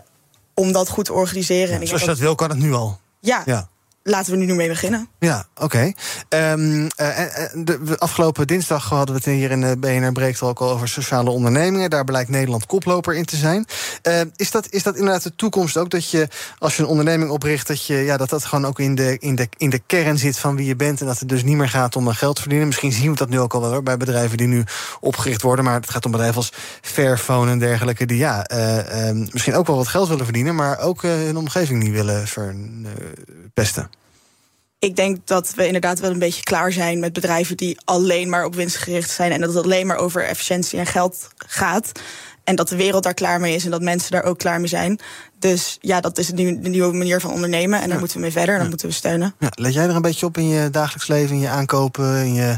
om 0.59 0.73
dat 0.73 0.89
goed 0.89 1.05
te 1.05 1.13
organiseren. 1.13 1.75
Ja, 1.75 1.81
en 1.81 1.87
zoals 1.87 2.03
je 2.03 2.09
dat 2.09 2.19
wil, 2.19 2.35
kan 2.35 2.49
het 2.49 2.59
nu 2.59 2.73
al. 2.73 2.99
Ja. 3.21 3.43
ja 3.47 3.69
laten 4.09 4.33
we 4.33 4.45
nu 4.45 4.55
mee 4.55 4.69
beginnen. 4.69 5.09
Ja, 5.19 5.47
oké. 5.55 5.65
Okay. 5.65 6.53
Um, 6.53 6.83
uh, 6.83 6.89
de, 7.55 7.97
afgelopen 7.99 8.47
dinsdag 8.47 8.89
hadden 8.89 9.15
we 9.15 9.21
het 9.25 9.39
hier 9.39 9.51
in 9.51 9.61
de 9.61 9.77
BNR 9.79 10.13
Breekt 10.13 10.43
ook 10.43 10.61
al 10.61 10.71
over 10.71 10.89
sociale 10.89 11.31
ondernemingen. 11.31 11.91
Daar 11.91 12.05
blijkt 12.05 12.31
Nederland 12.31 12.67
koploper 12.67 13.15
in 13.15 13.25
te 13.25 13.37
zijn. 13.37 13.67
Uh, 14.03 14.21
is, 14.37 14.51
dat, 14.51 14.71
is 14.71 14.83
dat 14.83 14.97
inderdaad 14.97 15.23
de 15.23 15.35
toekomst 15.35 15.77
ook? 15.77 15.91
Dat 15.91 16.11
je, 16.11 16.29
als 16.59 16.77
je 16.77 16.83
een 16.83 16.89
onderneming 16.89 17.31
opricht, 17.31 17.67
dat 17.67 17.87
je, 17.87 17.97
ja, 17.97 18.17
dat, 18.17 18.29
dat 18.29 18.45
gewoon 18.45 18.67
ook 18.67 18.79
in 18.79 18.95
de, 18.95 19.19
in, 19.19 19.35
de, 19.35 19.49
in 19.57 19.71
de 19.71 19.81
kern 19.87 20.19
zit 20.19 20.39
van 20.39 20.57
wie 20.57 20.67
je 20.67 20.77
bent. 20.77 21.01
En 21.01 21.07
dat 21.07 21.19
het 21.19 21.29
dus 21.29 21.45
niet 21.45 21.57
meer 21.57 21.69
gaat 21.69 21.97
om 21.97 22.09
geld 22.09 22.41
verdienen. 22.41 22.67
Misschien 22.67 22.93
zien 22.93 23.11
we 23.11 23.17
dat 23.17 23.29
nu 23.29 23.41
ook 23.41 23.55
al 23.55 23.61
wel 23.61 23.71
hoor, 23.71 23.83
bij 23.83 23.97
bedrijven 23.97 24.37
die 24.37 24.47
nu 24.47 24.65
opgericht 25.01 25.43
worden. 25.43 25.65
Maar 25.65 25.75
het 25.75 25.91
gaat 25.91 26.05
om 26.05 26.11
bedrijven 26.11 26.37
als 26.37 26.53
Fairphone 26.81 27.51
en 27.51 27.59
dergelijke. 27.59 28.07
Die 28.07 28.19
ja, 28.19 28.51
uh, 28.53 29.27
misschien 29.33 29.55
ook 29.55 29.67
wel 29.67 29.77
wat 29.77 29.89
geld 29.89 30.09
willen 30.09 30.25
verdienen. 30.25 30.55
Maar 30.55 30.79
ook 30.79 31.03
hun 31.03 31.37
omgeving 31.37 31.83
niet 31.83 31.93
willen 31.93 32.27
verpesten 32.27 33.91
ik 34.79 34.97
denk 34.97 35.27
dat 35.27 35.55
we 35.55 35.67
inderdaad 35.67 36.01
wel 36.01 36.11
een 36.11 36.19
beetje 36.19 36.43
klaar 36.43 36.73
zijn 36.73 36.99
met 36.99 37.13
bedrijven 37.13 37.57
die 37.57 37.79
alleen 37.85 38.29
maar 38.29 38.45
op 38.45 38.55
winst 38.55 38.77
gericht 38.77 39.11
zijn 39.11 39.33
en 39.33 39.41
dat 39.41 39.55
het 39.55 39.65
alleen 39.65 39.87
maar 39.87 39.97
over 39.97 40.25
efficiëntie 40.25 40.79
en 40.79 40.87
geld 40.87 41.29
gaat. 41.37 41.93
En 42.45 42.57
dat 42.57 42.69
de 42.69 42.77
wereld 42.77 43.03
daar 43.03 43.15
klaar 43.15 43.41
mee 43.41 43.55
is 43.55 43.65
en 43.65 43.71
dat 43.71 43.83
mensen 43.83 44.11
daar 44.11 44.25
ook 44.25 44.39
klaar 44.39 44.59
mee 44.59 44.69
zijn. 44.69 44.99
Dus 45.39 45.79
ja, 45.81 46.01
dat 46.01 46.19
is 46.19 46.27
de 46.27 46.43
nieuwe 46.43 46.93
manier 46.93 47.21
van 47.21 47.31
ondernemen. 47.31 47.79
En 47.79 47.85
daar 47.85 47.93
ja. 47.93 47.99
moeten 47.99 48.17
we 48.17 48.23
mee 48.23 48.33
verder 48.33 48.55
en 48.55 48.61
dat 48.61 48.69
moeten 48.69 48.89
we 48.89 48.95
steunen. 48.95 49.35
Ja, 49.39 49.49
let 49.55 49.75
jij 49.75 49.85
er 49.85 49.95
een 49.95 50.03
beetje 50.03 50.27
op 50.27 50.37
in 50.37 50.49
je 50.49 50.71
dagelijks 50.71 51.09
leven, 51.09 51.35
in 51.35 51.41
je 51.41 51.49
aankopen, 51.49 52.17
in 52.25 52.35
je, 52.35 52.57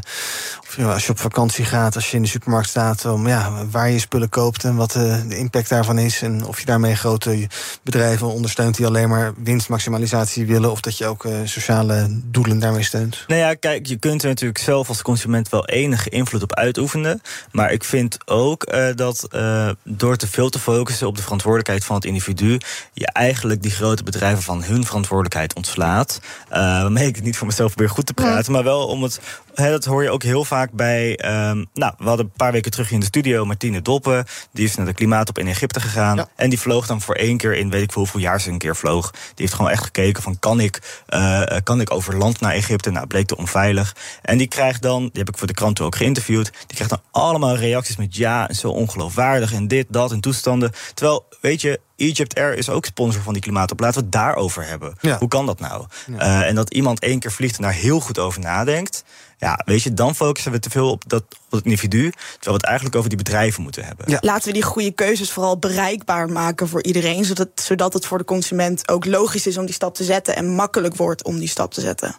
of 0.61 0.77
ja, 0.77 0.93
als 0.93 1.05
je 1.05 1.11
op 1.11 1.19
vakantie 1.19 1.65
gaat, 1.65 1.95
als 1.95 2.11
je 2.11 2.15
in 2.15 2.23
de 2.23 2.29
supermarkt 2.29 2.69
staat, 2.69 3.05
om 3.05 3.27
ja, 3.27 3.65
waar 3.71 3.89
je 3.89 3.99
spullen 3.99 4.29
koopt 4.29 4.63
en 4.63 4.75
wat 4.75 4.91
de, 4.91 5.23
de 5.27 5.37
impact 5.37 5.69
daarvan 5.69 5.97
is. 5.97 6.21
En 6.21 6.45
of 6.45 6.59
je 6.59 6.65
daarmee 6.65 6.95
grote 6.95 7.47
bedrijven 7.83 8.27
ondersteunt 8.27 8.75
die 8.75 8.85
alleen 8.85 9.09
maar 9.09 9.33
winstmaximalisatie 9.43 10.45
willen, 10.45 10.71
of 10.71 10.81
dat 10.81 10.97
je 10.97 11.05
ook 11.05 11.25
uh, 11.25 11.33
sociale 11.43 12.19
doelen 12.23 12.59
daarmee 12.59 12.83
steunt. 12.83 13.23
Nou 13.27 13.39
ja, 13.39 13.53
kijk, 13.53 13.85
je 13.87 13.97
kunt 13.97 14.21
er 14.21 14.27
natuurlijk 14.27 14.59
zelf 14.59 14.87
als 14.87 15.01
consument 15.01 15.49
wel 15.49 15.65
enige 15.65 16.09
invloed 16.09 16.43
op 16.43 16.55
uitoefenen. 16.55 17.21
Maar 17.51 17.71
ik 17.71 17.83
vind 17.83 18.17
ook 18.25 18.73
uh, 18.73 18.87
dat 18.95 19.27
uh, 19.31 19.69
door 19.83 20.15
te 20.15 20.27
veel 20.27 20.49
te 20.49 20.59
focussen 20.59 21.07
op 21.07 21.15
de 21.15 21.21
verantwoordelijkheid 21.21 21.85
van 21.85 21.95
het 21.95 22.05
individu, 22.05 22.59
je 22.93 23.07
eigenlijk 23.07 23.61
die 23.61 23.71
grote 23.71 24.03
bedrijven 24.03 24.43
van 24.43 24.63
hun 24.63 24.85
verantwoordelijkheid 24.85 25.53
ontslaat. 25.53 26.19
Uh, 26.21 26.57
waarmee 26.57 27.07
ik 27.07 27.15
het 27.15 27.23
niet 27.23 27.37
voor 27.37 27.47
mezelf 27.47 27.73
weer 27.75 27.89
goed 27.89 28.05
te 28.05 28.13
praten, 28.13 28.51
maar 28.51 28.63
wel 28.63 28.87
om 28.87 29.03
het. 29.03 29.19
dat 29.53 29.85
hoor 29.85 30.03
je 30.03 30.09
ook 30.09 30.23
heel 30.23 30.45
vaak 30.45 30.71
bij. 30.71 31.09
Um, 31.49 31.65
nou, 31.73 31.93
we 31.97 32.07
hadden 32.07 32.25
een 32.25 32.31
paar 32.37 32.51
weken 32.51 32.71
terug 32.71 32.91
in 32.91 32.99
de 32.99 33.05
studio 33.05 33.45
Martine 33.45 33.81
Doppen. 33.81 34.25
Die 34.53 34.65
is 34.65 34.75
naar 34.75 34.85
de 34.85 34.93
klimaatop 34.93 35.37
in 35.37 35.47
Egypte 35.47 35.79
gegaan. 35.79 36.25
En 36.35 36.49
die 36.49 36.59
vloog 36.59 36.87
dan 36.87 37.01
voor 37.01 37.15
één 37.15 37.37
keer 37.37 37.55
in 37.55 37.69
weet 37.69 37.83
ik 37.83 37.91
hoeveel 37.91 38.19
jaar 38.19 38.41
ze 38.41 38.49
een 38.49 38.57
keer 38.57 38.75
vloog. 38.75 39.11
Die 39.11 39.19
heeft 39.35 39.53
gewoon 39.53 39.71
echt 39.71 39.83
gekeken 39.83 40.23
van 40.23 40.39
kan 40.39 40.59
ik, 40.59 41.03
uh, 41.09 41.43
kan 41.63 41.81
ik 41.81 41.91
over 41.91 42.17
land 42.17 42.39
naar 42.39 42.53
Egypte? 42.53 42.89
Nou, 42.91 43.07
bleek 43.07 43.27
te 43.27 43.37
onveilig. 43.37 43.95
En 44.21 44.37
die 44.37 44.47
krijgt 44.47 44.81
dan, 44.81 45.01
die 45.01 45.11
heb 45.13 45.29
ik 45.29 45.37
voor 45.37 45.47
de 45.47 45.53
kranten 45.53 45.85
ook 45.85 45.95
geïnterviewd. 45.95 46.51
Die 46.51 46.75
krijgt 46.75 46.89
dan 46.89 47.01
allemaal 47.11 47.55
reacties 47.55 47.95
met 47.95 48.15
ja, 48.15 48.53
zo 48.53 48.69
ongeloofwaardig 48.69 49.53
en 49.53 49.67
dit, 49.67 49.85
dat 49.89 50.11
en 50.11 50.21
toestanden. 50.21 50.71
Terwijl, 50.93 51.25
weet 51.41 51.61
je, 51.61 51.79
Egypt 52.09 52.35
Air 52.35 52.57
is 52.57 52.69
ook 52.69 52.85
sponsor 52.85 53.21
van 53.21 53.33
die 53.33 53.41
klimaatop. 53.41 53.79
Laten 53.79 53.99
we 53.99 54.03
het 54.03 54.11
daarover 54.11 54.65
hebben. 54.67 54.93
Hoe 55.19 55.27
kan 55.27 55.45
dat 55.45 55.59
nou? 55.59 55.85
Uh, 56.09 56.47
en 56.47 56.55
dat 56.55 56.73
iemand 56.73 56.99
één 56.99 57.19
keer 57.19 57.31
vliegt 57.31 57.55
en 57.55 57.63
daar 57.63 57.73
heel 57.73 57.99
goed 57.99 58.19
over 58.19 58.41
nadenkt. 58.41 59.03
Ja, 59.37 59.59
weet 59.65 59.83
je, 59.83 59.93
dan 59.93 60.15
focussen 60.15 60.51
we 60.51 60.59
te 60.59 60.69
veel 60.69 60.89
op, 60.89 61.03
dat, 61.07 61.23
op 61.23 61.51
het 61.51 61.63
individu. 61.63 62.09
Terwijl 62.09 62.39
we 62.39 62.51
het 62.51 62.63
eigenlijk 62.63 62.95
over 62.95 63.09
die 63.09 63.17
bedrijven 63.17 63.63
moeten 63.63 63.85
hebben. 63.85 64.09
Ja. 64.09 64.17
Laten 64.21 64.47
we 64.47 64.53
die 64.53 64.63
goede 64.63 64.91
keuzes 64.91 65.31
vooral 65.31 65.57
bereikbaar 65.57 66.29
maken 66.29 66.67
voor 66.67 66.83
iedereen. 66.83 67.25
Zodat, 67.25 67.49
zodat 67.55 67.93
het 67.93 68.05
voor 68.05 68.17
de 68.17 68.23
consument 68.23 68.89
ook 68.89 69.05
logisch 69.05 69.47
is 69.47 69.57
om 69.57 69.65
die 69.65 69.73
stap 69.73 69.95
te 69.95 70.03
zetten. 70.03 70.35
En 70.35 70.55
makkelijk 70.55 70.95
wordt 70.95 71.23
om 71.23 71.39
die 71.39 71.47
stap 71.47 71.73
te 71.73 71.81
zetten. 71.81 72.15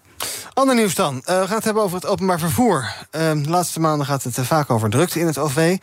Ander 0.55 0.75
nieuws 0.75 0.95
dan. 0.95 1.15
Uh, 1.15 1.41
we 1.41 1.47
gaan 1.47 1.57
het 1.57 1.65
hebben 1.65 1.83
over 1.83 1.97
het 1.97 2.07
openbaar 2.07 2.39
vervoer. 2.39 2.95
Uh, 3.11 3.31
de 3.31 3.49
laatste 3.49 3.81
maanden 3.81 4.07
gaat 4.07 4.23
het 4.23 4.39
uh, 4.39 4.45
vaak 4.45 4.71
over 4.71 4.91
drukte 4.91 5.21
in 5.21 5.27
het 5.27 5.39
OV. 5.39 5.77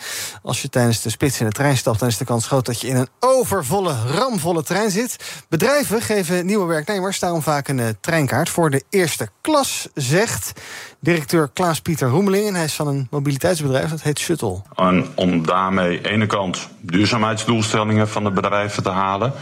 Als 0.43 0.61
je 0.61 0.69
tijdens 0.69 1.01
de 1.01 1.09
spits 1.09 1.39
in 1.39 1.45
de 1.45 1.51
trein 1.51 1.77
stapt, 1.77 1.99
dan 1.99 2.07
is 2.07 2.17
de 2.17 2.25
kans 2.25 2.47
groot 2.47 2.65
dat 2.65 2.81
je 2.81 2.87
in 2.87 2.95
een 2.95 3.07
overvolle, 3.19 3.95
ramvolle 4.05 4.63
trein 4.63 4.91
zit. 4.91 5.43
Bedrijven 5.49 6.01
geven 6.01 6.45
nieuwe 6.45 6.65
werknemers 6.65 7.19
daarom 7.19 7.41
vaak 7.41 7.67
een 7.67 7.97
treinkaart 8.01 8.49
voor 8.49 8.69
de 8.69 8.83
eerste 8.89 9.29
klas, 9.41 9.87
zegt 9.93 10.51
directeur 10.99 11.49
Klaas-Pieter 11.53 12.09
Roemeling. 12.09 12.47
En 12.47 12.55
hij 12.55 12.63
is 12.63 12.73
van 12.73 12.87
een 12.87 13.07
mobiliteitsbedrijf, 13.11 13.89
dat 13.89 14.01
heet 14.01 14.19
Shuttle. 14.19 14.61
En 14.75 15.07
om 15.15 15.45
daarmee 15.45 16.01
ene 16.09 16.25
kant 16.25 16.67
duurzaamheidsdoelstellingen 16.79 18.09
van 18.09 18.23
de 18.23 18.31
bedrijven 18.31 18.83
te 18.83 18.89
halen. 18.89 19.33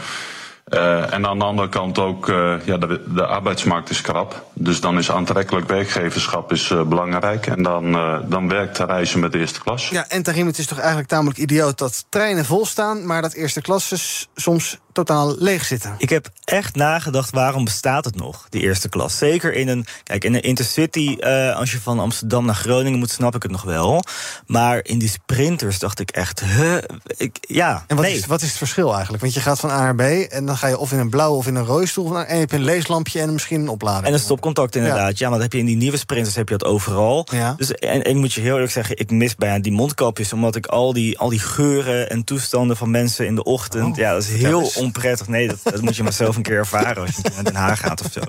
Uh, 0.70 1.12
en 1.12 1.26
aan 1.26 1.38
de 1.38 1.44
andere 1.44 1.68
kant 1.68 1.98
ook, 1.98 2.28
uh, 2.28 2.54
ja, 2.64 2.76
de, 2.76 3.04
de, 3.14 3.26
arbeidsmarkt 3.26 3.90
is 3.90 4.00
krap. 4.00 4.44
Dus 4.52 4.80
dan 4.80 4.98
is 4.98 5.10
aantrekkelijk 5.10 5.68
werkgeverschap 5.68 6.52
is, 6.52 6.70
uh, 6.70 6.82
belangrijk. 6.82 7.46
En 7.46 7.62
dan, 7.62 7.92
dan 8.28 8.48
werkt 8.48 8.78
reizen 8.78 9.20
met 9.20 9.32
de 9.32 9.38
eerste 9.38 9.60
klas. 9.60 9.88
Ja, 9.88 10.08
en 10.08 10.22
Tarim, 10.22 10.46
het 10.46 10.58
is 10.58 10.66
toch 10.66 10.78
eigenlijk 10.78 11.08
tamelijk 11.08 11.38
idioot 11.38 11.78
dat 11.78 12.04
treinen 12.08 12.44
vol 12.44 12.66
staan... 12.66 13.06
maar 13.06 13.22
dat 13.22 13.32
eerste 13.32 13.60
klasses 13.60 14.28
soms 14.34 14.78
totaal 15.04 15.34
leeg 15.38 15.64
zitten. 15.64 15.94
Ik 15.98 16.10
heb 16.10 16.28
echt 16.44 16.74
nagedacht, 16.74 17.30
waarom 17.30 17.64
bestaat 17.64 18.04
het 18.04 18.16
nog, 18.16 18.46
die 18.48 18.60
eerste 18.60 18.88
klas? 18.88 19.18
Zeker 19.18 19.54
in 19.54 19.68
een, 19.68 19.86
kijk, 20.02 20.24
in 20.24 20.34
een 20.34 20.42
intercity, 20.42 21.16
uh, 21.20 21.56
als 21.56 21.72
je 21.72 21.80
van 21.80 21.98
Amsterdam 21.98 22.44
naar 22.44 22.54
Groningen 22.54 22.98
moet, 22.98 23.10
snap 23.10 23.34
ik 23.34 23.42
het 23.42 23.50
nog 23.50 23.62
wel. 23.62 24.02
Maar 24.46 24.80
in 24.82 24.98
die 24.98 25.08
sprinters 25.08 25.78
dacht 25.78 26.00
ik 26.00 26.10
echt, 26.10 26.40
huh, 26.40 26.76
ik, 27.16 27.36
ja, 27.40 27.84
En 27.86 27.96
wat, 27.96 28.04
nee. 28.04 28.14
is, 28.14 28.26
wat 28.26 28.42
is 28.42 28.48
het 28.48 28.56
verschil 28.56 28.92
eigenlijk? 28.92 29.22
Want 29.22 29.34
je 29.34 29.40
gaat 29.40 29.60
van 29.60 29.70
A 29.70 29.92
naar 29.92 29.94
B 29.94 30.00
en 30.00 30.46
dan 30.46 30.56
ga 30.56 30.66
je 30.66 30.78
of 30.78 30.92
in 30.92 30.98
een 30.98 31.10
blauwe 31.10 31.36
of 31.36 31.46
in 31.46 31.54
een 31.54 31.64
rode 31.64 31.86
stoel... 31.86 32.18
en 32.18 32.34
je 32.34 32.40
hebt 32.40 32.52
een 32.52 32.64
leeslampje 32.64 33.20
en 33.20 33.32
misschien 33.32 33.60
een 33.60 33.68
oplader. 33.68 34.04
En 34.04 34.12
een 34.12 34.18
stopcontact 34.18 34.76
inderdaad. 34.76 35.18
Ja, 35.18 35.24
ja 35.24 35.28
maar 35.28 35.38
dat 35.38 35.42
heb 35.42 35.52
je 35.52 35.58
in 35.58 35.66
die 35.66 35.76
nieuwe 35.76 35.96
sprinters 35.96 36.34
heb 36.34 36.48
je 36.48 36.56
dat 36.56 36.68
overal. 36.68 37.26
Ja. 37.30 37.54
Dus, 37.56 37.72
en 37.72 38.04
ik 38.04 38.14
moet 38.14 38.32
je 38.32 38.40
heel 38.40 38.54
eerlijk 38.54 38.72
zeggen, 38.72 38.98
ik 38.98 39.10
mis 39.10 39.34
bijna 39.34 39.58
die 39.58 39.72
mondkapjes... 39.72 40.32
omdat 40.32 40.56
ik 40.56 40.66
al 40.66 40.92
die, 40.92 41.18
al 41.18 41.28
die 41.28 41.38
geuren 41.38 42.10
en 42.10 42.24
toestanden 42.24 42.76
van 42.76 42.90
mensen 42.90 43.26
in 43.26 43.34
de 43.34 43.44
ochtend... 43.44 43.92
Oh, 43.92 43.96
ja, 43.96 44.12
dat 44.12 44.22
is 44.22 44.28
heel 44.28 44.70
onprettig. 44.88 45.28
Nee, 45.28 45.48
dat, 45.48 45.58
dat 45.62 45.80
moet 45.80 45.96
je 45.96 46.02
maar 46.02 46.12
zelf 46.12 46.36
een 46.36 46.42
keer 46.42 46.56
ervaren 46.56 47.02
als 47.02 47.16
je 47.16 47.30
naar 47.34 47.44
Den 47.44 47.54
Haag 47.54 47.80
gaat 47.80 48.04
of 48.04 48.12
zo. 48.12 48.20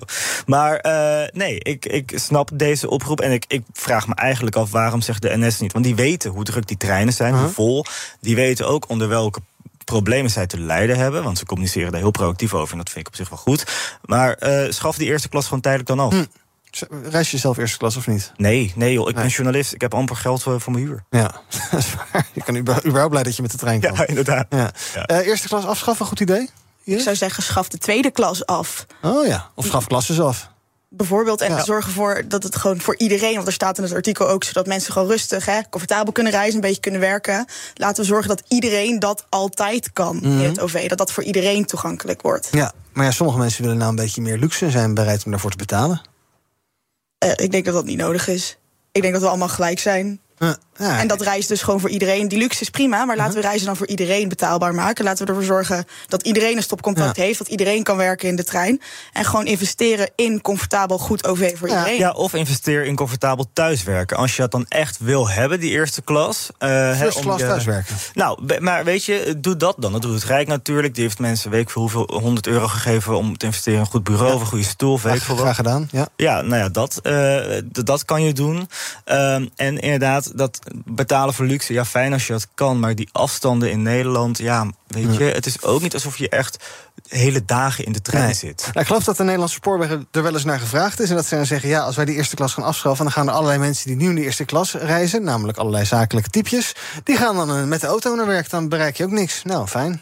Maar 0.45 0.85
uh, 0.85 1.27
nee, 1.31 1.59
ik, 1.59 1.85
ik 1.85 2.11
snap 2.15 2.49
deze 2.53 2.89
oproep. 2.89 3.21
En 3.21 3.31
ik, 3.31 3.45
ik 3.47 3.63
vraag 3.73 4.07
me 4.07 4.15
eigenlijk 4.15 4.55
af 4.55 4.71
waarom 4.71 5.01
zegt 5.01 5.21
de 5.21 5.37
NS 5.37 5.59
niet. 5.59 5.73
Want 5.73 5.85
die 5.85 5.95
weten 5.95 6.31
hoe 6.31 6.43
druk 6.43 6.67
die 6.67 6.77
treinen 6.77 7.13
zijn, 7.13 7.33
hoe 7.33 7.49
vol. 7.49 7.85
Die 8.21 8.35
weten 8.35 8.67
ook 8.67 8.89
onder 8.89 9.07
welke 9.07 9.39
problemen 9.85 10.31
zij 10.31 10.47
te 10.47 10.59
lijden 10.59 10.97
hebben. 10.97 11.23
Want 11.23 11.37
ze 11.37 11.45
communiceren 11.45 11.91
daar 11.91 12.01
heel 12.01 12.11
proactief 12.11 12.53
over. 12.53 12.71
En 12.71 12.77
dat 12.77 12.89
vind 12.89 12.99
ik 12.99 13.07
op 13.07 13.15
zich 13.15 13.29
wel 13.29 13.39
goed. 13.39 13.65
Maar 14.05 14.37
uh, 14.39 14.71
schaf 14.71 14.97
die 14.97 15.07
eerste 15.07 15.29
klas 15.29 15.45
gewoon 15.45 15.61
tijdelijk 15.61 15.89
dan 15.89 15.99
af. 15.99 16.13
Hm. 16.13 16.25
Reis 17.03 17.31
je 17.31 17.37
zelf 17.37 17.57
eerste 17.57 17.77
klas 17.77 17.95
of 17.95 18.07
niet? 18.07 18.31
Nee, 18.35 18.73
nee 18.75 18.93
joh, 18.93 19.09
ik 19.09 19.15
nee. 19.15 19.23
ben 19.23 19.33
journalist. 19.33 19.73
Ik 19.73 19.81
heb 19.81 19.93
amper 19.93 20.15
geld 20.15 20.43
voor, 20.43 20.61
voor 20.61 20.73
mijn 20.73 20.85
huur. 20.85 21.03
Ja, 21.09 21.41
dat 21.71 21.79
is 21.79 21.93
waar. 21.93 22.27
Je 22.33 22.43
kan 22.43 22.57
überhaupt 22.57 23.09
blij 23.09 23.23
dat 23.23 23.35
je 23.35 23.41
met 23.41 23.51
de 23.51 23.57
trein 23.57 23.79
kan. 23.79 23.93
Ja, 23.93 24.07
inderdaad. 24.07 24.45
Ja. 24.49 24.71
Ja. 24.93 25.19
Uh, 25.19 25.27
eerste 25.27 25.47
klas 25.47 25.65
afschaffen, 25.65 26.05
goed 26.05 26.19
idee? 26.19 26.49
Ik 26.83 26.99
zou 26.99 27.15
zeggen, 27.15 27.43
schaf 27.43 27.67
de 27.67 27.77
tweede 27.77 28.11
klas 28.11 28.45
af. 28.45 28.85
Oh 29.01 29.27
ja, 29.27 29.49
of 29.55 29.65
schaf 29.65 29.87
klasses 29.87 30.19
af. 30.19 30.49
Bijvoorbeeld, 30.91 31.41
en 31.41 31.51
ja. 31.51 31.63
zorg 31.63 31.85
ervoor 31.85 32.23
dat 32.27 32.43
het 32.43 32.55
gewoon 32.55 32.81
voor 32.81 32.97
iedereen, 32.97 33.35
want 33.35 33.47
er 33.47 33.53
staat 33.53 33.77
in 33.77 33.83
het 33.83 33.93
artikel 33.93 34.29
ook, 34.29 34.43
zodat 34.43 34.67
mensen 34.67 34.93
gewoon 34.93 35.07
rustig, 35.07 35.45
hè, 35.45 35.59
comfortabel 35.69 36.13
kunnen 36.13 36.31
reizen, 36.31 36.55
een 36.55 36.61
beetje 36.61 36.79
kunnen 36.79 36.99
werken. 36.99 37.45
Laten 37.73 38.01
we 38.01 38.09
zorgen 38.09 38.29
dat 38.29 38.43
iedereen 38.47 38.99
dat 38.99 39.25
altijd 39.29 39.93
kan 39.93 40.15
mm 40.15 40.21
-hmm. 40.21 40.41
in 40.41 40.49
het 40.49 40.59
OV. 40.59 40.87
Dat 40.89 40.97
dat 40.97 41.11
voor 41.11 41.23
iedereen 41.23 41.65
toegankelijk 41.65 42.21
wordt. 42.21 42.47
Ja, 42.51 42.71
maar 42.93 43.05
ja, 43.05 43.11
sommige 43.11 43.39
mensen 43.39 43.61
willen 43.61 43.77
nou 43.77 43.89
een 43.89 43.95
beetje 43.95 44.21
meer 44.21 44.37
luxe 44.37 44.65
en 44.65 44.71
zijn 44.71 44.93
bereid 44.93 45.25
om 45.25 45.31
daarvoor 45.31 45.51
te 45.51 45.57
betalen. 45.57 46.01
Uh, 47.25 47.31
ik 47.35 47.51
denk 47.51 47.65
dat 47.65 47.73
dat 47.73 47.85
niet 47.85 47.97
nodig 47.97 48.27
is. 48.27 48.57
Ik 48.91 49.01
denk 49.01 49.13
dat 49.13 49.21
we 49.21 49.29
allemaal 49.29 49.47
gelijk 49.47 49.79
zijn. 49.79 50.21
Uh, 50.37 50.53
ja, 50.79 50.99
en 50.99 51.07
dat 51.07 51.21
reis 51.21 51.47
dus 51.47 51.61
gewoon 51.61 51.79
voor 51.79 51.89
iedereen. 51.89 52.27
Die 52.27 52.37
luxe 52.37 52.61
is 52.61 52.69
prima, 52.69 53.05
maar 53.05 53.15
laten 53.15 53.35
we 53.35 53.41
reizen 53.41 53.65
dan 53.65 53.75
voor 53.75 53.87
iedereen 53.87 54.29
betaalbaar 54.29 54.75
maken. 54.75 55.03
Laten 55.03 55.25
we 55.25 55.31
ervoor 55.31 55.47
zorgen 55.47 55.85
dat 56.07 56.23
iedereen 56.23 56.57
een 56.57 56.63
stopcontact 56.63 57.15
ja. 57.15 57.23
heeft. 57.23 57.37
Dat 57.37 57.47
iedereen 57.47 57.83
kan 57.83 57.97
werken 57.97 58.27
in 58.27 58.35
de 58.35 58.43
trein. 58.43 58.81
En 59.13 59.25
gewoon 59.25 59.45
investeren 59.45 60.09
in 60.15 60.41
comfortabel 60.41 60.97
goed 60.97 61.27
OV 61.27 61.57
voor 61.57 61.67
ja. 61.67 61.77
iedereen. 61.77 61.99
Ja, 61.99 62.11
of 62.11 62.33
investeer 62.33 62.85
in 62.85 62.95
comfortabel 62.95 63.45
thuiswerken. 63.53 64.17
Als 64.17 64.35
je 64.35 64.41
dat 64.41 64.51
dan 64.51 64.65
echt 64.67 64.97
wil 64.99 65.29
hebben, 65.29 65.59
die 65.59 65.71
eerste 65.71 66.01
klas. 66.01 66.49
Uh, 66.59 66.97
First 66.97 67.19
klas 67.19 67.39
thuiswerken. 67.39 67.95
Nou, 68.13 68.59
maar 68.59 68.83
weet 68.83 69.05
je, 69.05 69.35
doe 69.37 69.57
dat 69.57 69.75
dan. 69.77 69.91
Dat 69.91 70.01
doet 70.01 70.13
het 70.13 70.23
Rijk 70.23 70.47
natuurlijk. 70.47 70.95
Die 70.95 71.03
heeft 71.03 71.19
mensen, 71.19 71.51
weet 71.51 71.61
ik 71.61 71.69
veel 71.69 71.81
hoeveel, 71.81 72.09
100 72.13 72.47
euro 72.47 72.67
gegeven... 72.67 73.17
om 73.17 73.37
te 73.37 73.45
investeren 73.45 73.79
in 73.79 73.85
een 73.85 73.91
goed 73.91 74.03
bureau 74.03 74.33
of 74.33 74.41
een 74.41 74.47
goede 74.47 74.63
stoel. 74.63 74.99
Weet 74.99 75.21
Graag, 75.21 75.37
graag 75.37 75.55
gedaan, 75.55 75.87
ja. 75.91 76.07
Ja, 76.15 76.41
nou 76.41 76.61
ja, 76.61 76.69
dat, 76.69 76.99
uh, 77.03 77.57
dat 77.71 78.05
kan 78.05 78.23
je 78.23 78.33
doen. 78.33 78.69
Um, 79.05 79.49
en 79.55 79.79
inderdaad, 79.79 80.37
dat 80.37 80.59
betalen 80.85 81.33
voor 81.33 81.45
luxe, 81.45 81.73
ja, 81.73 81.85
fijn 81.85 82.13
als 82.13 82.27
je 82.27 82.33
dat 82.33 82.47
kan. 82.53 82.79
Maar 82.79 82.95
die 82.95 83.09
afstanden 83.11 83.71
in 83.71 83.81
Nederland, 83.81 84.37
ja, 84.37 84.67
weet 84.87 85.15
je, 85.15 85.23
het 85.23 85.45
is 85.45 85.61
ook 85.61 85.81
niet 85.81 85.93
alsof 85.93 86.17
je 86.17 86.29
echt 86.29 86.63
hele 87.07 87.45
dagen 87.45 87.85
in 87.85 87.91
de 87.91 88.01
trein 88.01 88.25
nee. 88.25 88.33
zit. 88.33 88.61
Nou, 88.61 88.79
ik 88.79 88.85
geloof 88.85 89.03
dat 89.03 89.17
de 89.17 89.23
Nederlandse 89.23 89.55
spoorwegen 89.55 90.07
er 90.11 90.23
wel 90.23 90.33
eens 90.33 90.43
naar 90.43 90.59
gevraagd 90.59 90.99
is. 90.99 91.09
En 91.09 91.15
dat 91.15 91.25
ze 91.25 91.35
dan 91.35 91.45
zeggen, 91.45 91.69
ja, 91.69 91.79
als 91.79 91.95
wij 91.95 92.05
die 92.05 92.15
eerste 92.15 92.35
klas 92.35 92.53
gaan 92.53 92.63
afschaffen... 92.63 93.05
dan 93.05 93.13
gaan 93.13 93.27
er 93.27 93.33
allerlei 93.33 93.59
mensen 93.59 93.87
die 93.87 93.95
nu 93.95 94.09
in 94.09 94.15
de 94.15 94.21
eerste 94.21 94.45
klas 94.45 94.73
reizen... 94.73 95.23
namelijk 95.23 95.57
allerlei 95.57 95.85
zakelijke 95.85 96.29
typjes... 96.29 96.75
die 97.03 97.17
gaan 97.17 97.35
dan 97.35 97.57
uh, 97.57 97.63
met 97.63 97.81
de 97.81 97.87
auto 97.87 98.15
naar 98.15 98.25
werk, 98.25 98.49
dan 98.49 98.69
bereik 98.69 98.97
je 98.97 99.03
ook 99.03 99.11
niks. 99.11 99.43
Nou, 99.43 99.67
fijn. 99.67 100.01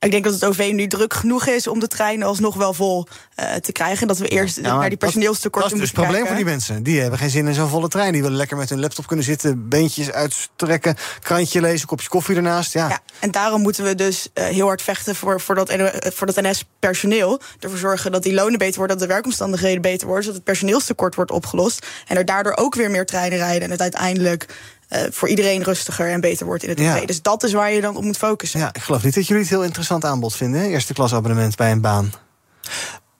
Ik 0.00 0.10
denk 0.10 0.24
dat 0.24 0.32
het 0.32 0.44
OV 0.44 0.70
nu 0.72 0.86
druk 0.86 1.14
genoeg 1.14 1.46
is 1.46 1.66
om 1.66 1.78
de 1.78 1.88
treinen 1.88 2.26
alsnog 2.26 2.54
wel 2.54 2.74
vol 2.74 3.06
uh, 3.40 3.54
te 3.54 3.72
krijgen. 3.72 4.06
Dat 4.06 4.18
we 4.18 4.28
eerst 4.28 4.56
ja, 4.56 4.62
naar 4.62 4.88
die 4.88 4.98
personeelstekorten 4.98 5.78
moeten 5.78 5.94
kijken. 5.94 6.12
Dat 6.12 6.22
is 6.22 6.22
het 6.22 6.26
probleem 6.26 6.26
voor 6.26 6.36
die 6.36 6.74
mensen. 6.74 6.82
Die 6.82 7.00
hebben 7.00 7.18
geen 7.18 7.30
zin 7.30 7.46
in 7.46 7.54
zo'n 7.54 7.68
volle 7.68 7.88
trein. 7.88 8.12
Die 8.12 8.22
willen 8.22 8.36
lekker 8.36 8.56
met 8.56 8.70
hun 8.70 8.80
laptop 8.80 9.06
kunnen 9.06 9.24
zitten, 9.24 9.68
beentjes 9.68 10.10
uitstrekken, 10.10 10.96
krantje 11.20 11.60
lezen, 11.60 11.86
kopje 11.86 12.08
koffie 12.08 12.36
ernaast. 12.36 12.72
Ja. 12.72 12.88
ja 12.88 13.00
en 13.18 13.30
daarom 13.30 13.60
moeten 13.60 13.84
we 13.84 13.94
dus 13.94 14.28
uh, 14.34 14.44
heel 14.44 14.66
hard 14.66 14.82
vechten 14.82 15.14
voor, 15.14 15.40
voor 15.40 15.54
dat, 15.54 15.72
voor 16.02 16.26
dat 16.26 16.40
NS-personeel. 16.40 17.40
Ervoor 17.58 17.78
zorgen 17.78 18.12
dat 18.12 18.22
die 18.22 18.34
lonen 18.34 18.58
beter 18.58 18.78
worden, 18.78 18.98
dat 18.98 19.08
de 19.08 19.12
werkomstandigheden 19.12 19.82
beter 19.82 20.06
worden, 20.06 20.24
zodat 20.24 20.38
het 20.38 20.46
personeelstekort 20.46 21.14
wordt 21.14 21.30
opgelost. 21.30 21.86
En 22.06 22.16
er 22.16 22.24
daardoor 22.24 22.56
ook 22.56 22.74
weer 22.74 22.90
meer 22.90 23.06
treinen 23.06 23.38
rijden. 23.38 23.62
En 23.62 23.70
het 23.70 23.80
uiteindelijk 23.80 24.46
uh, 24.90 25.00
voor 25.10 25.28
iedereen 25.28 25.62
rustiger 25.62 26.10
en 26.10 26.20
beter 26.20 26.46
wordt 26.46 26.62
in 26.62 26.68
het 26.68 26.80
OV. 26.80 27.00
Ja. 27.00 27.06
Dus 27.06 27.22
dat 27.22 27.42
is 27.42 27.52
waar 27.52 27.72
je 27.72 27.80
dan 27.80 27.96
op 27.96 28.04
moet 28.04 28.16
focussen. 28.16 28.60
Ja, 28.60 28.68
ik 28.72 28.82
geloof 28.82 29.04
niet 29.04 29.14
dat 29.14 29.26
jullie 29.26 29.42
het 29.42 29.50
heel 29.50 29.64
interessant 29.64 30.04
aanbod 30.04 30.36
vinden. 30.36 30.62
Eerste 30.62 30.92
klas 30.92 31.14
abonnement 31.14 31.56
bij 31.56 31.70
een 31.70 31.80
baan. 31.80 32.12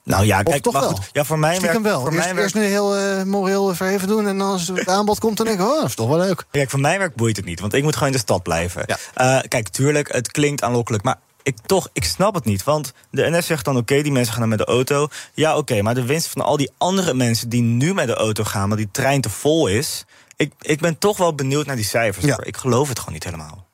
Nou 0.04 0.24
ja, 0.24 0.42
kijk, 0.42 0.62
toch 0.62 0.80
wel. 0.80 0.98
Ja, 1.12 1.24
voor 1.24 1.38
mij 1.38 1.60
werkt 1.60 1.80
wel. 1.80 2.00
Voor 2.00 2.12
eerst, 2.12 2.32
mij 2.32 2.42
eerst 2.42 2.54
nu 2.54 2.62
heel 2.62 2.98
uh, 2.98 3.22
moreel 3.22 3.74
verheven 3.74 4.08
doen 4.08 4.26
en 4.26 4.40
als 4.40 4.68
het 4.68 4.88
aanbod 4.88 5.18
komt, 5.18 5.36
dan 5.36 5.46
denk 5.46 5.60
ik, 5.60 5.66
oh, 5.66 5.80
dat 5.80 5.88
is 5.88 5.94
toch 5.94 6.08
wel 6.08 6.18
leuk. 6.18 6.44
Kijk, 6.50 6.70
voor 6.70 6.80
mij 6.80 6.98
werkt 6.98 7.16
boeit 7.16 7.36
het 7.36 7.44
niet, 7.44 7.60
want 7.60 7.74
ik 7.74 7.82
moet 7.82 7.94
gewoon 7.94 8.08
in 8.08 8.14
de 8.14 8.20
stad 8.20 8.42
blijven. 8.42 8.84
Ja. 8.86 8.96
Uh, 9.38 9.48
kijk, 9.48 9.68
tuurlijk, 9.68 10.12
het 10.12 10.30
klinkt 10.30 10.62
aanlokkelijk, 10.62 11.02
maar 11.02 11.18
ik, 11.42 11.56
toch, 11.66 11.88
ik 11.92 12.04
snap 12.04 12.34
het 12.34 12.44
niet. 12.44 12.64
Want 12.64 12.92
de 13.10 13.30
NS 13.30 13.46
zegt 13.46 13.64
dan, 13.64 13.76
oké, 13.76 13.92
okay, 13.92 14.02
die 14.02 14.12
mensen 14.12 14.32
gaan 14.32 14.40
dan 14.40 14.50
met 14.50 14.58
de 14.58 14.64
auto. 14.64 15.08
Ja, 15.34 15.50
oké, 15.50 15.58
okay, 15.58 15.80
maar 15.80 15.94
de 15.94 16.04
winst 16.04 16.26
van 16.26 16.42
al 16.42 16.56
die 16.56 16.70
andere 16.78 17.14
mensen 17.14 17.48
die 17.48 17.62
nu 17.62 17.94
met 17.94 18.06
de 18.06 18.14
auto 18.14 18.44
gaan... 18.44 18.68
maar 18.68 18.76
die 18.76 18.88
trein 18.92 19.20
te 19.20 19.30
vol 19.30 19.66
is... 19.66 20.04
Ik, 20.40 20.52
ik 20.60 20.80
ben 20.80 20.98
toch 20.98 21.16
wel 21.16 21.34
benieuwd 21.34 21.66
naar 21.66 21.76
die 21.76 21.84
cijfers. 21.84 22.24
Ja. 22.24 22.38
Ik 22.42 22.56
geloof 22.56 22.88
het 22.88 22.98
gewoon 22.98 23.14
niet 23.14 23.24
helemaal. 23.24 23.68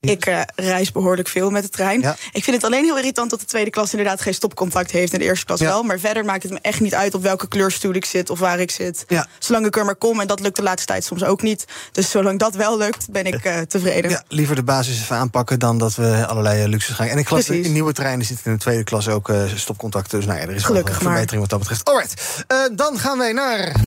Ik 0.00 0.26
uh, 0.26 0.40
reis 0.54 0.92
behoorlijk 0.92 1.28
veel 1.28 1.50
met 1.50 1.62
de 1.62 1.68
trein. 1.68 2.00
Ja. 2.00 2.16
Ik 2.32 2.44
vind 2.44 2.56
het 2.56 2.64
alleen 2.64 2.84
heel 2.84 2.96
irritant 2.96 3.30
dat 3.30 3.40
de 3.40 3.46
tweede 3.46 3.70
klas 3.70 3.90
inderdaad 3.90 4.20
geen 4.20 4.34
stopcontact 4.34 4.90
heeft 4.90 5.12
en 5.12 5.18
de 5.18 5.24
eerste 5.24 5.44
klas 5.44 5.60
ja. 5.60 5.66
wel. 5.66 5.82
Maar 5.82 5.98
verder 5.98 6.24
maakt 6.24 6.42
het 6.42 6.52
me 6.52 6.58
echt 6.62 6.80
niet 6.80 6.94
uit 6.94 7.14
op 7.14 7.22
welke 7.22 7.48
kleurstoel 7.48 7.92
ik 7.92 8.04
zit 8.04 8.30
of 8.30 8.38
waar 8.38 8.60
ik 8.60 8.70
zit. 8.70 9.04
Ja. 9.08 9.26
Zolang 9.38 9.66
ik 9.66 9.76
er 9.76 9.84
maar 9.84 9.96
kom. 9.96 10.20
En 10.20 10.26
dat 10.26 10.40
lukt 10.40 10.56
de 10.56 10.62
laatste 10.62 10.86
tijd 10.86 11.04
soms 11.04 11.24
ook 11.24 11.42
niet. 11.42 11.64
Dus 11.92 12.10
zolang 12.10 12.38
dat 12.38 12.54
wel 12.54 12.78
lukt, 12.78 13.10
ben 13.10 13.24
ik 13.24 13.44
uh, 13.44 13.60
tevreden. 13.60 14.10
Ja, 14.10 14.24
liever 14.28 14.56
de 14.56 14.62
basis 14.62 15.00
even 15.00 15.16
aanpakken 15.16 15.58
dan 15.58 15.78
dat 15.78 15.94
we 15.94 16.26
allerlei 16.26 16.68
luxe 16.68 16.94
gaan. 16.94 17.06
En 17.06 17.18
ik 17.18 17.30
las 17.30 17.48
in 17.48 17.72
nieuwe 17.72 17.92
treinen 17.92 18.26
zitten 18.26 18.46
in 18.46 18.52
de 18.52 18.58
tweede 18.58 18.84
klas 18.84 19.08
ook 19.08 19.28
uh, 19.28 19.42
stopcontacten. 19.54 20.18
Dus 20.18 20.26
nou 20.26 20.38
ja, 20.40 20.46
er 20.46 20.54
is 20.54 20.64
Gelukkig 20.64 20.98
wel 20.98 21.06
een 21.06 21.12
verbetering 21.12 21.40
wat 21.40 21.50
dat 21.50 21.58
betreft. 21.58 21.84
Alright, 21.84 22.44
dan 22.78 22.98
gaan 22.98 23.18
wij 23.18 23.32
naar. 23.32 23.86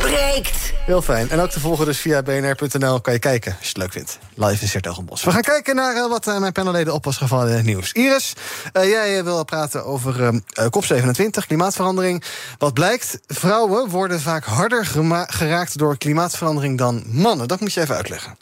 breekt. 0.00 0.72
Heel 0.86 1.02
fijn. 1.02 1.30
En 1.30 1.40
ook 1.40 1.50
te 1.50 1.60
volgen 1.60 1.86
dus 1.86 1.98
via 1.98 2.22
bnr.nl 2.22 3.00
kan 3.00 3.12
je 3.12 3.18
kijken 3.18 3.52
als 3.58 3.62
je 3.62 3.68
het 3.68 3.76
leuk 3.76 3.92
vindt. 3.92 4.18
Live 4.34 4.62
in 4.62 4.68
Sertogenbos. 4.68 5.24
We 5.24 5.30
gaan 5.30 5.42
kijken 5.42 5.74
naar 5.74 5.96
uh, 5.96 6.08
wat 6.08 6.28
uh, 6.28 6.38
mijn 6.38 6.52
panelleden 6.52 6.94
op 6.94 7.04
was 7.04 7.16
gevallen 7.16 7.64
nieuws. 7.64 7.92
Iris, 7.92 8.32
jij 8.72 9.24
wil 9.24 9.44
praten 9.44 9.84
over 9.84 10.42
COP27, 10.60 11.46
klimaatverandering. 11.46 12.24
Wat 12.58 12.74
blijkt, 12.74 13.18
vrouwen 13.26 13.88
worden 13.88 14.20
vaak 14.20 14.44
harder 14.44 14.86
geraakt 15.26 15.78
door 15.78 15.98
klimaatverandering 15.98 16.78
dan 16.78 17.02
mannen. 17.06 17.48
Dat 17.48 17.60
moet 17.60 17.72
je 17.72 17.80
even 17.80 17.94
uitleggen. 17.94 18.36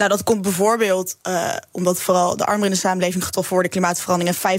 Nou, 0.00 0.12
dat 0.12 0.22
komt 0.22 0.42
bijvoorbeeld 0.42 1.16
uh, 1.28 1.52
omdat 1.70 2.00
vooral 2.00 2.36
de 2.36 2.44
armeren 2.44 2.66
in 2.66 2.72
de 2.72 2.78
samenleving 2.78 3.24
getroffen 3.24 3.52
worden, 3.52 3.70
klimaatverandering. 3.70 4.36
En 4.42 4.58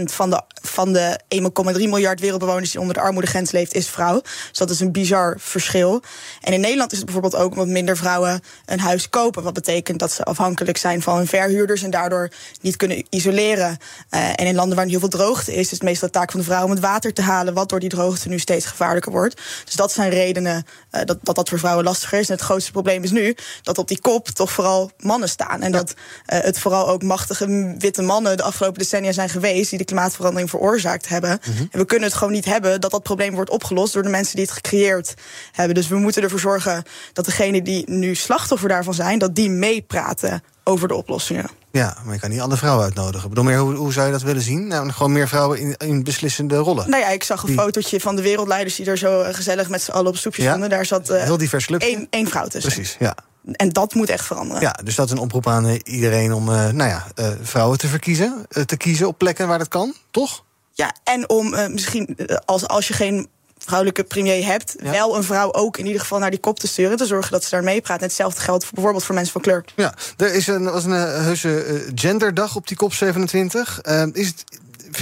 75% 0.00 0.12
van 0.12 0.30
de, 0.30 0.42
van 0.62 0.92
de 0.92 1.20
1,3 1.34 1.40
miljard 1.72 2.20
wereldbewoners 2.20 2.70
die 2.70 2.80
onder 2.80 2.94
de 2.94 3.00
armoedegrens 3.00 3.50
leeft, 3.50 3.74
is 3.74 3.88
vrouw. 3.88 4.20
Dus 4.20 4.58
dat 4.58 4.70
is 4.70 4.80
een 4.80 4.92
bizar 4.92 5.36
verschil. 5.38 6.02
En 6.40 6.52
in 6.52 6.60
Nederland 6.60 6.92
is 6.92 6.96
het 6.96 7.06
bijvoorbeeld 7.06 7.42
ook 7.42 7.50
omdat 7.50 7.66
minder 7.66 7.96
vrouwen 7.96 8.40
een 8.66 8.80
huis 8.80 9.08
kopen. 9.08 9.42
Wat 9.42 9.52
betekent 9.52 9.98
dat 9.98 10.12
ze 10.12 10.24
afhankelijk 10.24 10.76
zijn 10.76 11.02
van 11.02 11.16
hun 11.16 11.26
verhuurders 11.26 11.82
en 11.82 11.90
daardoor 11.90 12.30
niet 12.60 12.76
kunnen 12.76 13.04
isoleren. 13.10 13.78
Uh, 14.10 14.28
en 14.28 14.46
in 14.46 14.54
landen 14.54 14.76
waar 14.76 14.86
heel 14.86 14.98
veel 14.98 15.08
droogte 15.08 15.54
is, 15.54 15.58
is 15.58 15.70
het 15.70 15.82
meestal 15.82 16.08
de 16.08 16.14
taak 16.14 16.30
van 16.30 16.40
de 16.40 16.46
vrouw 16.46 16.64
om 16.64 16.70
het 16.70 16.80
water 16.80 17.12
te 17.12 17.22
halen, 17.22 17.54
wat 17.54 17.68
door 17.68 17.80
die 17.80 17.88
droogte 17.88 18.28
nu 18.28 18.38
steeds 18.38 18.66
gevaarlijker 18.66 19.12
wordt. 19.12 19.40
Dus 19.64 19.74
dat 19.74 19.92
zijn 19.92 20.10
redenen 20.10 20.66
uh, 20.90 21.00
dat, 21.04 21.18
dat 21.22 21.34
dat 21.36 21.48
voor 21.48 21.58
vrouwen 21.58 21.84
lastiger 21.84 22.18
is. 22.18 22.28
En 22.28 22.34
het 22.34 22.44
grootste 22.44 22.72
probleem 22.72 23.02
is 23.02 23.10
nu 23.10 23.36
dat 23.62 23.78
op 23.78 23.88
die 23.88 24.00
kop 24.00 24.30
toch 24.42 24.52
vooral 24.52 24.90
mannen 24.98 25.28
staan. 25.28 25.62
En 25.62 25.72
dat 25.72 25.90
uh, 25.90 26.40
het 26.40 26.58
vooral 26.58 26.88
ook 26.88 27.02
machtige 27.02 27.74
witte 27.78 28.02
mannen 28.02 28.36
de 28.36 28.42
afgelopen 28.42 28.78
decennia 28.78 29.12
zijn 29.12 29.28
geweest 29.28 29.70
die 29.70 29.78
de 29.78 29.84
klimaatverandering 29.84 30.50
veroorzaakt 30.50 31.08
hebben. 31.08 31.40
Mm 31.46 31.56
-hmm. 31.56 31.68
En 31.70 31.78
we 31.78 31.84
kunnen 31.84 32.08
het 32.08 32.16
gewoon 32.16 32.32
niet 32.32 32.44
hebben 32.44 32.80
dat 32.80 32.90
dat 32.90 33.02
probleem 33.02 33.34
wordt 33.34 33.50
opgelost 33.50 33.92
door 33.92 34.02
de 34.02 34.08
mensen 34.08 34.36
die 34.36 34.44
het 34.44 34.54
gecreëerd 34.54 35.14
hebben. 35.52 35.74
Dus 35.74 35.88
we 35.88 35.96
moeten 35.96 36.22
ervoor 36.22 36.40
zorgen 36.40 36.84
dat 37.12 37.24
degenen 37.24 37.64
die 37.64 37.90
nu 37.90 38.14
slachtoffer 38.14 38.68
daarvan 38.68 38.94
zijn, 38.94 39.18
dat 39.18 39.34
die 39.34 39.50
meepraten 39.50 40.42
over 40.64 40.88
de 40.88 40.94
oplossingen. 40.94 41.48
Ja, 41.72 41.96
maar 42.04 42.14
je 42.14 42.20
kan 42.20 42.30
niet 42.30 42.40
andere 42.40 42.60
vrouwen 42.60 42.84
uitnodigen. 42.84 43.22
Ik 43.22 43.28
bedoel, 43.28 43.44
meer, 43.44 43.58
hoe, 43.58 43.74
hoe 43.74 43.92
zou 43.92 44.06
je 44.06 44.12
dat 44.12 44.22
willen 44.22 44.42
zien? 44.42 44.66
Nou, 44.66 44.90
gewoon 44.90 45.12
meer 45.12 45.28
vrouwen 45.28 45.58
in, 45.58 45.76
in 45.76 46.04
beslissende 46.04 46.56
rollen. 46.56 46.90
Nou 46.90 47.02
ja, 47.02 47.08
ik 47.08 47.22
zag 47.22 47.42
een 47.42 47.48
die... 47.48 47.58
fotootje 47.58 48.00
van 48.00 48.16
de 48.16 48.22
wereldleiders 48.22 48.76
die 48.76 48.86
er 48.86 48.98
zo 48.98 49.24
gezellig 49.32 49.68
met 49.68 49.82
z'n 49.82 49.90
allen 49.90 50.10
op 50.10 50.16
stoepjes 50.16 50.46
stonden. 50.46 50.70
Daar 50.70 50.86
zat 50.86 51.10
uh, 51.10 51.22
heel 51.22 51.36
divers. 51.36 51.66
Één, 51.66 52.06
één 52.10 52.28
vrouw 52.28 52.46
tussen. 52.46 52.72
Precies, 52.72 52.96
ja. 52.98 53.14
En 53.52 53.68
dat 53.68 53.94
moet 53.94 54.08
echt 54.08 54.24
veranderen. 54.24 54.62
Ja, 54.62 54.78
dus 54.84 54.94
dat 54.94 55.06
is 55.06 55.12
een 55.12 55.18
oproep 55.18 55.46
aan 55.46 55.66
uh, 55.66 55.78
iedereen 55.84 56.32
om 56.32 56.48
uh, 56.48 56.54
nou 56.54 56.90
ja, 56.90 57.06
uh, 57.16 57.28
vrouwen 57.42 57.78
te 57.78 57.88
verkiezen. 57.88 58.46
te 58.66 58.76
kiezen 58.76 59.06
op 59.06 59.18
plekken 59.18 59.48
waar 59.48 59.58
dat 59.58 59.68
kan, 59.68 59.94
toch? 60.10 60.44
Ja, 60.72 60.94
en 61.04 61.28
om 61.28 61.50
misschien, 61.72 62.16
als, 62.44 62.68
als 62.68 62.88
je 62.88 62.94
geen 62.94 63.28
vrouwelijke 63.58 64.04
premier 64.04 64.44
hebt, 64.44 64.74
ja. 64.82 64.90
wel 64.90 65.16
een 65.16 65.24
vrouw 65.24 65.52
ook 65.52 65.76
in 65.76 65.86
ieder 65.86 66.00
geval 66.00 66.18
naar 66.18 66.30
die 66.30 66.38
kop 66.38 66.58
te 66.58 66.66
sturen. 66.66 66.96
Te 66.96 67.06
zorgen 67.06 67.32
dat 67.32 67.44
ze 67.44 67.50
daar 67.50 67.64
meepraat. 67.64 67.98
En 67.98 68.04
hetzelfde 68.04 68.40
geldt 68.40 68.64
voor, 68.64 68.74
bijvoorbeeld 68.74 69.04
voor 69.04 69.14
mensen 69.14 69.32
van 69.32 69.42
kleur. 69.42 69.64
Ja, 69.76 69.94
er 70.16 70.34
is 70.34 70.46
een, 70.46 70.64
was 70.64 70.84
een 70.84 70.90
heuse 70.90 71.84
genderdag 71.94 72.56
op 72.56 72.68
die 72.68 72.76
kop 72.76 72.92
27. 72.92 73.80
is 74.12 74.26
het 74.26 74.44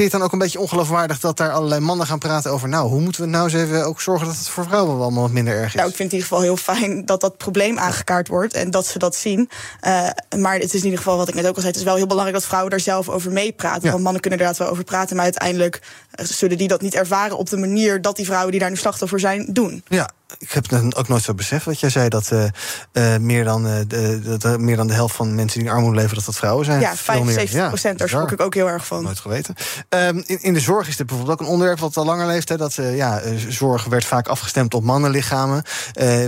je 0.04 0.10
het 0.10 0.18
dan 0.18 0.22
ook 0.22 0.32
een 0.32 0.38
beetje 0.38 0.60
ongeloofwaardig 0.60 1.20
dat 1.20 1.36
daar 1.36 1.52
allerlei 1.52 1.80
mannen 1.80 2.06
gaan 2.06 2.18
praten 2.18 2.50
over. 2.50 2.68
Nou, 2.68 2.88
hoe 2.88 3.00
moeten 3.00 3.22
we 3.22 3.28
nou 3.28 3.44
eens 3.44 3.54
even 3.54 3.86
ook 3.86 4.00
zorgen 4.00 4.26
dat 4.26 4.36
het 4.36 4.48
voor 4.48 4.64
vrouwen 4.64 4.94
wel 4.94 5.02
allemaal 5.02 5.22
wat 5.22 5.32
minder 5.32 5.54
erg 5.54 5.66
is? 5.66 5.74
Nou, 5.74 5.88
ik 5.88 5.96
vind 5.96 6.12
het 6.12 6.20
in 6.20 6.26
ieder 6.26 6.38
geval 6.38 6.42
heel 6.42 6.76
fijn 6.76 7.04
dat 7.04 7.20
dat 7.20 7.36
probleem 7.36 7.78
aangekaart 7.78 8.28
wordt 8.28 8.54
en 8.54 8.70
dat 8.70 8.86
ze 8.86 8.98
dat 8.98 9.16
zien. 9.16 9.50
Uh, 9.86 10.08
maar 10.38 10.54
het 10.54 10.74
is 10.74 10.78
in 10.78 10.84
ieder 10.84 10.98
geval, 10.98 11.16
wat 11.16 11.28
ik 11.28 11.34
net 11.34 11.46
ook 11.46 11.54
al 11.54 11.60
zei, 11.60 11.66
het 11.66 11.80
is 11.80 11.86
wel 11.86 11.96
heel 11.96 12.06
belangrijk 12.06 12.38
dat 12.38 12.46
vrouwen 12.46 12.70
daar 12.70 12.80
zelf 12.80 13.08
over 13.08 13.32
meepraten. 13.32 13.82
Ja. 13.82 13.90
Want 13.90 14.02
mannen 14.02 14.20
kunnen 14.20 14.38
er 14.38 14.44
inderdaad 14.44 14.66
wel 14.66 14.68
over 14.78 14.84
praten, 14.84 15.16
maar 15.16 15.24
uiteindelijk 15.24 15.80
zullen 16.14 16.58
die 16.58 16.68
dat 16.68 16.80
niet 16.80 16.94
ervaren 16.94 17.36
op 17.36 17.50
de 17.50 17.56
manier 17.56 18.02
dat 18.02 18.16
die 18.16 18.26
vrouwen 18.26 18.50
die 18.50 18.60
daar 18.60 18.70
nu 18.70 18.76
slachtoffer 18.76 19.20
zijn, 19.20 19.46
doen. 19.52 19.84
Ja, 19.88 20.10
ik 20.38 20.50
heb 20.50 20.70
het 20.70 20.96
ook 20.96 21.08
nooit 21.08 21.22
zo 21.22 21.34
beseft 21.34 21.64
wat 21.64 21.80
jij 21.80 21.90
zei 21.90 22.08
dat, 22.08 22.30
uh, 22.32 22.44
uh, 22.92 23.16
meer, 23.16 23.44
dan, 23.44 23.66
uh, 23.66 23.72
de, 23.86 24.36
dat 24.38 24.60
meer 24.60 24.76
dan 24.76 24.86
de 24.86 24.92
helft 24.92 25.14
van 25.14 25.34
mensen 25.34 25.58
die 25.58 25.68
in 25.68 25.74
armoede 25.74 25.96
leven, 25.96 26.14
dat 26.14 26.24
dat 26.24 26.36
vrouwen 26.36 26.64
zijn. 26.64 26.80
Ja, 26.80 26.96
75 26.96 27.68
procent, 27.68 27.98
daar 27.98 28.08
schrok 28.08 28.32
ik 28.32 28.40
ook 28.40 28.54
heel 28.54 28.68
erg 28.68 28.86
van. 28.86 29.02
Nooit 29.02 29.18
geweten. 29.18 29.54
Um, 29.88 30.22
in, 30.26 30.42
in, 30.42 30.54
de 30.54 30.60
zorg 30.60 30.88
is 30.88 30.96
dit 30.96 31.06
bijvoorbeeld 31.06 31.40
ook 31.40 31.46
een 31.46 31.52
onderwerp 31.52 31.78
wat 31.78 31.96
al 31.96 32.04
langer 32.04 32.26
leeft. 32.26 32.48
Hè, 32.48 32.56
dat 32.56 32.74
ja, 32.74 33.20
zorg 33.48 33.84
werd 33.84 34.04
vaak 34.04 34.28
afgestemd 34.28 34.74
op 34.74 34.82
mannenlichamen, 34.82 35.62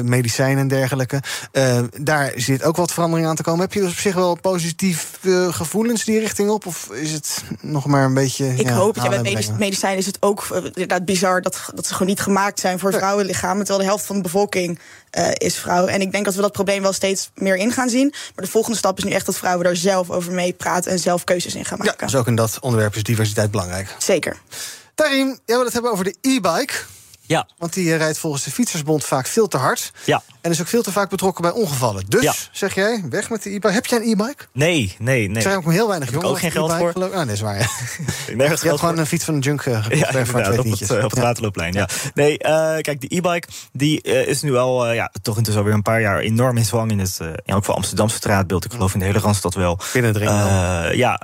medicijnen 0.03 0.59
en 0.59 0.68
dergelijke. 0.68 1.22
daar 2.00 2.32
zit 2.36 2.62
ook 2.62 2.76
wat 2.76 2.92
verandering 2.92 3.28
aan 3.28 3.36
te 3.36 3.42
komen. 3.42 3.61
Heb 3.61 3.72
je 3.72 3.80
dus 3.80 3.90
op 3.90 3.98
zich 3.98 4.14
wel 4.14 4.34
positief 4.40 5.18
gevoelens 5.50 6.05
die 6.05 6.18
richting 6.18 6.50
op? 6.50 6.66
Of 6.66 6.88
is 6.92 7.12
het 7.12 7.44
nog 7.61 7.86
maar 7.86 8.05
een 8.05 8.14
beetje. 8.14 8.55
Ik 8.55 8.68
ja, 8.68 8.74
hoop 8.74 8.94
het. 8.94 9.05
Ja, 9.05 9.11
met 9.11 9.22
medic 9.22 9.59
medicijnen 9.59 9.98
is 9.98 10.07
het 10.07 10.16
ook 10.20 10.46
inderdaad 10.62 11.05
bizar 11.05 11.42
dat, 11.42 11.70
dat 11.74 11.86
ze 11.86 11.92
gewoon 11.92 12.09
niet 12.09 12.20
gemaakt 12.20 12.61
zijn 12.61 12.78
voor 12.78 12.92
vrouwenlichamen. 12.92 13.64
Terwijl 13.64 13.86
de 13.86 13.91
helft 13.93 14.07
van 14.07 14.16
de 14.16 14.22
bevolking 14.22 14.78
uh, 15.18 15.28
is 15.32 15.57
vrouw. 15.57 15.86
En 15.86 16.01
ik 16.01 16.12
denk 16.12 16.24
dat 16.24 16.34
we 16.34 16.40
dat 16.40 16.53
probleem 16.53 16.82
wel 16.82 16.93
steeds 16.93 17.30
meer 17.34 17.57
in 17.57 17.72
gaan 17.72 17.88
zien. 17.88 18.14
Maar 18.34 18.45
de 18.45 18.51
volgende 18.51 18.78
stap 18.78 18.99
is 18.99 19.05
nu 19.05 19.11
echt 19.11 19.26
dat 19.26 19.36
vrouwen 19.36 19.64
daar 19.64 19.76
zelf 19.76 20.11
over 20.11 20.32
mee 20.32 20.53
praten 20.53 20.90
en 20.90 20.99
zelf 20.99 21.24
keuzes 21.24 21.55
in 21.55 21.64
gaan 21.64 21.78
maken. 21.78 21.95
Ja, 21.99 22.07
dus 22.07 22.14
ook 22.14 22.26
in 22.26 22.34
dat 22.34 22.59
onderwerp 22.61 22.97
is 22.97 23.03
diversiteit 23.03 23.51
belangrijk. 23.51 23.95
Zeker. 23.99 24.36
Tarim, 24.95 25.26
jij 25.26 25.57
wil 25.57 25.64
het 25.64 25.72
hebben 25.72 25.93
over 25.93 26.05
de 26.05 26.14
e-bike. 26.20 26.74
Ja. 27.20 27.49
Want 27.59 27.72
die 27.72 27.97
rijdt 27.97 28.18
volgens 28.18 28.45
de 28.45 28.51
Fietsersbond 28.51 29.05
vaak 29.05 29.26
veel 29.26 29.49
te 29.49 29.57
hard. 29.57 29.93
Ja. 30.05 30.22
En 30.43 30.51
is 30.51 30.61
ook 30.61 30.66
veel 30.66 30.82
te 30.82 30.93
vaak 30.93 31.11
betrokken 31.11 31.43
bij 31.43 31.53
ongevallen. 31.53 32.05
Dus, 32.09 32.22
ja. 32.22 32.34
zeg 32.51 32.74
jij, 32.74 33.05
weg 33.11 33.30
met 33.30 33.43
de 33.43 33.51
e-bike. 33.51 33.72
Heb 33.72 33.86
jij 33.86 33.99
een 33.99 34.05
e-bike? 34.05 34.45
Nee, 34.53 34.97
nee, 34.99 35.26
nee. 35.26 35.36
Er 35.36 35.43
zijn 35.43 35.57
ook 35.57 35.70
heel 35.70 35.88
weinig 35.88 36.11
jongens. 36.11 36.30
ook 36.30 36.38
geen 36.38 36.51
geld 36.51 36.72
voor. 36.72 36.93
Oh, 36.95 37.22
nee, 37.22 37.32
is 37.32 37.40
waar. 37.40 37.59
Ja. 37.59 37.66
je 38.36 38.43
hebt 38.43 38.61
gewoon 38.61 38.99
een 38.99 39.07
fiets 39.07 39.24
van 39.24 39.34
een 39.34 39.40
junk 39.40 39.64
uh, 39.64 39.86
ja, 39.90 40.24
voor 40.24 40.40
op, 40.40 40.64
het, 40.64 40.90
uh, 40.90 41.05
op 41.05 41.11
het 41.11 41.18
waterloopplein. 41.18 41.72
Ja. 41.72 41.88
Nee, 42.14 42.32
uh, 42.32 42.76
kijk, 42.78 43.01
die 43.01 43.16
e-bike 43.16 43.49
die 43.72 44.01
uh, 44.03 44.26
is 44.26 44.43
nu 44.43 44.57
al 44.57 44.93
ja, 44.93 45.12
toch 45.22 45.36
intussen 45.36 45.62
alweer 45.62 45.76
een 45.76 45.82
paar 45.82 46.01
jaar 46.01 46.18
enorm 46.18 46.57
in 46.57 46.64
zwang 46.64 46.90
in 46.90 46.99
het 46.99 47.18
ja, 47.45 47.55
ook 47.55 47.64
voor 47.64 47.74
Amsterdamse 47.74 48.16
straatbeeld. 48.16 48.64
Ik 48.64 48.72
geloof 48.72 48.93
in 48.93 48.99
de 48.99 49.05
hele 49.05 49.18
Randstad 49.18 49.55
wel. 49.55 49.78
Binnendringen. 49.93 50.97
ja, 50.97 51.16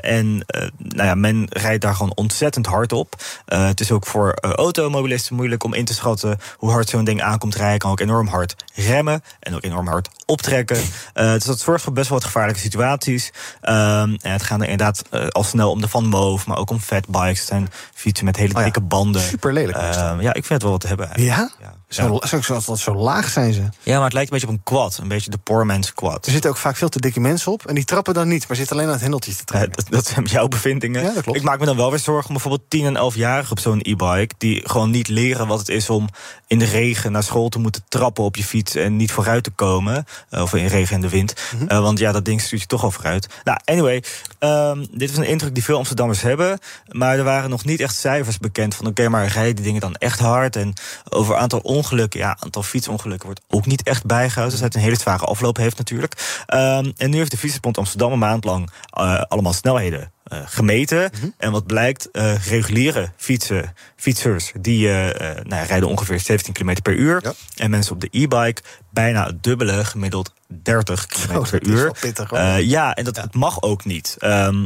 en 0.00 0.46
nou 0.76 1.08
ja, 1.08 1.14
men 1.14 1.46
rijdt 1.50 1.82
daar 1.82 1.94
gewoon 1.94 2.14
ontzettend 2.14 2.66
hard 2.66 2.92
op. 2.92 3.14
het 3.44 3.80
is 3.80 3.90
ook 3.90 4.06
voor 4.06 4.34
automobilisten 4.40 5.34
moeilijk 5.36 5.64
om 5.64 5.74
in 5.74 5.84
te 5.84 5.94
schatten 5.94 6.38
hoe 6.56 6.70
hard 6.70 6.88
zo'n 6.88 7.04
ding 7.04 7.22
aankomt 7.22 7.54
rijden. 7.54 7.78
Kan 7.78 7.90
ook 7.90 8.00
enorm 8.00 8.26
hard 8.26 8.54
remmen 8.74 9.22
en 9.40 9.54
ook 9.54 9.64
enorm 9.64 9.86
hard 9.86 10.08
optrekken. 10.26 10.76
Uh, 10.76 11.32
dus 11.32 11.44
dat 11.44 11.60
zorgt 11.60 11.84
voor 11.84 11.92
best 11.92 12.08
wel 12.08 12.18
wat 12.18 12.26
gevaarlijke 12.26 12.60
situaties. 12.60 13.32
Um, 13.62 14.16
en 14.22 14.32
het 14.32 14.42
gaat 14.42 14.60
er 14.60 14.68
inderdaad 14.68 15.02
uh, 15.10 15.26
al 15.28 15.44
snel 15.44 15.70
om 15.70 15.80
de 15.80 15.88
Van 15.88 16.06
Moof, 16.06 16.46
maar 16.46 16.56
ook 16.56 16.70
om 16.70 16.80
fatbikes. 16.80 17.38
Het 17.38 17.48
zijn 17.48 17.68
fietsen 17.94 18.24
met 18.24 18.36
hele 18.36 18.54
dikke 18.54 18.68
oh 18.68 18.74
ja. 18.74 18.80
banden. 18.80 19.22
Super 19.22 19.52
lelijk. 19.52 19.78
Uh, 19.78 20.14
ja, 20.20 20.34
ik 20.34 20.44
vind 20.44 20.48
het 20.48 20.62
wel 20.62 20.70
wat 20.70 20.80
te 20.80 20.86
hebben. 20.86 21.10
Ja? 21.14 21.50
ja? 21.60 21.74
Zo, 21.92 22.18
zo, 22.26 22.40
zo, 22.40 22.60
zo, 22.60 22.74
zo 22.74 22.94
laag 22.94 23.28
zijn 23.28 23.52
ze. 23.52 23.62
Ja, 23.82 23.94
maar 23.94 24.04
het 24.04 24.12
lijkt 24.12 24.32
een 24.32 24.38
beetje 24.38 24.54
op 24.54 24.58
een 24.58 24.62
quad. 24.62 24.98
Een 25.02 25.08
beetje 25.08 25.30
de 25.30 25.38
poor 25.38 25.66
man's 25.66 25.94
quad. 25.94 26.26
Er 26.26 26.32
zitten 26.32 26.50
ook 26.50 26.56
vaak 26.56 26.76
veel 26.76 26.88
te 26.88 27.00
dikke 27.00 27.20
mensen 27.20 27.52
op. 27.52 27.66
En 27.66 27.74
die 27.74 27.84
trappen 27.84 28.14
dan 28.14 28.28
niet, 28.28 28.48
maar 28.48 28.56
zitten 28.56 28.76
alleen 28.76 28.86
aan 28.86 28.92
het 28.92 29.02
hendeltje 29.02 29.34
te 29.34 29.44
trekken. 29.44 29.72
dat, 29.72 29.86
dat 29.90 30.06
zijn 30.06 30.24
jouw 30.24 30.48
bevindingen. 30.48 31.02
Ja, 31.02 31.12
dat 31.12 31.22
klopt. 31.22 31.38
Ik 31.38 31.44
maak 31.44 31.58
me 31.58 31.66
dan 31.66 31.76
wel 31.76 31.90
weer 31.90 31.98
zorgen 31.98 32.26
om 32.26 32.32
bijvoorbeeld 32.32 32.70
10 32.70 32.96
en 32.96 33.12
11-jarigen 33.12 33.50
op 33.50 33.58
zo'n 33.58 33.80
e-bike. 33.82 34.34
Die 34.38 34.68
gewoon 34.68 34.90
niet 34.90 35.08
leren 35.08 35.46
wat 35.46 35.58
het 35.58 35.68
is 35.68 35.90
om 35.90 36.08
in 36.46 36.58
de 36.58 36.64
regen 36.64 37.12
naar 37.12 37.22
school 37.22 37.48
te 37.48 37.58
moeten 37.58 37.82
trappen 37.88 38.24
op 38.24 38.36
je 38.36 38.44
fiets. 38.44 38.74
En 38.74 38.96
niet 38.96 39.12
vooruit 39.12 39.44
te 39.44 39.50
komen. 39.50 40.04
Eh, 40.30 40.42
Of 40.42 40.54
in 40.54 40.66
regen 40.66 40.94
en 40.94 41.00
de 41.00 41.08
wind. 41.08 41.34
Mhm. 41.54 41.66
Eh, 41.66 41.80
want 41.80 41.98
ja, 41.98 42.12
dat 42.12 42.24
ding 42.24 42.40
stuurt 42.40 42.60
je 42.60 42.66
toch 42.66 42.82
al 42.82 42.90
vooruit. 42.90 43.26
Nou, 43.44 43.58
anyway. 43.64 44.02
ehm, 44.38 44.84
dit 44.90 45.08
was 45.10 45.18
een 45.18 45.30
indruk 45.30 45.54
die 45.54 45.64
veel 45.64 45.76
Amsterdammers 45.76 46.20
hebben. 46.22 46.58
Maar 46.88 47.18
er 47.18 47.24
waren 47.24 47.50
nog 47.50 47.64
niet 47.64 47.80
echt 47.80 47.96
cijfers 47.96 48.38
bekend 48.38 48.74
van... 48.74 48.86
oké, 48.86 49.08
maar 49.08 49.26
rijden 49.26 49.54
die 49.54 49.64
dingen 49.64 49.80
dan 49.80 49.94
echt 49.94 50.18
hard? 50.18 50.56
En 50.56 50.72
over 51.08 51.36
aantal 51.36 51.58
ongelukken, 51.58 51.81
ja, 52.20 52.36
aantal 52.40 52.62
fietsongelukken... 52.62 53.26
wordt 53.26 53.40
ook 53.48 53.66
niet 53.66 53.82
echt 53.82 54.06
bijgehouden. 54.06 54.56
Dus 54.56 54.64
het 54.64 54.74
een 54.74 54.80
hele 54.80 54.98
zware 54.98 55.24
afloop 55.24 55.56
heeft 55.56 55.78
natuurlijk. 55.78 56.42
Ehm, 56.46 56.90
en 56.96 57.10
nu 57.10 57.16
heeft 57.16 57.30
de 57.30 57.36
Fietsenbond 57.36 57.78
Amsterdam 57.78 58.12
een 58.12 58.18
maand 58.18 58.44
lang... 58.44 58.70
eh, 58.90 59.20
allemaal 59.20 59.52
snelheden 59.52 60.12
eh, 60.24 60.38
gemeten. 60.44 61.10
En 61.38 61.52
wat 61.52 61.66
blijkt, 61.66 62.10
eh, 62.10 62.46
reguliere 62.46 63.12
fietsen, 63.16 63.74
fietsers... 63.96 64.52
die 64.60 64.88
nou, 64.88 65.44
ja, 65.48 65.62
rijden 65.62 65.88
ongeveer 65.88 66.20
17 66.20 66.52
km 66.52 66.82
per 66.82 66.94
uur. 66.94 67.34
En 67.56 67.70
mensen 67.70 67.92
op 67.92 68.00
de 68.00 68.08
e-bike 68.10 68.62
bijna 68.90 69.26
het 69.26 69.42
dubbele, 69.42 69.84
gemiddeld 69.84 70.32
30 70.46 71.06
km 71.06 71.50
per 71.50 71.66
uur. 71.66 71.92
pittig, 72.00 72.30
ja, 72.60 72.94
en 72.94 73.04
dat 73.04 73.34
mag 73.34 73.62
ook 73.62 73.84
niet. 73.84 74.16
Ehm, 74.18 74.64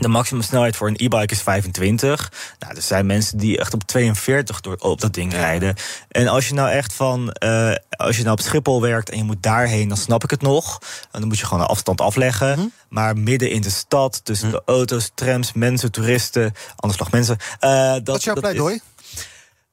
de 0.00 0.08
maximumsnelheid 0.08 0.76
voor 0.76 0.88
een 0.88 0.96
e-bike 0.98 1.34
is 1.34 1.42
25. 1.42 2.32
Nou, 2.58 2.74
er 2.74 2.82
zijn 2.82 3.06
mensen 3.06 3.38
die 3.38 3.58
echt 3.58 3.74
op 3.74 3.82
42 3.82 4.60
door, 4.60 4.76
op 4.78 5.00
dat 5.00 5.14
ding 5.14 5.32
rijden. 5.32 5.74
En 6.08 6.28
als 6.28 6.48
je 6.48 6.54
nou 6.54 6.70
echt 6.70 6.92
van. 6.92 7.30
eh, 7.32 7.74
als 7.88 8.16
je 8.16 8.22
nou 8.22 8.34
op 8.38 8.40
Schiphol 8.44 8.80
werkt 8.80 9.10
en 9.10 9.16
je 9.18 9.24
moet 9.24 9.42
daarheen, 9.42 9.88
dan 9.88 9.96
snap 9.96 10.24
ik 10.24 10.30
het 10.30 10.42
nog. 10.42 10.78
En 11.10 11.18
dan 11.20 11.28
moet 11.28 11.38
je 11.38 11.46
gewoon 11.46 11.62
een 11.62 11.68
afstand 11.68 12.00
afleggen. 12.00 12.58
Mhm. 12.58 12.66
Maar 12.88 13.16
midden 13.16 13.50
in 13.50 13.60
de 13.60 13.70
stad, 13.70 14.20
tussen 14.24 14.50
de 14.50 14.62
auto's, 14.66 15.10
trams, 15.14 15.52
mensen, 15.52 15.92
toeristen, 15.92 16.52
anders 16.76 16.98
nog 17.00 17.10
mensen. 17.10 17.36
eh, 17.58 17.70
dat, 17.92 18.06
Wat 18.06 18.16
is 18.18 18.24
jouw 18.24 18.34
pleidooi? 18.34 18.80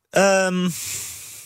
Ehm, 0.09 0.69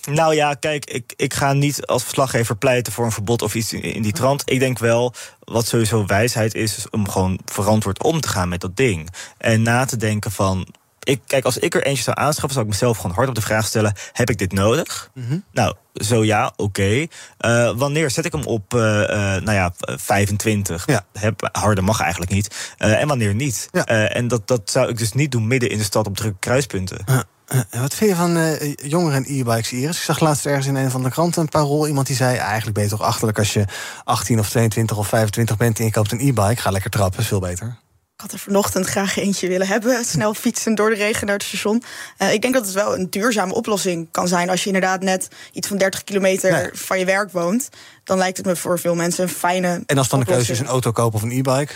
nou 0.06 0.36
ja, 0.36 0.54
kijk, 0.54 0.86
ik, 0.86 1.14
ik 1.16 1.34
ga 1.34 1.54
niet 1.54 1.86
als 1.86 2.04
verslaggever 2.04 2.58
pleiten 2.58 2.94
voor 2.94 3.06
een 3.06 3.12
verbod 3.12 3.42
of 3.42 3.56
iets 3.56 3.74
in, 3.74 3.82
in 3.82 4.02
die 4.02 4.12
trant. 4.12 4.42
Ik 4.46 4.60
denk 4.60 4.80
wel, 4.80 5.14
wat 5.40 5.68
sowieso 5.68 6.06
wijsheid 6.06 6.54
is, 6.54 6.78
is 6.78 6.90
om 6.90 7.10
gewoon 7.10 7.40
verantwoord 7.46 8.04
om 8.04 8.22
te 8.22 8.28
gaan 8.28 8.50
met 8.50 8.62
dat 8.62 8.76
ding. 8.76 9.10
En 9.38 9.62
na 9.62 9.86
te 9.86 9.98
denken 9.98 10.32
van. 10.32 10.68
Ik, 11.04 11.22
kijk, 11.26 11.46
als 11.46 11.58
ik 11.58 11.76
er 11.76 11.84
eentje 11.84 12.04
zou 12.04 12.18
aanschaffen, 12.20 12.54
zou 12.54 12.66
ik 12.66 12.72
mezelf 12.72 12.98
gewoon 12.98 13.16
hard 13.16 13.30
op 13.30 13.36
de 13.36 13.42
vraag 13.42 13.66
stellen: 13.66 13.94
heb 14.14 14.30
ik 14.30 14.38
dit 14.38 14.52
nodig? 14.52 15.10
Nou, 15.52 15.76
zo 15.94 16.24
ja, 16.24 16.54
oké. 16.56 17.06
Eh, 17.38 17.72
wanneer 17.76 18.10
zet 18.10 18.26
ik 18.26 18.32
hem 18.32 18.44
op, 18.44 18.74
eh, 18.74 18.80
nou 18.80 19.52
ja, 19.52 19.74
25? 19.80 20.86
Heb, 21.14 21.50
harder 21.52 21.84
mag 21.84 22.02
eigenlijk 22.02 22.32
niet. 22.32 22.76
En 22.78 23.08
wanneer 23.08 23.36
niet? 23.36 23.70
En 23.86 24.28
dat, 24.28 24.48
dat 24.48 24.70
zou 24.72 24.90
ik 24.90 24.98
dus 24.98 25.14
niet 25.14 25.32
doen 25.32 25.48
midden 25.48 25.70
in 25.70 25.78
de 25.78 25.84
stad 25.84 26.08
op 26.08 26.16
drukke 26.16 26.40
kruispunten. 26.40 26.98
Eh, 27.06 27.20
eh, 27.50 27.82
wat 27.82 27.94
vind 27.94 28.10
je 28.10 28.16
van 28.16 28.38
eh, 28.38 28.74
jongeren 28.76 29.26
en 29.26 29.38
e-bikes, 29.38 29.72
Iris? 29.72 29.98
Ik 29.98 30.04
zag 30.04 30.20
laatst 30.20 30.46
ergens 30.46 30.66
in 30.66 30.76
een 30.76 30.92
van 30.92 31.04
de 31.04 31.10
kranten 31.10 31.42
een 31.42 31.50
parool. 31.50 31.88
Iemand 31.88 32.08
die 32.08 32.16
zei, 32.16 32.38
eigenlijk 32.38 32.74
ben 32.74 32.84
je 32.84 32.90
toch 32.90 33.02
achterlijk... 33.02 33.38
als 33.38 33.54
je 33.54 33.66
18 34.04 34.40
of 34.40 34.50
22 34.50 34.98
of 34.98 35.08
25 35.08 35.58
bent 35.58 35.80
en 35.80 35.86
je 35.86 35.92
koopt 35.92 36.12
een 36.12 36.20
e-bike. 36.20 36.62
Ga 36.62 36.70
lekker 36.70 36.90
trappen, 36.90 37.20
is 37.20 37.28
veel 37.28 37.40
beter. 37.40 37.78
Ik 38.16 38.22
had 38.22 38.32
er 38.32 38.40
vanochtend 38.40 38.86
graag 38.86 39.18
eentje 39.18 39.48
willen 39.48 39.68
hebben. 39.68 40.06
Snel 40.06 40.34
fietsen 40.34 40.76
door 40.76 40.90
de 40.90 40.96
regen 40.96 41.26
naar 41.26 41.36
het 41.36 41.46
station. 41.46 41.84
Eh, 42.18 42.34
ik 42.34 42.42
denk 42.42 42.54
dat 42.54 42.66
het 42.66 42.74
wel 42.74 42.96
een 42.96 43.10
duurzame 43.10 43.54
oplossing 43.54 44.08
kan 44.12 44.28
zijn. 44.28 44.50
Als 44.50 44.60
je 44.60 44.68
inderdaad 44.68 45.02
net 45.02 45.28
iets 45.52 45.68
van 45.68 45.78
30 45.78 46.04
kilometer 46.04 46.72
van 46.74 47.00
je 47.00 47.06
werk 47.06 47.32
woont. 47.32 47.70
Dan 48.04 48.18
lijkt 48.18 48.38
het 48.38 48.46
me 48.46 48.56
voor 48.56 48.80
veel 48.80 48.96
mensen 48.96 49.24
een 49.24 49.30
fijne. 49.30 49.84
En 49.86 49.98
als 49.98 50.10
dan 50.10 50.20
de 50.20 50.26
keuze 50.26 50.52
is 50.52 50.60
een 50.60 50.68
auto 50.68 50.92
kopen 50.92 51.16
of 51.16 51.24
een 51.24 51.32
e-bike... 51.32 51.74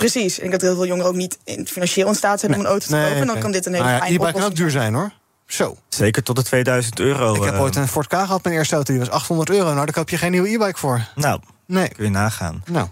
Precies. 0.00 0.34
Ik 0.34 0.40
denk 0.40 0.52
dat 0.52 0.60
heel 0.60 0.74
veel 0.74 0.86
jongeren 0.86 1.10
ook 1.10 1.16
niet 1.16 1.38
in 1.44 1.66
financieel 1.66 2.08
in 2.08 2.14
staat 2.14 2.40
zijn 2.40 2.54
om 2.54 2.60
een 2.60 2.66
auto 2.66 2.86
te 2.86 2.92
kopen. 2.92 3.16
En 3.16 3.26
dan 3.26 3.38
kan 3.38 3.52
dit 3.52 3.66
een 3.66 3.72
hele 3.72 3.84
Nou 3.84 3.96
ja, 3.96 4.00
fijne 4.02 4.14
E-bike 4.16 4.32
kan 4.32 4.42
oplossing 4.42 4.52
ook 4.52 4.72
duur 4.72 4.80
zijn, 4.82 4.94
hoor. 4.94 5.12
Zo. 5.46 5.76
Zeker 5.88 6.22
tot 6.22 6.36
de 6.36 6.42
2000 6.42 7.00
euro. 7.00 7.34
Ik 7.34 7.42
heb 7.42 7.54
eh, 7.54 7.60
ooit 7.60 7.76
een 7.76 7.88
Ford 7.88 8.06
K 8.06 8.10
gehad, 8.12 8.44
mijn 8.44 8.56
eerste 8.56 8.74
auto. 8.74 8.92
Die 8.92 9.00
was 9.00 9.10
800 9.10 9.50
euro. 9.50 9.64
Nou, 9.64 9.74
daar 9.76 9.92
koop 9.94 10.08
je 10.08 10.16
geen 10.18 10.30
nieuwe 10.30 10.48
e-bike 10.48 10.78
voor. 10.78 11.08
Nou, 11.14 11.40
nee. 11.66 11.88
kun 11.88 12.04
je 12.04 12.10
nagaan. 12.10 12.62
Nou, 12.66 12.88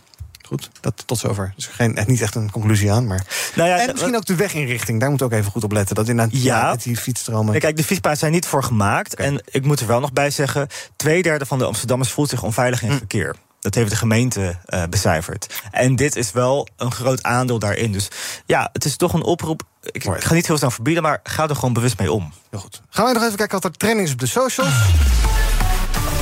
goed. 0.46 0.70
Dat, 0.80 1.02
tot 1.06 1.18
zover. 1.18 1.52
Dus 1.56 1.66
geen, 1.66 1.96
echt 1.96 2.06
niet 2.06 2.20
echt 2.20 2.34
een 2.34 2.50
conclusie 2.50 2.92
aan. 2.92 3.06
Maar... 3.06 3.26
Nou 3.54 3.68
ja, 3.68 3.78
en 3.78 3.92
misschien 3.92 4.16
ook 4.16 4.24
de 4.26 4.34
weginrichting. 4.34 5.00
Daar 5.00 5.10
moet 5.10 5.22
ook 5.22 5.32
even 5.32 5.50
goed 5.50 5.64
op 5.64 5.72
letten. 5.72 5.94
Dat 5.94 6.08
inderdaad 6.08 6.42
Ja. 6.42 6.76
die 6.76 6.96
fietsstromen... 6.96 7.58
Kijk, 7.58 7.76
de 7.76 7.84
fietspaden 7.84 8.18
zijn 8.18 8.32
niet 8.32 8.46
voor 8.46 8.62
gemaakt. 8.64 9.14
En 9.14 9.42
ik 9.50 9.64
moet 9.64 9.80
er 9.80 9.86
wel 9.86 10.00
nog 10.00 10.12
bij 10.12 10.30
zeggen... 10.30 10.68
twee 10.96 11.22
derde 11.22 11.46
van 11.46 11.58
de 11.58 11.64
Amsterdammers 11.64 12.10
voelt 12.10 12.28
zich 12.28 12.42
onveilig 12.42 12.78
Hm. 12.80 12.84
in 12.84 12.90
het 12.90 12.98
verkeer. 12.98 13.36
Dat 13.68 13.76
heeft 13.76 13.90
de 13.90 13.96
gemeente 13.96 14.56
eh, 14.64 14.82
becijferd. 14.90 15.62
En 15.70 15.96
dit 15.96 16.16
is 16.16 16.32
wel 16.32 16.68
een 16.76 16.92
groot 16.92 17.22
aandeel 17.22 17.58
daarin. 17.58 17.92
Dus 17.92 18.08
ja, 18.46 18.68
het 18.72 18.84
is 18.84 18.96
toch 18.96 19.12
een 19.12 19.22
oproep. 19.22 19.62
Ik 19.82 20.04
ga 20.04 20.34
niet 20.34 20.46
heel 20.46 20.56
snel 20.56 20.70
verbieden, 20.70 21.02
maar 21.02 21.20
ga 21.22 21.48
er 21.48 21.54
gewoon 21.54 21.72
bewust 21.72 21.98
mee 21.98 22.12
om. 22.12 22.32
Heel 22.50 22.60
goed. 22.60 22.82
Gaan 22.90 23.04
wij 23.04 23.12
nog 23.12 23.22
even 23.22 23.36
kijken 23.36 23.60
wat 23.60 23.64
er 23.64 23.78
trending 23.78 24.06
is 24.06 24.12
op 24.12 24.20
de 24.20 24.26
socials. 24.26 24.74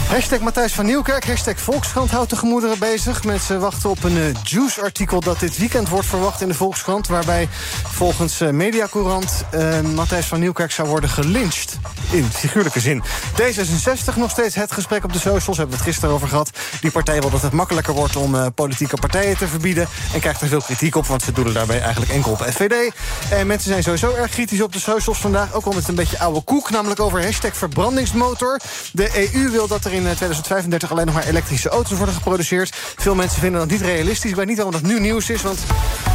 Hashtag 0.07 0.41
Matthijs 0.41 0.73
van 0.73 0.87
Nieuwkerk, 0.87 1.27
hashtag 1.27 1.61
Volkskrant 1.61 2.11
houdt 2.11 2.31
de 2.31 2.37
gemoederen 2.37 2.79
bezig. 2.79 3.25
Mensen 3.25 3.61
wachten 3.61 3.91
op 3.91 4.05
een 4.05 4.17
eh, 4.17 4.43
Juice-artikel 4.43 5.21
dat 5.21 5.41
dit 5.41 5.59
weekend 5.59 5.89
wordt 5.89 6.07
verwacht 6.07 6.41
in 6.41 6.49
de 6.49 6.55
Volkskrant. 6.55 7.07
Waarbij 7.07 7.49
volgens 7.83 8.41
eh, 8.41 8.51
Mediacourant 8.51 9.45
eh, 9.51 9.81
Matthijs 9.81 10.27
van 10.27 10.41
Nieuwkerk 10.41 10.73
zou 10.73 10.89
worden 10.89 11.11
gelyncht. 11.11 11.79
In 12.11 12.25
figuurlijke 12.25 12.81
zin. 12.81 13.03
D66 13.43 14.17
nog 14.17 14.31
steeds 14.31 14.55
het 14.55 14.73
gesprek 14.73 15.05
op 15.05 15.13
de 15.13 15.19
socials. 15.19 15.57
Hebben 15.57 15.77
we 15.77 15.83
het 15.83 15.93
gisteren 15.93 16.15
over 16.15 16.29
gehad. 16.29 16.51
Die 16.81 16.91
partij 16.91 17.21
wil 17.21 17.31
dat 17.31 17.43
het 17.43 17.53
makkelijker 17.53 17.95
wordt 17.95 18.17
om 18.17 18.53
politieke 18.55 18.97
partijen 18.97 19.37
te 19.37 19.49
verbieden. 19.49 19.89
En 20.15 20.21
krijgt 20.21 20.41
er 20.41 20.49
veel 20.49 20.63
kritiek 20.63 20.97
op, 20.97 21.07
want 21.07 21.23
ze 21.23 21.33
doelen 21.33 21.55
daarbij 21.55 21.81
eigenlijk 21.81 22.13
enkel 22.13 22.33
op 22.33 22.43
FVD. 22.43 22.93
En 23.31 23.47
mensen 23.47 23.71
zijn 23.71 23.83
sowieso 23.83 24.15
erg 24.15 24.31
kritisch 24.31 24.63
op 24.63 24.73
de 24.73 24.81
socials 24.81 25.19
vandaag. 25.19 25.53
Ook 25.53 25.65
al 25.65 25.73
met 25.73 25.89
een 25.89 25.95
beetje 25.95 26.19
oude 26.19 26.41
koek, 26.41 26.71
namelijk 26.71 27.01
over 27.01 27.23
hashtag 27.23 27.57
verbrandingsmotor. 27.57 28.61
De 28.93 29.31
EU 29.33 29.51
wil 29.51 29.66
dat 29.69 29.85
er 29.85 29.93
in 29.93 30.07
eh, 30.07 30.13
2035 30.13 30.91
alleen 30.91 31.07
nog 31.07 31.15
maar 31.15 31.27
elektrische 31.27 31.69
auto's 31.69 31.97
worden 31.97 32.15
geproduceerd. 32.15 32.77
Veel 32.97 33.15
mensen 33.15 33.41
vinden 33.41 33.61
dat 33.61 33.71
niet 33.71 33.81
realistisch. 33.81 34.33
Weet 34.33 34.47
niet 34.47 34.57
waarom 34.57 34.75
dat 34.75 34.83
nu 34.83 35.01
nieuws 35.01 35.31
is, 35.31 35.43
want 35.43 35.59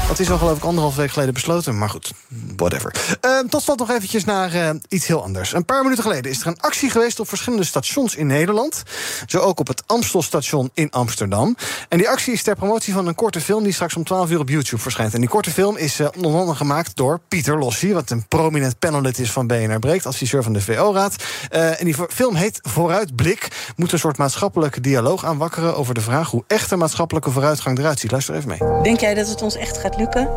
dat 0.07 0.19
is 0.19 0.31
al 0.31 0.37
geloof 0.37 0.57
ik 0.57 0.63
anderhalf 0.63 0.95
week 0.95 1.11
geleden 1.11 1.33
besloten. 1.33 1.77
Maar 1.77 1.89
goed, 1.89 2.11
whatever. 2.55 3.17
Eh, 3.21 3.39
tot 3.39 3.61
slot 3.61 3.79
nog 3.79 3.89
eventjes 3.89 4.25
naar 4.25 4.53
eh, 4.53 4.69
iets 4.87 5.07
heel 5.07 5.23
anders. 5.23 5.53
Een 5.53 5.65
paar 5.65 5.83
minuten 5.83 6.03
geleden 6.03 6.31
is 6.31 6.41
er 6.41 6.47
een 6.47 6.59
actie 6.59 6.89
geweest 6.89 7.19
op 7.19 7.27
verschillende 7.27 7.65
stations 7.65 8.15
in 8.15 8.27
Nederland. 8.27 8.83
Zo 9.25 9.39
ook 9.39 9.59
op 9.59 9.67
het 9.67 9.83
Amstelstation 9.85 10.69
in 10.73 10.89
Amsterdam. 10.89 11.55
En 11.89 11.97
die 11.97 12.09
actie 12.09 12.33
is 12.33 12.43
ter 12.43 12.55
promotie 12.55 12.93
van 12.93 13.07
een 13.07 13.15
korte 13.15 13.41
film 13.41 13.63
die 13.63 13.73
straks 13.73 13.95
om 13.95 14.03
12 14.03 14.29
uur 14.29 14.39
op 14.39 14.49
YouTube 14.49 14.81
verschijnt. 14.81 15.13
En 15.13 15.19
die 15.19 15.29
korte 15.29 15.51
film 15.51 15.77
is 15.77 15.99
eh, 15.99 16.07
onder 16.15 16.39
andere 16.39 16.57
gemaakt 16.57 16.95
door 16.95 17.19
Pieter 17.27 17.57
Lossie, 17.57 17.93
wat 17.93 18.09
een 18.09 18.27
prominent 18.27 18.79
panellid 18.79 19.19
is 19.19 19.31
van 19.31 19.47
BNR 19.47 19.79
Breekt, 19.79 20.05
adviseur 20.05 20.43
van 20.43 20.53
de 20.53 20.61
VO-raad. 20.61 21.15
Eh, 21.49 21.79
en 21.79 21.85
die 21.85 21.95
film 22.09 22.35
heet 22.35 22.59
Vooruitblik. 22.61 23.40
Moet 23.75 23.91
een 23.91 23.99
soort 23.99 24.17
maatschappelijke 24.17 24.81
dialoog 24.81 25.25
aanwakkeren 25.25 25.75
over 25.75 25.93
de 25.93 26.01
vraag 26.01 26.29
hoe 26.29 26.43
echte 26.47 26.75
maatschappelijke 26.75 27.31
vooruitgang 27.31 27.79
eruit 27.79 27.99
ziet. 27.99 28.11
Luister 28.11 28.35
even 28.35 28.47
mee. 28.47 28.81
Denk 28.83 28.99
jij 28.99 29.13
dat 29.13 29.27
het 29.27 29.41
ons 29.41 29.55
echt 29.55 29.77
gaat 29.77 29.97
lukken 29.97 30.29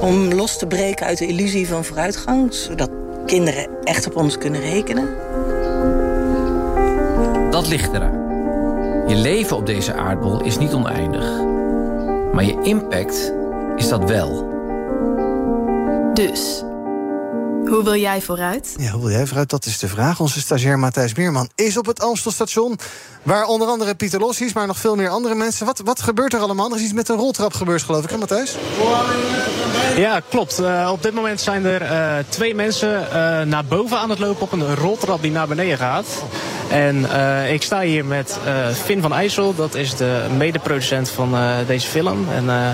om 0.00 0.32
los 0.32 0.58
te 0.58 0.66
breken 0.66 1.06
uit 1.06 1.18
de 1.18 1.26
illusie 1.26 1.68
van 1.68 1.84
vooruitgang, 1.84 2.54
zodat 2.54 2.90
kinderen 3.26 3.68
echt 3.84 4.06
op 4.06 4.16
ons 4.16 4.38
kunnen 4.38 4.60
rekenen? 4.60 5.08
Dat 7.50 7.66
ligt 7.66 7.92
eraan. 7.92 8.20
Je 9.06 9.14
leven 9.14 9.56
op 9.56 9.66
deze 9.66 9.94
aardbol 9.94 10.42
is 10.42 10.58
niet 10.58 10.72
oneindig. 10.72 11.24
Maar 12.32 12.44
je 12.44 12.58
impact 12.62 13.32
is 13.76 13.88
dat 13.88 14.04
wel. 14.04 14.50
Dus, 16.14 16.64
hoe 17.66 17.84
wil 17.84 17.96
jij 17.96 18.22
vooruit? 18.22 18.74
Ja, 18.76 18.90
hoe 18.90 19.00
wil 19.00 19.10
jij 19.10 19.26
vooruit? 19.26 19.50
Dat 19.50 19.66
is 19.66 19.78
de 19.78 19.88
vraag. 19.88 20.20
Onze 20.20 20.40
stagiair 20.40 20.78
Matthijs 20.78 21.14
Meerman 21.14 21.48
is 21.54 21.76
op 21.76 21.86
het 21.86 22.00
Amstelstation. 22.00 22.78
Waar 23.22 23.44
onder 23.44 23.68
andere 23.68 23.94
Pieter 23.94 24.20
Lossie 24.20 24.46
is, 24.46 24.52
maar 24.52 24.66
nog 24.66 24.78
veel 24.78 24.96
meer 24.96 25.08
andere 25.08 25.34
mensen. 25.34 25.66
Wat, 25.66 25.80
wat 25.84 26.02
gebeurt 26.02 26.34
er 26.34 26.40
allemaal? 26.40 26.70
Er 26.70 26.76
is 26.76 26.82
iets 26.82 26.92
met 26.92 27.08
een 27.08 27.16
roltrap 27.16 27.54
gebeurd, 27.54 27.82
geloof 27.82 28.04
ik, 28.04 28.10
hè 28.10 28.16
Matthijs? 28.16 28.56
Ja, 29.96 30.20
klopt. 30.28 30.58
Eh, 30.58 30.88
op 30.92 31.02
dit 31.02 31.14
moment 31.14 31.40
zijn 31.40 31.64
er 31.64 31.82
eh, 31.82 32.24
twee 32.28 32.54
mensen 32.54 33.10
eh, 33.10 33.46
naar 33.46 33.64
boven 33.64 33.98
aan 33.98 34.10
het 34.10 34.18
lopen 34.18 34.42
op 34.42 34.52
een 34.52 34.74
roltrap 34.74 35.22
die 35.22 35.30
naar 35.30 35.48
beneden 35.48 35.78
gaat. 35.78 36.06
En 36.72 37.10
eh, 37.10 37.52
ik 37.52 37.62
sta 37.62 37.80
hier 37.80 38.04
met 38.04 38.38
eh 38.46 38.68
Finn 38.68 39.00
van 39.02 39.12
IJssel, 39.12 39.54
dat 39.54 39.74
is 39.74 39.96
de 39.96 40.26
medeproducent 40.36 41.08
van 41.08 41.34
eh, 41.34 41.56
deze 41.66 41.88
film. 41.88 42.26
En 42.34 42.48
eh, 42.50 42.70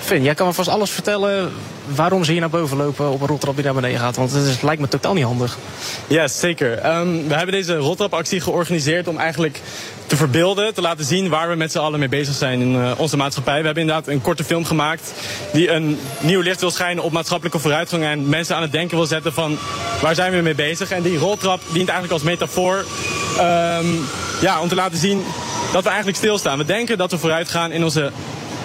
Finn, 0.00 0.22
jij 0.22 0.34
kan 0.34 0.46
me 0.46 0.52
vast 0.52 0.68
alles 0.68 0.90
vertellen 0.90 1.52
waarom 1.94 2.24
ze 2.24 2.30
hier 2.30 2.40
naar 2.40 2.50
boven 2.50 2.76
lopen 2.76 3.10
op 3.10 3.20
een 3.20 3.26
roltrap 3.26 3.54
die 3.54 3.64
naar 3.64 3.74
beneden 3.74 4.00
gaat. 4.00 4.16
Want 4.16 4.32
het 4.32 4.46
is, 4.46 4.60
lijkt 4.60 4.80
me 4.80 4.88
totaal 4.88 5.14
niet 5.14 5.24
handig. 5.24 5.58
Ja, 6.06 6.28
zeker. 6.28 6.78
Ehm, 6.78 7.28
we 7.28 7.34
hebben 7.34 7.54
deze 7.54 7.76
roltrapactie 7.76 8.40
georganiseerd 8.40 9.08
om 9.08 9.18
eigenlijk 9.18 9.60
te 10.06 10.16
verbeelden, 10.16 10.74
te 10.74 10.80
laten 10.80 11.04
zien 11.04 11.28
waar 11.28 11.48
we 11.48 11.54
met 11.54 11.72
z'n 11.72 11.78
allen 11.78 11.98
mee 11.98 12.08
bezig 12.08 12.34
zijn 12.34 12.60
in 12.60 12.74
eh, 12.74 12.92
onze 12.96 13.16
maatschappij. 13.16 13.58
We 13.58 13.64
hebben 13.64 13.82
inderdaad 13.82 14.08
een 14.08 14.22
korte 14.22 14.44
film 14.44 14.64
gemaakt 14.64 15.12
die 15.52 15.70
een 15.70 15.98
nieuw 16.20 16.40
licht 16.40 16.60
wil 16.60 16.70
schijnen 16.70 17.04
op 17.04 17.12
maatschappelijke 17.12 17.58
vooruitgang 17.58 18.04
en 18.04 18.28
mensen 18.28 18.56
aan 18.56 18.62
het 18.62 18.72
denken 18.72 18.96
wil 18.96 19.06
zetten 19.06 19.32
van 19.32 19.58
waar 20.02 20.14
zijn 20.14 20.32
we 20.32 20.40
mee 20.40 20.54
bezig. 20.54 20.90
En 20.90 21.02
die 21.02 21.18
roltrap 21.18 21.60
dient 21.72 21.88
eigenlijk 21.88 22.12
als 22.12 22.22
metafoor 22.22 22.84
Ehm, 23.38 23.86
ja, 24.40 24.60
om 24.60 24.68
te 24.68 24.74
laten 24.74 24.98
zien 24.98 25.24
dat 25.72 25.82
we 25.82 25.88
eigenlijk 25.88 26.18
stilstaan. 26.18 26.58
We 26.58 26.64
denken 26.64 26.98
dat 26.98 27.10
we 27.10 27.18
vooruit 27.18 27.48
gaan 27.48 27.72
in 27.72 27.84
onze 27.84 28.10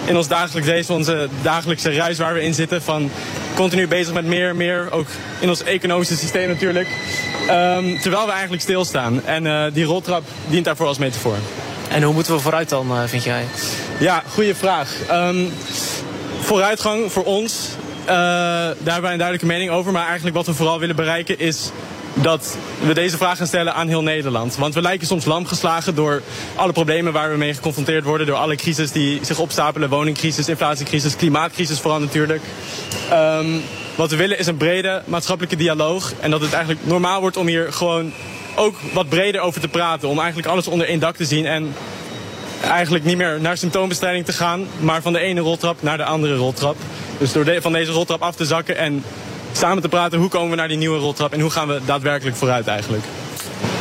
in 0.06 0.16
ons 0.16 0.28
dagelijks 0.28 0.68
leven, 0.68 0.94
onze 0.94 1.28
dagelijkse 1.42 1.88
reis 1.88 2.18
waar 2.18 2.34
we 2.34 2.42
in 2.42 2.54
zitten. 2.54 2.82
Van 2.82 3.10
continu 3.54 3.88
bezig 3.88 4.14
met 4.14 4.24
meer, 4.24 4.56
meer. 4.56 4.88
Ook 4.90 5.06
in 5.40 5.48
ons 5.48 5.62
economische 5.62 6.16
systeem 6.16 6.48
natuurlijk. 6.48 6.88
Ehm, 7.48 7.98
terwijl 8.00 8.26
we 8.26 8.32
eigenlijk 8.32 8.62
stilstaan. 8.62 9.24
En 9.24 9.44
uh, 9.44 9.64
die 9.72 9.84
roltrap 9.84 10.24
dient 10.46 10.64
daarvoor 10.64 10.86
als 10.86 10.98
metafoor. 10.98 11.36
En 11.88 12.02
hoe 12.02 12.14
moeten 12.14 12.34
we 12.34 12.40
vooruit 12.40 12.68
dan, 12.68 12.92
uh, 12.92 13.02
vind 13.04 13.24
jij? 13.24 13.44
Ja, 13.98 14.22
goede 14.28 14.54
vraag. 14.54 14.94
Um, 15.10 15.52
vooruitgang 16.40 17.12
voor 17.12 17.24
ons, 17.24 17.68
uh, 18.02 18.06
daar 18.06 18.74
hebben 18.76 19.02
wij 19.02 19.12
een 19.12 19.18
duidelijke 19.18 19.46
mening 19.46 19.70
over. 19.70 19.92
Maar 19.92 20.06
eigenlijk 20.06 20.36
wat 20.36 20.46
we 20.46 20.54
vooral 20.54 20.78
willen 20.78 20.96
bereiken 20.96 21.38
is 21.38 21.70
dat 22.22 22.56
we 22.80 22.94
deze 22.94 23.16
vraag 23.16 23.36
gaan 23.36 23.46
stellen 23.46 23.74
aan 23.74 23.88
heel 23.88 24.02
Nederland. 24.02 24.56
Want 24.56 24.74
we 24.74 24.82
lijken 24.82 25.06
soms 25.06 25.24
lam 25.24 25.46
geslagen 25.46 25.94
door 25.94 26.22
alle 26.54 26.72
problemen 26.72 27.12
waar 27.12 27.30
we 27.30 27.36
mee 27.36 27.54
geconfronteerd 27.54 28.04
worden. 28.04 28.26
Door 28.26 28.36
alle 28.36 28.56
crisis 28.56 28.92
die 28.92 29.18
zich 29.22 29.38
opstapelen. 29.38 29.88
Woningcrisis, 29.88 30.48
inflatiecrisis, 30.48 31.16
klimaatcrisis 31.16 31.80
vooral 31.80 32.00
natuurlijk. 32.00 32.42
Um, 33.12 33.62
wat 33.94 34.10
we 34.10 34.16
willen 34.16 34.38
is 34.38 34.46
een 34.46 34.56
brede 34.56 35.02
maatschappelijke 35.04 35.56
dialoog. 35.56 36.12
En 36.20 36.30
dat 36.30 36.40
het 36.40 36.52
eigenlijk 36.52 36.86
normaal 36.86 37.20
wordt 37.20 37.36
om 37.36 37.46
hier 37.46 37.72
gewoon 37.72 38.12
ook 38.56 38.76
wat 38.92 39.08
breder 39.08 39.40
over 39.40 39.60
te 39.60 39.68
praten. 39.68 40.08
Om 40.08 40.18
eigenlijk 40.18 40.48
alles 40.48 40.66
onder 40.66 40.86
één 40.86 41.00
dak 41.00 41.16
te 41.16 41.24
zien. 41.24 41.46
En 41.46 41.74
eigenlijk 42.62 43.04
niet 43.04 43.16
meer 43.16 43.40
naar 43.40 43.56
symptoombestrijding 43.56 44.24
te 44.24 44.32
gaan. 44.32 44.66
Maar 44.80 45.02
van 45.02 45.12
de 45.12 45.18
ene 45.18 45.40
roltrap 45.40 45.82
naar 45.82 45.96
de 45.96 46.04
andere 46.04 46.36
roltrap. 46.36 46.76
Dus 47.18 47.32
door 47.32 47.44
de, 47.44 47.60
van 47.60 47.72
deze 47.72 47.92
roltrap 47.92 48.22
af 48.22 48.36
te 48.36 48.44
zakken 48.44 48.76
en 48.76 49.04
samen 49.56 49.82
te 49.82 49.88
praten 49.88 50.18
hoe 50.18 50.28
komen 50.28 50.50
we 50.50 50.56
naar 50.56 50.68
die 50.68 50.76
nieuwe 50.76 50.98
roltrap 50.98 51.32
en 51.32 51.40
hoe 51.40 51.50
gaan 51.50 51.68
we 51.68 51.80
daadwerkelijk 51.84 52.36
vooruit 52.36 52.66
eigenlijk. 52.66 53.04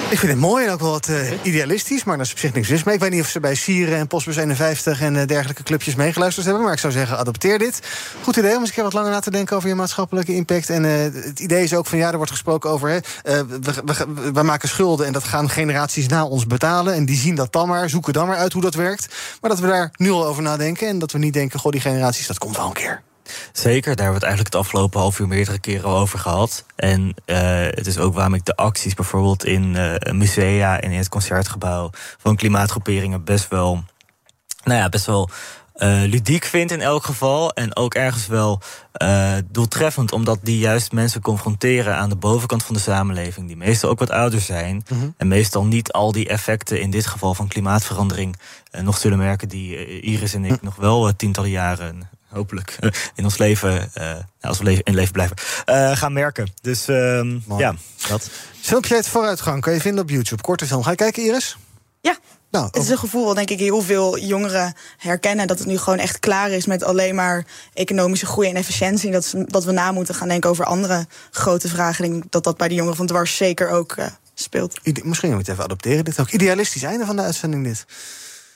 Ik 0.10 0.20
vind 0.20 0.32
het 0.32 0.42
mooi 0.42 0.66
en 0.66 0.72
ook 0.72 0.80
wel 0.80 0.92
wat 0.92 1.08
uh, 1.08 1.32
idealistisch, 1.42 2.04
maar 2.04 2.18
dat 2.18 2.26
is 2.26 2.32
op 2.32 2.38
zich 2.38 2.54
niks 2.54 2.70
mis 2.70 2.84
mee. 2.84 2.96
Ik 2.96 3.02
weet 3.02 3.12
niet 3.12 3.22
of 3.22 3.28
ze 3.28 3.40
bij 3.40 3.56
Sieren 3.56 3.98
en 3.98 4.08
Postbus 4.08 4.36
51 4.36 5.02
en 5.02 5.16
uh, 5.16 5.26
dergelijke 5.26 5.64
clubjes 5.64 5.96
meegeluisterd 5.96 6.46
hebben, 6.46 6.64
maar 6.64 6.74
ik 6.74 6.80
zou 6.80 6.94
zeggen, 6.94 7.18
adopteer 7.18 7.60
dit. 7.60 7.80
Goed 8.22 8.36
idee 8.36 8.52
om 8.52 8.60
eens 8.60 8.68
een 8.68 8.74
keer 8.74 8.84
wat 8.84 8.94
langer 8.94 9.12
na 9.12 9.20
te 9.20 9.32
denken 9.32 9.56
over 9.56 9.70
je 9.70 9.76
maatschappelijke 9.76 10.36
impact. 10.36 10.70
En 10.70 10.84
uh, 10.84 10.92
het 11.26 11.40
idee 11.40 11.64
is 11.64 11.74
ook 11.74 11.86
van, 11.86 11.98
ja, 11.98 12.10
er 12.10 12.18
wordt 12.18 12.32
gesproken 12.32 12.70
over, 12.70 12.90
hè, 12.90 13.00
we, 13.48 14.32
we, 14.34 14.44
maken 14.44 14.70
schulden 14.70 15.06
en 15.06 15.14
dat 15.14 15.24
gaan 15.24 15.50
generaties 15.50 16.08
na 16.08 16.26
ons 16.26 16.48
betalen. 16.48 16.94
En 16.94 17.06
die 17.06 17.18
zien 17.18 17.36
dat 17.36 17.52
dan 17.52 17.68
maar, 17.68 17.90
zoeken 17.90 18.14
dan 18.14 18.28
maar 18.28 18.38
uit 18.38 18.54
hoe 18.54 18.62
dat 18.62 18.74
werkt. 18.74 19.16
Maar 19.42 19.50
dat 19.50 19.60
we 19.60 19.68
daar 19.68 19.92
nu 19.96 20.10
al 20.10 20.26
over 20.26 20.44
nadenken 20.44 20.88
en 20.88 21.00
dat 21.00 21.12
we 21.12 21.18
niet 21.18 21.34
denken, 21.34 21.60
goh, 21.60 21.72
die 21.72 21.82
generaties, 21.82 22.28
dat 22.28 22.38
komt 22.38 22.58
wel 22.58 22.66
een 22.66 22.74
keer. 22.74 23.05
Zeker, 23.52 23.96
daar 23.96 24.06
hebben 24.06 24.08
we 24.08 24.14
het 24.14 24.24
eigenlijk 24.24 24.54
het 24.54 24.64
afgelopen 24.64 25.00
half 25.00 25.20
uur 25.20 25.28
meerdere 25.28 25.60
keren 25.60 25.90
over 25.90 26.20
gehad. 26.20 26.66
En 26.76 27.16
uh, 27.26 27.38
het 27.70 27.88
is 27.88 27.98
ook 27.98 28.14
waarom 28.14 28.34
ik 28.34 28.46
de 28.46 28.56
acties 28.56 28.94
bijvoorbeeld 28.94 29.46
in 29.46 29.76
uh, 29.76 30.12
musea 30.12 30.80
en 30.80 30.92
in 30.92 30.98
het 30.98 31.10
concertgebouw 31.10 31.90
van 32.18 32.36
klimaatgroeperingen 32.36 33.24
best 33.24 33.48
wel, 33.48 33.84
nou 34.64 34.80
ja, 34.80 34.90
best 34.90 35.06
wel 35.06 35.30
uh, 35.76 36.02
ludiek 36.06 36.46
vind 36.46 36.72
in 36.72 36.82
elk 36.82 37.04
geval. 37.04 37.54
En 37.54 37.76
ook 37.76 37.94
ergens 37.94 38.28
wel 38.28 38.62
uh, 39.02 39.34
doeltreffend, 39.52 40.12
omdat 40.12 40.40
die 40.42 40.58
juist 40.58 40.92
mensen 40.92 41.22
confronteren 41.22 41.96
aan 41.96 42.10
de 42.10 42.16
bovenkant 42.16 42.64
van 42.64 42.76
de 42.76 42.82
samenleving, 42.82 43.48
die 43.48 43.58
meestal 43.58 43.90
ook 43.90 44.00
wat 44.00 44.10
ouder 44.10 44.42
zijn. 44.42 44.84
Mm 44.90 45.00
-hmm. 45.00 45.14
En 45.18 45.28
meestal 45.28 45.66
niet 45.66 45.92
al 45.92 46.12
die 46.12 46.28
effecten, 46.28 46.82
in 46.82 46.90
dit 46.90 47.06
geval 47.08 47.34
van 47.34 47.48
klimaatverandering, 47.48 48.36
uh, 48.72 48.82
nog 48.82 48.98
zullen 48.98 49.18
merken, 49.18 49.50
die 49.50 50.00
Iris 50.02 50.34
en 50.34 50.46
ik 50.46 50.52
mm. 50.52 50.58
nog 50.62 50.76
wel 50.76 51.16
tientallen 51.16 51.50
jaren 51.50 52.10
hopelijk 52.36 52.78
in 53.16 53.24
ons 53.24 53.38
leven, 53.38 53.92
uh, 53.98 54.14
als 54.42 54.58
we 54.58 54.64
leven, 54.64 54.84
in 54.84 54.96
leven 54.96 55.12
blijven, 55.12 55.38
uh, 55.66 55.96
gaan 55.96 56.14
merken. 56.14 56.48
Dus 56.62 56.90
uh, 56.90 57.22
ja, 57.58 57.76
dat. 58.08 58.30
Filmpje 58.62 58.96
het 58.96 59.08
vooruitgang 59.08 59.62
kan 59.62 59.74
je 59.74 59.82
vinden 59.82 60.04
op 60.04 60.10
YouTube. 60.10 60.42
Korte 60.42 60.66
film. 60.66 60.84
Ga 60.84 60.90
je 60.90 60.96
kijken, 60.96 61.24
Iris? 61.24 61.58
Ja. 62.02 62.18
Nou, 62.52 62.66
het 62.66 62.76
is 62.76 62.90
een 62.90 62.98
gevoel 62.98 63.26
wat 63.26 63.36
denk 63.36 63.50
ik 63.50 63.60
heel 63.60 63.82
veel 63.82 64.20
jongeren 64.20 64.74
herkennen. 64.98 65.48
Dat 65.48 65.60
het 65.60 65.68
nu 65.68 65.78
gewoon 65.78 66.00
echt 66.00 66.20
klaar 66.20 66.50
is 66.50 66.66
met 66.66 66.84
alleen 66.84 67.16
maar 67.16 67.46
economische 67.74 68.26
groei 68.26 68.50
en 68.50 68.56
efficiëntie. 68.56 69.12
Dat, 69.12 69.34
dat 69.38 69.64
we 69.64 69.72
na 69.72 69.92
moeten 69.92 70.16
gaan 70.16 70.28
denken 70.28 70.50
over 70.50 70.66
andere 70.66 71.08
grote 71.32 71.68
vragen. 71.68 72.06
Ik 72.06 72.12
denk 72.12 72.32
dat 72.32 72.44
dat 72.44 72.58
bij 72.58 72.68
de 72.68 72.74
jongeren 72.74 72.98
van 72.98 73.08
dwars 73.08 73.36
zeker 73.36 73.70
ook 73.70 73.96
uh, 73.98 74.06
speelt. 74.34 74.80
Ide 74.84 75.02
Misschien 75.04 75.30
moet 75.30 75.46
je 75.46 75.52
het 75.52 75.54
even 75.60 75.64
adopteren. 75.64 76.06
Dit 76.06 76.20
ook 76.20 76.32
idealistisch 76.32 76.84
einde 76.84 77.06
van 77.06 77.16
de 77.16 77.22
uitzending 77.22 77.64
dit. 77.64 77.86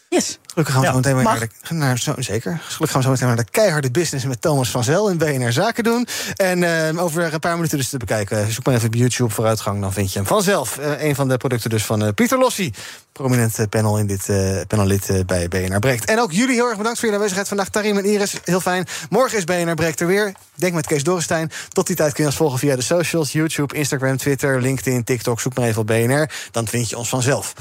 Yes. 0.09 0.39
Gelukkig 0.45 0.73
gaan 0.73 0.83
we 0.83 0.87
ja, 0.87 0.93
zo 0.93 0.97
meteen 0.97 1.15
weer 1.15 1.23
naar, 1.23 1.39
de, 1.67 1.73
naar 1.73 1.97
zo, 1.97 2.13
zeker. 2.17 2.59
Gelukkig 2.61 2.91
gaan 2.91 2.99
we 2.99 3.05
zo 3.05 3.09
meteen 3.09 3.27
naar 3.27 3.35
de 3.35 3.51
keiharde 3.51 3.91
business 3.91 4.25
met 4.25 4.41
Thomas 4.41 4.69
van 4.69 4.83
Zel 4.83 5.09
in 5.09 5.17
BNR 5.17 5.51
Zaken 5.51 5.83
doen. 5.83 6.07
En 6.35 6.61
uh, 6.61 7.03
over 7.03 7.33
een 7.33 7.39
paar 7.39 7.55
minuten 7.55 7.77
dus 7.77 7.89
te 7.89 7.97
bekijken. 7.97 8.51
Zoek 8.51 8.65
maar 8.65 8.75
even 8.75 8.87
op 8.87 8.93
YouTube 8.93 9.29
vooruitgang, 9.29 9.81
dan 9.81 9.93
vind 9.93 10.13
je 10.13 10.19
hem 10.19 10.27
vanzelf. 10.27 10.77
Uh, 10.79 11.03
een 11.03 11.15
van 11.15 11.27
de 11.27 11.37
producten 11.37 11.69
dus 11.69 11.85
van 11.85 12.03
uh, 12.03 12.09
Pieter 12.15 12.37
Lossi. 12.37 12.73
Prominent 13.11 13.69
panel 13.69 13.97
in 13.97 14.07
dit 14.07 14.25
panellid 14.67 15.23
bij 15.25 15.47
BNR 15.47 15.79
Breekt. 15.79 16.05
En 16.05 16.19
ook 16.19 16.31
jullie 16.31 16.55
heel 16.55 16.67
erg 16.67 16.77
bedankt 16.77 16.99
voor 16.99 17.09
jullie 17.09 17.15
aanwezigheid 17.15 17.47
vandaag. 17.47 17.69
Tarim 17.69 17.97
en 17.97 18.05
Iris, 18.05 18.35
heel 18.43 18.61
fijn. 18.61 18.85
Morgen 19.09 19.37
is 19.37 19.43
BNR 19.43 19.73
Breekt 19.73 19.99
er 19.99 20.07
weer. 20.07 20.33
Denk 20.55 20.73
met 20.73 20.87
Kees 20.87 21.03
Dorrestein. 21.03 21.51
Tot 21.69 21.87
die 21.87 21.95
tijd 21.95 22.13
kun 22.13 22.23
je 22.23 22.29
ons 22.29 22.37
volgen 22.37 22.59
via 22.59 22.75
de 22.75 22.81
socials. 22.81 23.31
YouTube, 23.31 23.75
Instagram, 23.75 24.17
Twitter, 24.17 24.61
LinkedIn, 24.61 25.03
TikTok. 25.03 25.39
Zoek 25.39 25.55
maar 25.55 25.67
even 25.67 25.81
op 25.81 25.87
BNR. 25.87 26.29
Dan 26.51 26.67
vind 26.67 26.89
je 26.89 26.97
ons 26.97 27.09
vanzelf. 27.09 27.53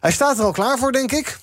Hij 0.00 0.12
staat 0.12 0.38
er 0.38 0.44
al 0.44 0.52
klaar 0.52 0.78
voor, 0.78 0.92
denk 0.92 1.12
ik. 1.12 1.38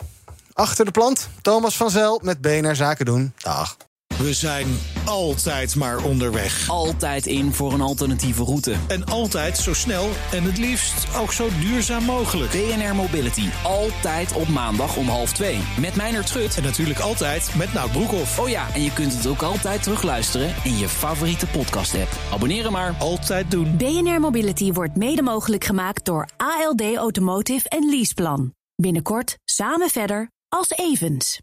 Achter 0.62 0.86
de 0.86 0.92
plant, 0.92 1.30
Thomas 1.42 1.78
van 1.78 1.90
Zel 1.90 2.20
met 2.24 2.42
BNR 2.42 2.76
Zaken 2.76 3.06
doen. 3.06 3.34
Dag. 3.38 3.78
We 4.18 4.34
zijn 4.34 4.68
altijd 5.06 5.76
maar 5.76 6.04
onderweg. 6.04 6.70
Altijd 6.70 7.26
in 7.26 7.54
voor 7.54 7.74
een 7.74 7.82
alternatieve 7.82 8.44
route. 8.44 8.74
En 8.88 9.06
altijd 9.06 9.58
zo 9.58 9.74
snel 9.74 10.10
en 10.32 10.44
het 10.44 10.58
liefst 10.58 11.18
ook 11.18 11.32
zo 11.32 11.48
duurzaam 11.60 12.04
mogelijk. 12.04 12.52
BNR 12.52 12.96
Mobility. 12.96 13.50
Altijd 13.64 14.34
op 14.34 14.48
maandag 14.48 14.98
om 14.98 15.08
half 15.08 15.34
twee. 15.34 15.60
Met 15.80 15.96
Meijner 15.96 16.28
Schut. 16.28 16.58
En 16.58 16.64
natuurlijk 16.64 17.00
altijd 17.00 17.56
met 17.56 17.74
Nout 17.74 17.92
Broekhoff. 17.92 18.40
Oh 18.40 18.50
ja, 18.50 18.74
en 18.74 18.84
je 18.84 18.94
kunt 18.94 19.14
het 19.14 19.28
ook 19.28 19.42
altijd 19.42 19.84
terugluisteren 19.84 20.56
in 20.64 20.78
je 20.78 20.90
favoriete 20.90 21.48
podcast-app. 21.48 22.18
Abonneren 22.32 22.72
maar. 22.72 22.96
Altijd 23.00 23.52
doen. 23.52 23.78
BNR 23.78 24.20
Mobility 24.20 24.72
wordt 24.72 24.96
mede 24.96 25.22
mogelijk 25.22 25.64
gemaakt 25.64 26.06
door 26.06 26.30
ALD 26.38 26.96
Automotive 26.96 27.70
en 27.70 27.90
Leaseplan. 27.90 28.54
Binnenkort 28.76 29.38
samen 29.46 29.90
verder 29.90 30.30
als 30.52 30.72
Evens. 30.78 31.42